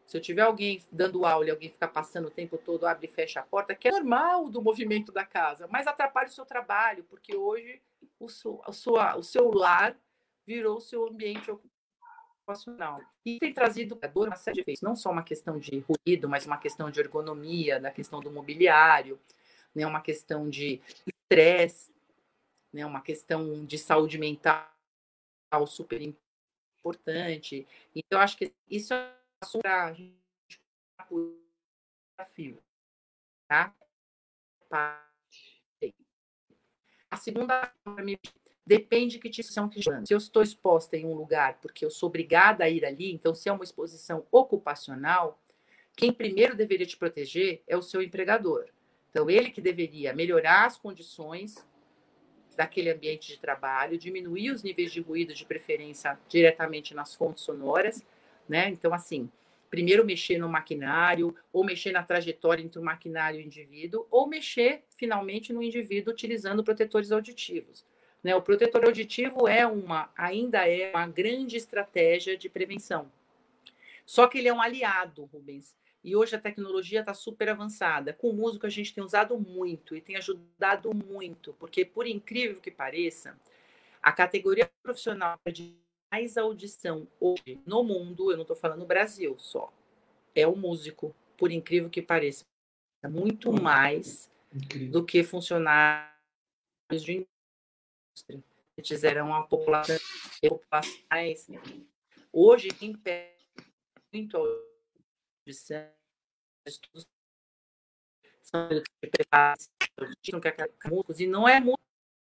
[0.06, 3.10] Se eu tiver alguém dando aula e alguém ficar passando o tempo todo, abre e
[3.10, 7.04] fecha a porta, que é normal do movimento da casa, mas atrapalha o seu trabalho,
[7.04, 7.82] porque hoje
[8.18, 9.94] o, sua, o seu lar
[10.48, 12.98] virou seu ambiente ocupacional.
[13.22, 16.56] E tem trazido uma série de efeitos, não só uma questão de ruído, mas uma
[16.56, 19.20] questão de ergonomia, da questão do mobiliário,
[19.74, 21.94] né, uma questão de estresse,
[22.72, 24.66] né, uma questão de saúde mental
[25.66, 27.68] super importante.
[27.94, 29.14] Então, acho que isso é
[29.60, 29.94] para a
[32.18, 32.62] desafio,
[33.46, 33.74] tá?
[37.10, 37.70] A segunda
[38.68, 41.90] depende de que tipo são que Se eu estou exposta em um lugar porque eu
[41.90, 45.40] sou obrigada a ir ali, então se é uma exposição ocupacional,
[45.96, 48.66] quem primeiro deveria te proteger é o seu empregador.
[49.10, 51.66] Então, ele que deveria melhorar as condições
[52.54, 58.04] daquele ambiente de trabalho, diminuir os níveis de ruído, de preferência diretamente nas fontes sonoras,
[58.48, 58.68] né?
[58.68, 59.30] Então, assim,
[59.70, 64.26] primeiro mexer no maquinário, ou mexer na trajetória entre o maquinário e o indivíduo, ou
[64.26, 67.84] mexer finalmente no indivíduo utilizando protetores auditivos.
[68.22, 68.34] Né?
[68.34, 73.10] O protetor auditivo é uma, ainda é uma grande estratégia de prevenção.
[74.04, 75.76] Só que ele é um aliado, Rubens.
[76.02, 78.12] E hoje a tecnologia está super avançada.
[78.12, 82.60] Com o músico a gente tem usado muito e tem ajudado muito, porque por incrível
[82.60, 83.38] que pareça,
[84.02, 85.74] a categoria profissional de
[86.10, 89.72] mais audição hoje no mundo, eu não estou falando no Brasil só,
[90.34, 92.44] é o músico, por incrível que pareça.
[93.02, 94.92] É muito mais incrível.
[94.92, 96.10] do que funcionários
[96.90, 97.26] de
[98.18, 98.42] indústria.
[98.76, 99.96] Eles eram a população
[101.10, 101.48] mais.
[102.32, 103.36] Hoje, quem pede
[104.12, 105.90] muito audição,
[106.66, 107.06] estudos
[108.42, 108.68] são
[109.00, 109.68] preparados,
[111.18, 111.82] e não é músico,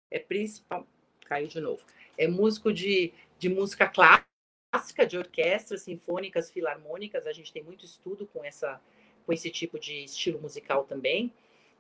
[0.10, 0.88] é principal.
[1.26, 1.86] Caiu de novo.
[2.18, 7.26] É músico de de música clássica, de orquestras sinfônicas, filarmônicas.
[7.26, 8.80] A gente tem muito estudo com, essa,
[9.26, 11.34] com esse tipo de estilo musical também.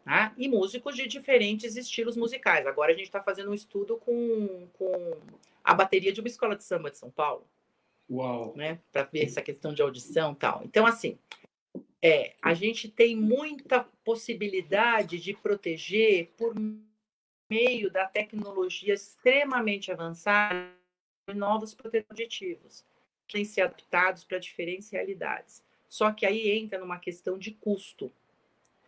[0.05, 0.33] Né?
[0.37, 2.65] E músicos de diferentes estilos musicais.
[2.65, 5.19] Agora a gente está fazendo um estudo com, com
[5.63, 7.45] a bateria de uma escola de samba de São Paulo.
[8.09, 8.53] Uau!
[8.55, 8.79] Né?
[8.91, 10.63] Para ver essa questão de audição tal.
[10.65, 11.17] Então, assim,
[12.01, 16.55] é, a gente tem muita possibilidade de proteger por
[17.49, 20.71] meio da tecnologia extremamente avançada
[21.33, 22.85] novos protetores auditivos,
[23.27, 25.63] que têm ser adaptados para diferentes realidades.
[25.87, 28.11] Só que aí entra numa questão de custo.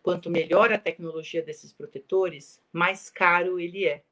[0.04, 4.04] Quanto melhor a tecnologia desses protetores, mais caro ele é.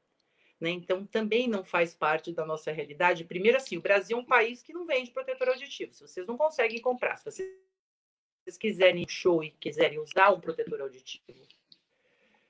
[0.59, 0.71] Né?
[0.71, 3.23] Então, também não faz parte da nossa realidade.
[3.23, 5.93] Primeiro, assim, o Brasil é um país que não vende protetor auditivo.
[5.93, 11.23] Se vocês não conseguem comprar, se vocês quiserem show e quiserem usar um protetor auditivo,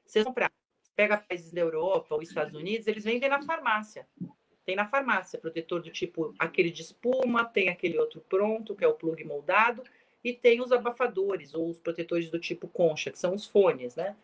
[0.05, 0.49] vocês comprar.
[0.95, 4.07] Pega países da Europa ou Estados Unidos, eles vendem na farmácia.
[4.63, 8.87] Tem na farmácia protetor do tipo aquele de espuma, tem aquele outro pronto, que é
[8.87, 9.83] o plug moldado,
[10.23, 14.15] e tem os abafadores ou os protetores do tipo concha, que são os fones, né?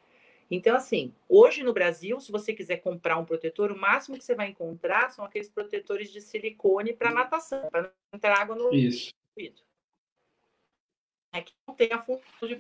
[0.52, 4.34] Então, assim, hoje no Brasil, se você quiser comprar um protetor, o máximo que você
[4.34, 9.14] vai encontrar são aqueles protetores de silicone para natação, para não entrar água no Isso.
[9.38, 9.62] ouvido.
[11.32, 12.60] É que não tem a função de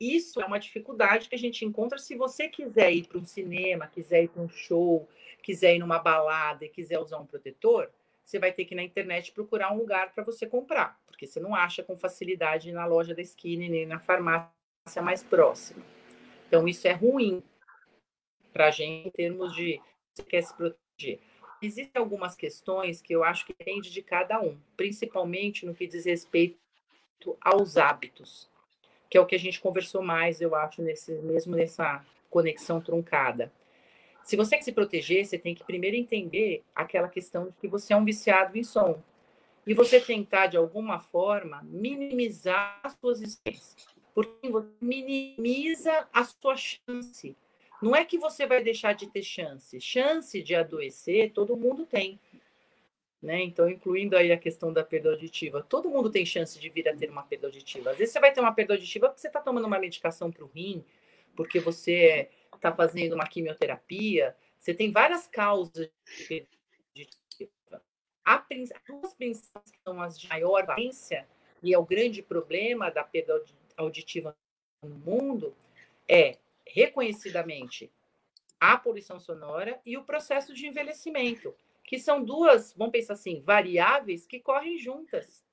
[0.00, 3.86] Isso é uma dificuldade que a gente encontra se você quiser ir para um cinema,
[3.86, 5.08] quiser ir para um show,
[5.40, 7.88] quiser ir numa balada e quiser usar um protetor,
[8.24, 11.40] você vai ter que ir na internet procurar um lugar para você comprar, porque você
[11.40, 15.84] não acha com facilidade na loja da esquina nem na farmácia mais próxima.
[16.48, 17.42] Então, isso é ruim
[18.52, 19.80] para a gente em termos de
[20.12, 21.20] você quer se proteger.
[21.60, 26.04] Existem algumas questões que eu acho que depende de cada um, principalmente no que diz
[26.04, 26.58] respeito
[27.40, 28.50] aos hábitos,
[29.08, 33.52] que é o que a gente conversou mais, eu acho, nesse, mesmo nessa conexão truncada.
[34.24, 37.92] Se você quer se proteger, você tem que primeiro entender aquela questão de que você
[37.92, 39.02] é um viciado em som.
[39.66, 43.86] E você tentar, de alguma forma, minimizar as suas experiências.
[44.14, 47.36] Porque você minimiza a sua chance.
[47.80, 49.80] Não é que você vai deixar de ter chance.
[49.80, 52.20] Chance de adoecer, todo mundo tem.
[53.20, 53.42] Né?
[53.42, 55.64] Então, incluindo aí a questão da perda auditiva.
[55.68, 57.90] Todo mundo tem chance de vir a ter uma perda auditiva.
[57.90, 60.44] Às vezes você vai ter uma perda auditiva porque você está tomando uma medicação para
[60.44, 60.84] o rim,
[61.36, 65.90] porque você é está fazendo uma quimioterapia, você tem várias causas
[66.28, 67.08] de
[68.86, 71.26] duas principais que são as de maior valência,
[71.62, 73.42] e é o grande problema da perda
[73.76, 74.36] auditiva
[74.82, 75.54] no mundo,
[76.08, 77.90] é reconhecidamente
[78.60, 81.54] a poluição sonora e o processo de envelhecimento,
[81.84, 85.44] que são duas, vamos pensar assim, variáveis que correm juntas.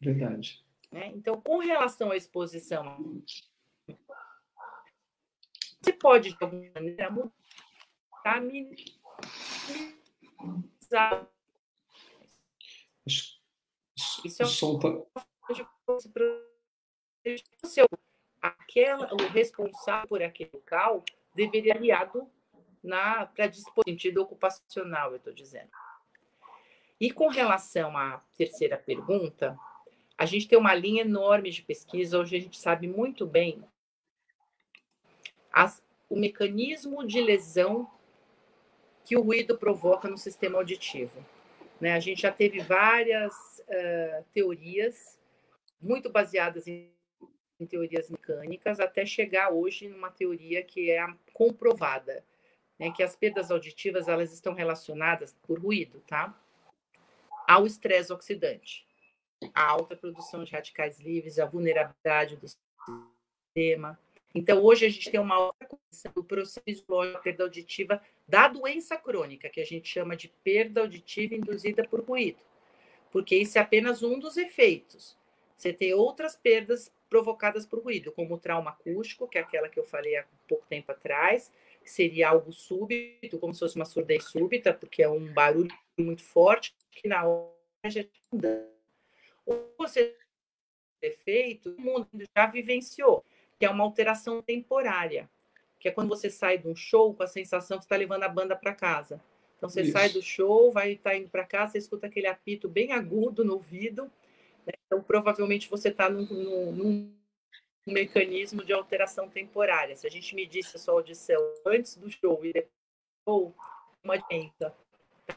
[0.00, 0.64] Verdade.
[0.90, 1.08] Né?
[1.14, 3.22] Então, com relação à exposição
[5.82, 8.86] você pode, de alguma maneira, mudar, minimizar.
[14.24, 14.48] Isso é um
[17.64, 17.86] seu,
[18.40, 21.04] aquela, o responsável por aquele local
[21.34, 22.30] deveria aliado
[22.82, 23.50] na para
[23.86, 25.70] sentido ocupacional, eu estou dizendo.
[27.00, 29.58] E com relação à terceira pergunta,
[30.16, 33.64] a gente tem uma linha enorme de pesquisa, hoje a gente sabe muito bem
[35.52, 37.90] as, o mecanismo de lesão
[39.04, 41.24] que o ruído provoca no sistema auditivo.
[41.80, 41.92] Né?
[41.92, 45.18] A gente já teve várias uh, teorias,
[45.80, 46.90] muito baseadas em,
[47.58, 52.24] em, teorias mecânicas, até chegar hoje numa teoria que é comprovada,
[52.78, 52.92] né?
[52.92, 56.38] que as perdas auditivas elas estão relacionadas por ruído, tá?
[57.48, 58.86] Ao estresse oxidante,
[59.52, 63.98] a alta produção de radicais livres, a vulnerabilidade do sistema.
[64.34, 65.68] Então, hoje a gente tem uma outra
[66.14, 70.80] do processo fisiológico da perda auditiva da doença crônica, que a gente chama de perda
[70.80, 72.38] auditiva induzida por ruído,
[73.10, 75.16] porque isso é apenas um dos efeitos.
[75.56, 79.78] Você tem outras perdas provocadas por ruído, como o trauma acústico, que é aquela que
[79.78, 81.52] eu falei há pouco tempo atrás,
[81.84, 86.22] que seria algo súbito, como se fosse uma surdez súbita, porque é um barulho muito
[86.22, 87.52] forte que na hora
[87.86, 88.02] já
[89.44, 90.16] ou você
[91.02, 93.24] efeito, o mundo já vivenciou,
[93.62, 95.30] que é uma alteração temporária,
[95.78, 98.28] que é quando você sai de um show com a sensação que está levando a
[98.28, 99.22] banda para casa.
[99.56, 99.92] Então você Isso.
[99.92, 103.44] sai do show, vai estar tá indo para casa, você escuta aquele apito bem agudo
[103.44, 104.10] no ouvido,
[104.66, 104.72] né?
[104.84, 107.16] então provavelmente você está num, num, num,
[107.86, 109.94] mecanismo de alteração temporária.
[109.94, 113.54] Se a gente medisse a sua audição antes do show e depois do show,
[114.02, 114.76] uma diferença.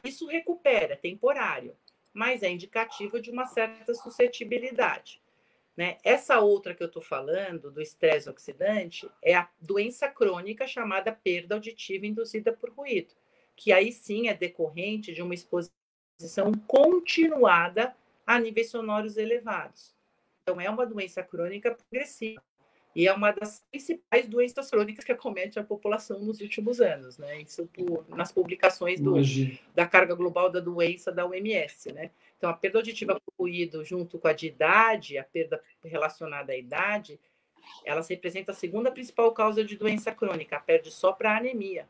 [0.02, 1.76] Isso recupera, é temporário,
[2.12, 5.22] mas é indicativo de uma certa suscetibilidade.
[5.76, 5.98] Né?
[6.02, 11.54] Essa outra que eu estou falando, do estresse oxidante, é a doença crônica chamada perda
[11.54, 13.14] auditiva induzida por ruído,
[13.54, 17.94] que aí sim é decorrente de uma exposição continuada
[18.26, 19.94] a níveis sonoros elevados.
[20.42, 22.42] Então, é uma doença crônica progressiva
[22.96, 27.42] e é uma das principais doenças crônicas que acomete a população nos últimos anos, né?
[27.42, 29.16] Isso por, nas publicações do,
[29.74, 32.10] da carga global da doença da OMS, né?
[32.38, 36.56] Então, a perda auditiva por ruído, junto com a de idade, a perda relacionada à
[36.56, 37.20] idade,
[37.84, 41.86] elas representam a segunda principal causa de doença crônica, perde só para anemia.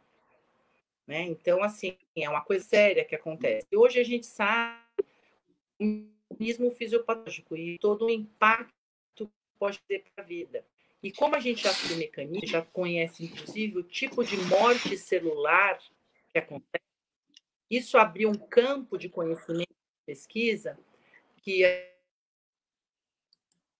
[1.06, 1.22] Né?
[1.22, 3.64] Então, assim, é uma coisa séria que acontece.
[3.70, 4.80] E hoje a gente sabe
[5.78, 8.74] o mecanismo fisiopatológico e todo o impacto
[9.14, 10.64] que pode ter para a vida.
[11.02, 14.96] E como a gente já sabe o mecanismo, já conhece, inclusive, o tipo de morte
[14.96, 15.78] celular
[16.30, 16.84] que acontece,
[17.70, 19.66] isso abriu um campo de conhecimento
[20.06, 20.78] pesquisa
[21.42, 21.64] que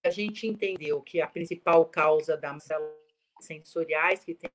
[0.05, 2.97] a gente entendeu que a principal causa das células
[3.41, 4.51] sensoriais que tem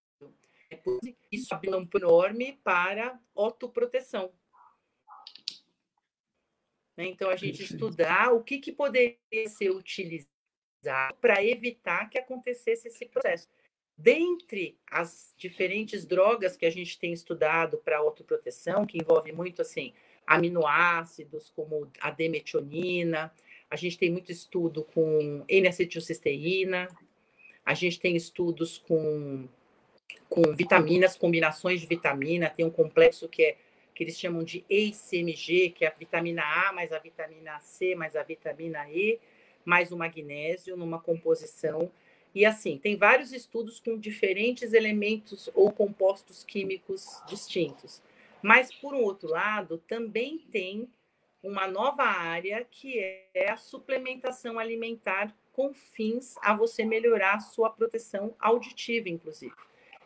[1.32, 4.34] isso abriu um enorme para autoproteção.
[6.96, 9.18] Né, então, a gente estudar o que, que poderia
[9.48, 10.32] ser utilizado
[11.20, 13.50] para evitar que acontecesse esse processo.
[13.98, 19.94] Dentre as diferentes drogas que a gente tem estudado para autoproteção, que envolve muito assim,
[20.26, 23.32] aminoácidos, como a demetionina,
[23.70, 26.90] a gente tem muito estudo com N-acetilcisteína,
[27.66, 29.48] a gente tem estudos com,
[30.28, 33.58] com vitaminas, combinações de vitamina, tem um complexo que é
[33.94, 38.16] que eles chamam de ACMG, que é a vitamina A mais a vitamina C mais
[38.16, 39.20] a vitamina E,
[39.66, 41.92] mais o magnésio numa composição.
[42.34, 48.02] E assim, tem vários estudos com diferentes elementos ou compostos químicos distintos.
[48.42, 50.90] Mas, por um outro lado, também tem
[51.44, 53.00] uma nova área que
[53.34, 59.54] é a suplementação alimentar com fins a você melhorar a sua proteção auditiva, inclusive.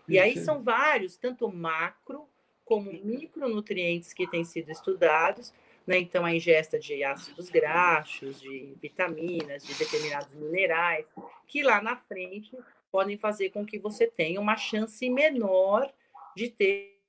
[0.07, 2.27] E aí são vários, tanto macro
[2.63, 5.53] como micronutrientes que têm sido estudados,
[5.85, 5.99] né?
[5.99, 11.05] Então, a ingesta de ácidos graxos, de vitaminas, de determinados minerais,
[11.47, 12.57] que lá na frente
[12.91, 15.91] podem fazer com que você tenha uma chance menor
[16.35, 17.01] de ter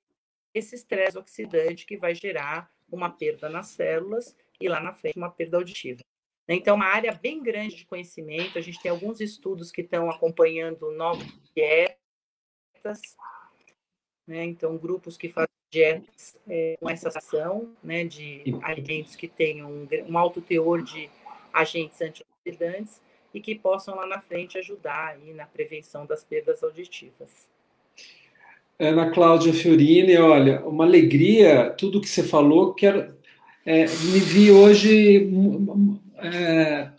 [0.53, 5.31] esse estresse oxidante que vai gerar uma perda nas células e lá na frente uma
[5.31, 6.01] perda auditiva.
[6.49, 8.59] Então, uma área bem grande de conhecimento.
[8.59, 13.17] A gente tem alguns estudos que estão acompanhando novas dietas,
[14.27, 14.45] né?
[14.45, 19.89] então, grupos que fazem dietas é, com essa ação né, de alimentos que tenham um,
[20.09, 21.11] um alto teor de
[21.53, 23.01] agentes antioxidantes
[23.35, 27.47] e que possam lá na frente ajudar aí na prevenção das perdas auditivas.
[28.79, 32.75] Ana Cláudia Fiorini, olha, uma alegria tudo que você falou.
[32.75, 33.15] Quero,
[33.65, 35.31] é, me vi hoje.
[36.19, 36.91] É,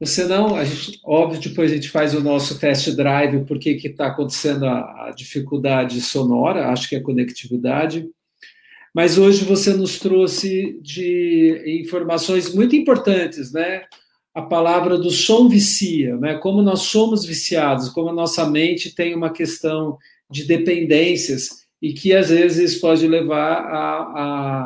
[0.00, 3.88] você não, a gente, óbvio, depois a gente faz o nosso test drive, porque que
[3.88, 8.08] está acontecendo a, a, dificuldade sonora, acho que é a conectividade.
[8.94, 13.82] Mas hoje você nos trouxe de informações muito importantes, né?
[14.34, 16.34] A palavra do som vicia, né?
[16.38, 19.98] Como nós somos viciados, como a nossa mente tem uma questão
[20.30, 23.92] de dependências e que às vezes pode levar a,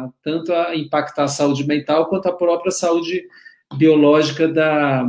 [0.04, 3.24] a, tanto a impactar a saúde mental quanto a própria saúde
[3.76, 5.06] biológica da,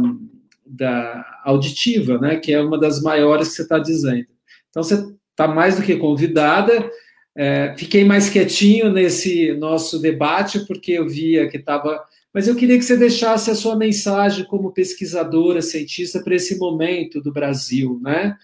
[0.66, 4.28] da auditiva, né, que é uma das maiores que você está dizendo.
[4.70, 6.90] Então você está mais do que convidada.
[7.36, 12.04] É, fiquei mais quietinho nesse nosso debate porque eu via que estava,
[12.34, 17.22] mas eu queria que você deixasse a sua mensagem como pesquisadora, cientista para esse momento
[17.22, 18.38] do Brasil, né?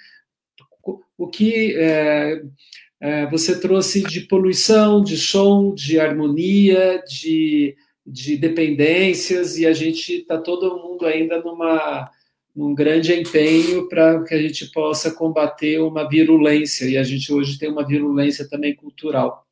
[1.19, 2.41] o que é,
[3.01, 7.75] é, você trouxe de poluição, de som, de harmonia, de,
[8.07, 12.09] de dependências, e a gente está todo mundo ainda numa,
[12.55, 17.57] um grande empenho para que a gente possa combater uma virulência, e a gente hoje
[17.57, 19.45] tem uma virulência também cultural.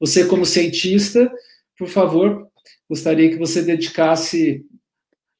[0.00, 1.30] Você, como cientista,
[1.76, 2.48] por favor,
[2.88, 4.64] gostaria que você dedicasse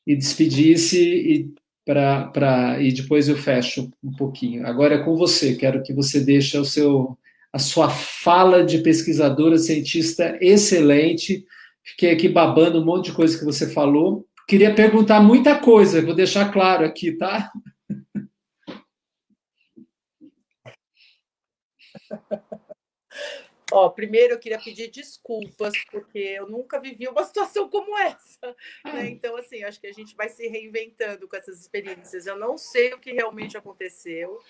[0.07, 1.53] e despedisse e
[1.85, 4.67] para e depois eu fecho um pouquinho.
[4.67, 7.17] Agora é com você, quero que você deixe o seu
[7.51, 11.47] a sua fala de pesquisadora cientista excelente.
[11.83, 14.28] Fiquei aqui babando um monte de coisa que você falou.
[14.49, 17.53] Queria perguntar muita coisa, vou deixar claro aqui, tá?
[23.71, 28.47] Ó, primeiro eu queria pedir desculpas, porque eu nunca vivi uma situação como essa.
[28.87, 29.03] Né?
[29.03, 29.07] Ah.
[29.07, 32.27] Então, assim, acho que a gente vai se reinventando com essas experiências.
[32.27, 34.41] Eu não sei o que realmente aconteceu,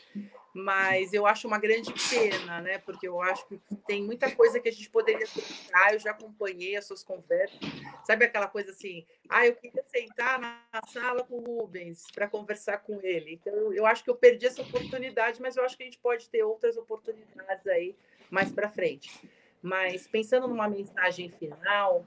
[0.59, 2.79] mas eu acho uma grande pena, né?
[2.79, 5.95] Porque eu acho que tem muita coisa que a gente poderia trocar.
[5.95, 7.61] Eu já acompanhei as suas conversas.
[8.05, 12.79] Sabe aquela coisa assim, ah, eu queria sentar na sala com o Rubens para conversar
[12.79, 13.35] com ele.
[13.35, 16.29] Então, eu acho que eu perdi essa oportunidade, mas eu acho que a gente pode
[16.29, 17.95] ter outras oportunidades aí
[18.29, 19.31] mais para frente.
[19.63, 22.05] Mas pensando numa mensagem final,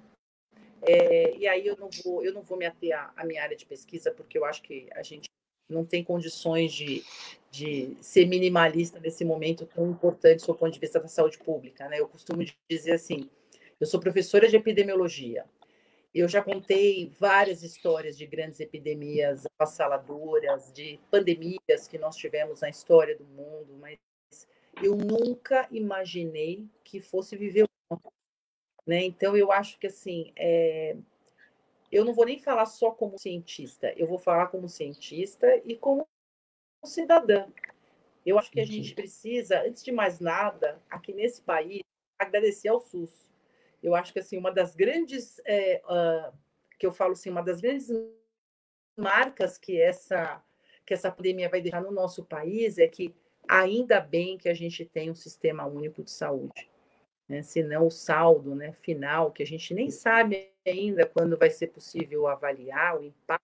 [0.82, 3.56] é, e aí eu não vou eu não vou me ater à, à minha área
[3.56, 5.30] de pesquisa porque eu acho que a gente
[5.70, 7.04] não tem condições de,
[7.52, 11.88] de ser minimalista nesse momento tão importante do ponto de vista da saúde pública.
[11.90, 12.00] Né?
[12.00, 13.30] Eu costumo dizer assim:
[13.80, 15.46] eu sou professora de epidemiologia.
[16.14, 22.70] Eu já contei várias histórias de grandes epidemias avassaladoras, de pandemias que nós tivemos na
[22.70, 23.98] história do mundo, mas
[24.82, 27.66] eu nunca imaginei que fosse viver
[28.86, 29.04] né?
[29.04, 30.96] Então eu acho que assim é...
[31.92, 36.08] eu não vou nem falar só como cientista, eu vou falar como cientista e como
[36.84, 37.48] cidadã.
[38.26, 41.82] Eu acho que a gente precisa, antes de mais nada, aqui nesse país,
[42.20, 43.30] agradecer ao SUS.
[43.82, 46.38] Eu acho que assim uma das grandes é, uh,
[46.78, 47.90] que eu falo assim, uma das grandes
[48.98, 50.44] marcas que essa
[50.86, 53.16] que essa pandemia vai deixar no nosso país é que
[53.48, 56.70] Ainda bem que a gente tem um sistema único de saúde,
[57.28, 57.42] né?
[57.42, 62.28] senão o saldo né, final, que a gente nem sabe ainda quando vai ser possível
[62.28, 63.44] avaliar o impacto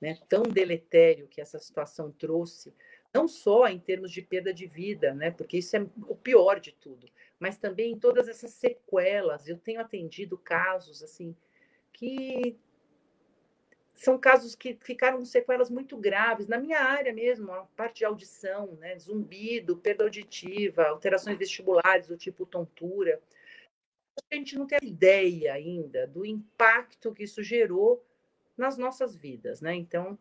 [0.00, 2.74] né, tão deletério que essa situação trouxe,
[3.12, 6.72] não só em termos de perda de vida, né, porque isso é o pior de
[6.72, 7.08] tudo,
[7.38, 9.48] mas também em todas essas sequelas.
[9.48, 11.34] Eu tenho atendido casos assim
[11.92, 12.58] que
[14.00, 16.46] são casos que ficaram com sequelas muito graves.
[16.46, 22.16] Na minha área mesmo, a parte de audição, né, zumbido, perda auditiva, alterações vestibulares do
[22.16, 23.20] tipo tontura.
[24.30, 28.02] A gente não tem ideia ainda do impacto que isso gerou
[28.60, 29.74] nas nossas vidas, né?
[29.74, 30.16] Então,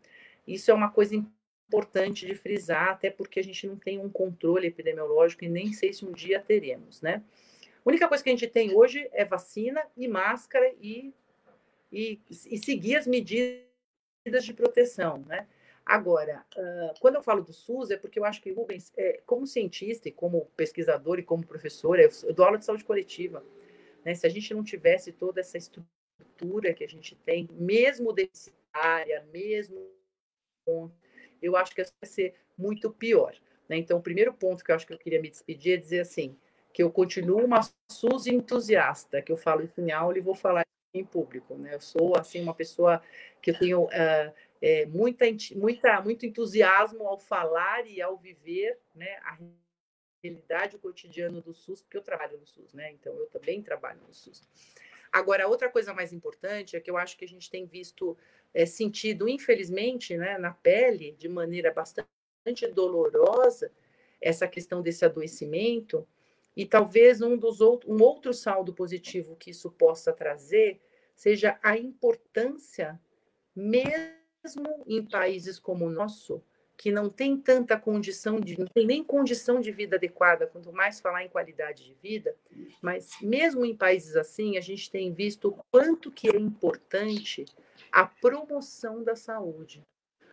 [0.48, 4.68] isso é uma coisa importante de frisar, até porque a gente não tem um controle
[4.68, 7.22] epidemiológico e nem sei se um dia teremos, né?
[7.86, 11.14] A única coisa que a gente tem hoje é vacina e máscara e,
[11.92, 15.48] e, e seguir as medidas de proteção, né?
[15.86, 16.46] Agora,
[17.00, 20.12] quando eu falo do SUS, é porque eu acho que Rubens, é, como cientista e
[20.12, 23.44] como pesquisador e como professor, eu dou aula de saúde coletiva.
[24.06, 24.14] Né?
[24.14, 25.99] Se a gente não tivesse toda essa estrutura
[26.76, 29.90] que a gente tem, mesmo deficitária, mesmo
[31.42, 33.36] eu acho que isso vai ser muito pior.
[33.68, 33.78] Né?
[33.78, 36.38] Então, o primeiro ponto que eu acho que eu queria me despedir é dizer assim,
[36.74, 37.62] que eu continuo uma
[37.92, 40.64] SUS entusiasta, que eu falo isso em aula e vou falar
[40.94, 41.76] em público, né?
[41.76, 43.02] Eu sou assim uma pessoa
[43.42, 45.26] que eu tenho uh, é, muita,
[45.56, 49.18] muita, muito entusiasmo ao falar e ao viver, né?
[49.24, 49.38] A
[50.24, 52.92] realidade, o cotidiano do SUS, porque eu trabalho no SUS, né?
[52.92, 54.48] Então eu também trabalho no SUS.
[55.12, 58.18] Agora, outra coisa mais importante é que eu acho que a gente tem visto
[58.54, 63.72] é, sentido, infelizmente, né, na pele, de maneira bastante dolorosa,
[64.22, 66.08] essa questão desse adoecimento.
[66.56, 70.82] E talvez um, dos outro, um outro saldo positivo que isso possa trazer
[71.16, 73.00] seja a importância,
[73.56, 76.42] mesmo em países como o nosso,
[76.80, 81.02] que não tem tanta condição de, não tem nem condição de vida adequada, quanto mais
[81.02, 82.34] falar em qualidade de vida,
[82.82, 87.44] mas mesmo em países assim, a gente tem visto o quanto que é importante
[87.92, 89.86] a promoção da saúde,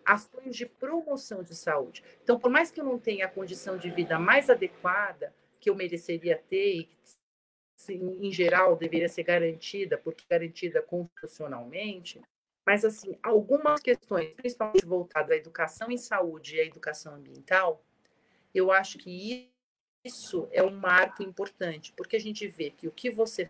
[0.05, 2.05] ações de promoção de saúde.
[2.23, 5.75] Então, por mais que eu não tenha a condição de vida mais adequada, que eu
[5.75, 12.23] mereceria ter e que, em geral, deveria ser garantida, porque garantida constitucionalmente,
[12.67, 17.81] mas, assim, algumas questões, principalmente voltadas à educação em saúde e à educação ambiental,
[18.53, 19.49] eu acho que
[20.05, 23.49] isso é um marco importante, porque a gente vê que o que você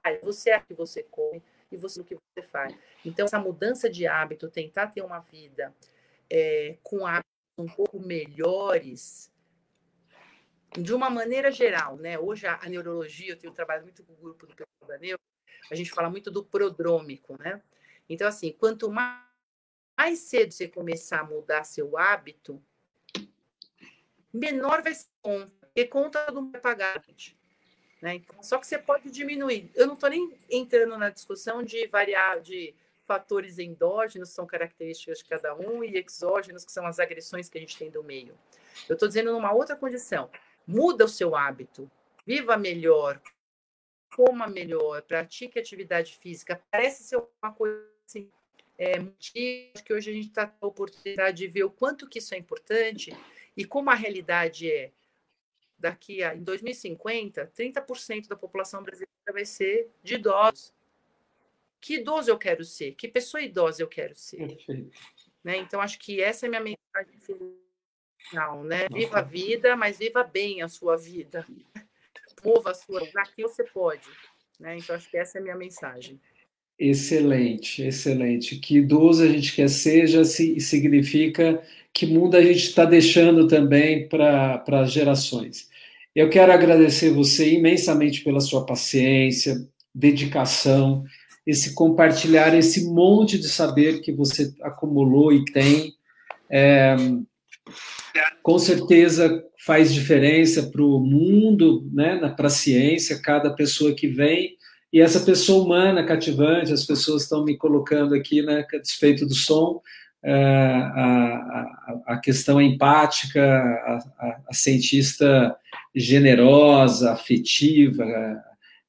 [0.00, 1.42] faz, você é o que você come
[1.72, 2.72] e você é o que você faz.
[3.04, 5.74] Então, essa mudança de hábito, tentar ter uma vida
[6.30, 9.32] é, com hábitos um pouco melhores,
[10.78, 12.16] de uma maneira geral, né?
[12.16, 15.20] Hoje a, a neurologia, eu tenho trabalhado muito com o grupo do pessoal da neuro,
[15.68, 17.60] a gente fala muito do prodrômico, né?
[18.10, 22.60] Então, assim, quanto mais, cedo você começar a mudar seu hábito,
[24.32, 27.00] menor vai ser a conta, porque conta mundo vai pagar.
[28.02, 28.16] Né?
[28.16, 29.70] Então, só que você pode diminuir.
[29.76, 32.74] Eu não estou nem entrando na discussão de variar, de
[33.04, 37.60] fatores endógenos, são características de cada um, e exógenos, que são as agressões que a
[37.60, 38.36] gente tem do meio.
[38.88, 40.28] Eu estou dizendo numa outra condição.
[40.66, 41.88] Muda o seu hábito,
[42.26, 43.20] viva melhor,
[44.16, 46.60] coma melhor, pratique atividade física.
[46.70, 48.30] Parece ser uma coisa assim,
[48.76, 52.34] é, que hoje a gente está com a oportunidade de ver o quanto que isso
[52.34, 53.16] é importante
[53.56, 54.90] e como a realidade é
[55.78, 60.74] daqui a em 2050, 30% da população brasileira vai ser de idosos.
[61.80, 62.94] Que idoso eu quero ser?
[62.94, 64.58] Que pessoa idosa eu quero ser?
[65.42, 65.56] Né?
[65.56, 67.18] Então, acho que essa é a minha mensagem
[68.18, 68.86] final, né?
[68.92, 71.46] Viva a vida, mas viva bem a sua vida.
[72.44, 74.06] Mova a sua, naquilo você pode.
[74.58, 74.76] Né?
[74.76, 76.20] Então, acho que essa é a minha mensagem.
[76.80, 78.56] Excelente, excelente.
[78.56, 81.62] Que idoso a gente quer seja, significa
[81.92, 85.68] que mundo a gente está deixando também para as gerações.
[86.16, 91.04] Eu quero agradecer você imensamente pela sua paciência, dedicação,
[91.46, 95.92] esse compartilhar esse monte de saber que você acumulou e tem.
[96.48, 96.96] É,
[98.42, 104.56] com certeza faz diferença para o mundo, né, para a ciência, cada pessoa que vem.
[104.92, 109.34] E essa pessoa humana cativante, as pessoas estão me colocando aqui, né, a despeito do
[109.34, 109.80] som,
[110.22, 115.56] é, a, a, a, questão empática, a, a, cientista
[115.94, 118.04] generosa, afetiva,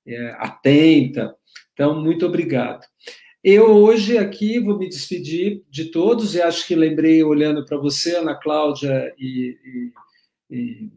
[0.05, 1.33] é, atenta.
[1.73, 2.85] Então, muito obrigado.
[3.43, 8.17] Eu hoje aqui vou me despedir de todos e acho que lembrei olhando para você,
[8.17, 10.89] Ana Cláudia e, e, e,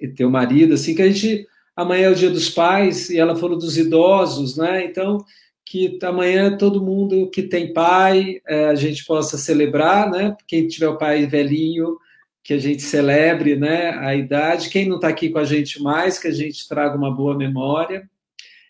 [0.00, 1.46] e, teu marido, assim que a gente
[1.78, 4.84] amanhã é o Dia dos Pais e ela falou dos idosos, né?
[4.84, 5.24] Então
[5.64, 10.34] que amanhã todo mundo que tem pai é, a gente possa celebrar, né?
[10.46, 11.96] Quem tiver o pai velhinho
[12.42, 13.90] que a gente celebre, né?
[13.90, 14.70] A idade.
[14.70, 18.08] Quem não está aqui com a gente mais que a gente traga uma boa memória,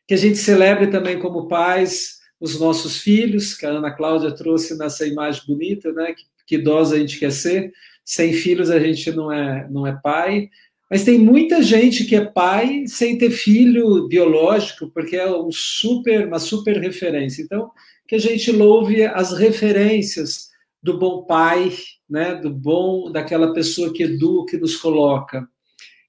[0.06, 4.76] que a gente celebre também como pais os nossos filhos, que a Ana Cláudia trouxe
[4.76, 6.12] nessa imagem bonita, né?
[6.12, 7.72] Que, que idosa a gente quer ser.
[8.04, 10.50] Sem filhos a gente não é, não é pai.
[10.90, 16.26] Mas tem muita gente que é pai sem ter filho biológico, porque é um super,
[16.26, 17.42] uma super referência.
[17.42, 17.70] Então,
[18.06, 20.48] que a gente louve as referências
[20.82, 21.72] do bom pai,
[22.08, 25.46] né, do bom daquela pessoa que educa, que nos coloca,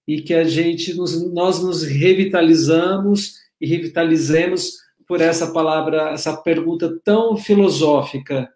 [0.08, 7.00] e que a gente nos, nós nos revitalizamos e revitalizemos por essa palavra, essa pergunta
[7.04, 8.50] tão filosófica.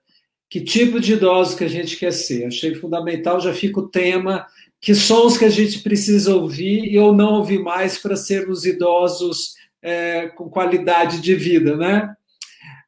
[0.50, 2.46] Que tipo de idoso que a gente quer ser?
[2.46, 4.46] Achei fundamental, já fica o tema,
[4.84, 9.54] que sons que a gente precisa ouvir e ou não ouvir mais para sermos idosos
[9.82, 12.14] é, com qualidade de vida, né?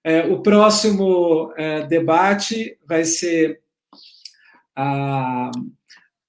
[0.04, 3.62] É, o próximo é, debate vai ser
[4.76, 5.50] a,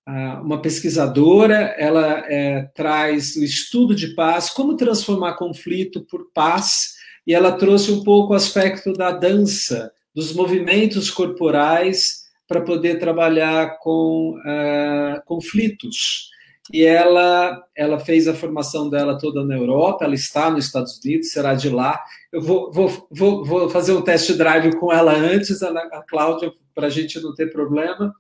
[0.07, 6.95] a, uma pesquisadora, ela é, traz o estudo de paz, como transformar conflito por paz,
[7.27, 13.79] e ela trouxe um pouco o aspecto da dança, dos movimentos corporais para poder trabalhar
[13.79, 16.31] com uh, conflitos.
[16.73, 21.31] E ela, ela fez a formação dela toda na Europa, ela está nos Estados Unidos,
[21.31, 22.03] será de lá.
[22.33, 26.53] Eu vou, vou, vou, vou fazer um test drive com ela antes, a, a Cláudia,
[26.75, 28.13] para a gente não ter problema.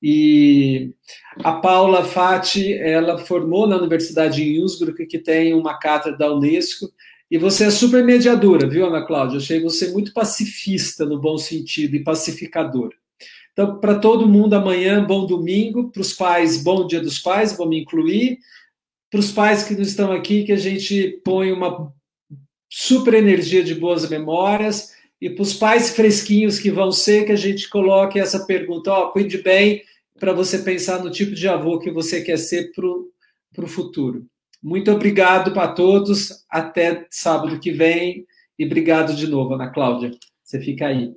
[0.00, 0.92] E
[1.42, 6.92] a Paula Fati, ela formou na Universidade de Innsbruck, que tem uma cátedra da Unesco,
[7.30, 9.38] e você é super mediadora, viu, Ana Cláudia?
[9.38, 12.92] Achei você muito pacifista no bom sentido e pacificador.
[13.54, 15.90] Então, para todo mundo, amanhã, bom domingo.
[15.90, 18.40] Para os pais, bom dia dos pais, vou me incluir.
[19.08, 21.94] Para os pais que não estão aqui, que a gente põe uma
[22.68, 24.92] super energia de boas memórias.
[25.20, 29.10] E para os pais fresquinhos que vão ser, que a gente coloque essa pergunta: ó,
[29.10, 29.84] cuide bem,
[30.18, 34.26] para você pensar no tipo de avô que você quer ser para o futuro.
[34.60, 36.44] Muito obrigado para todos.
[36.50, 38.26] Até sábado que vem.
[38.58, 40.10] E obrigado de novo, Ana Cláudia.
[40.42, 41.14] Você fica aí.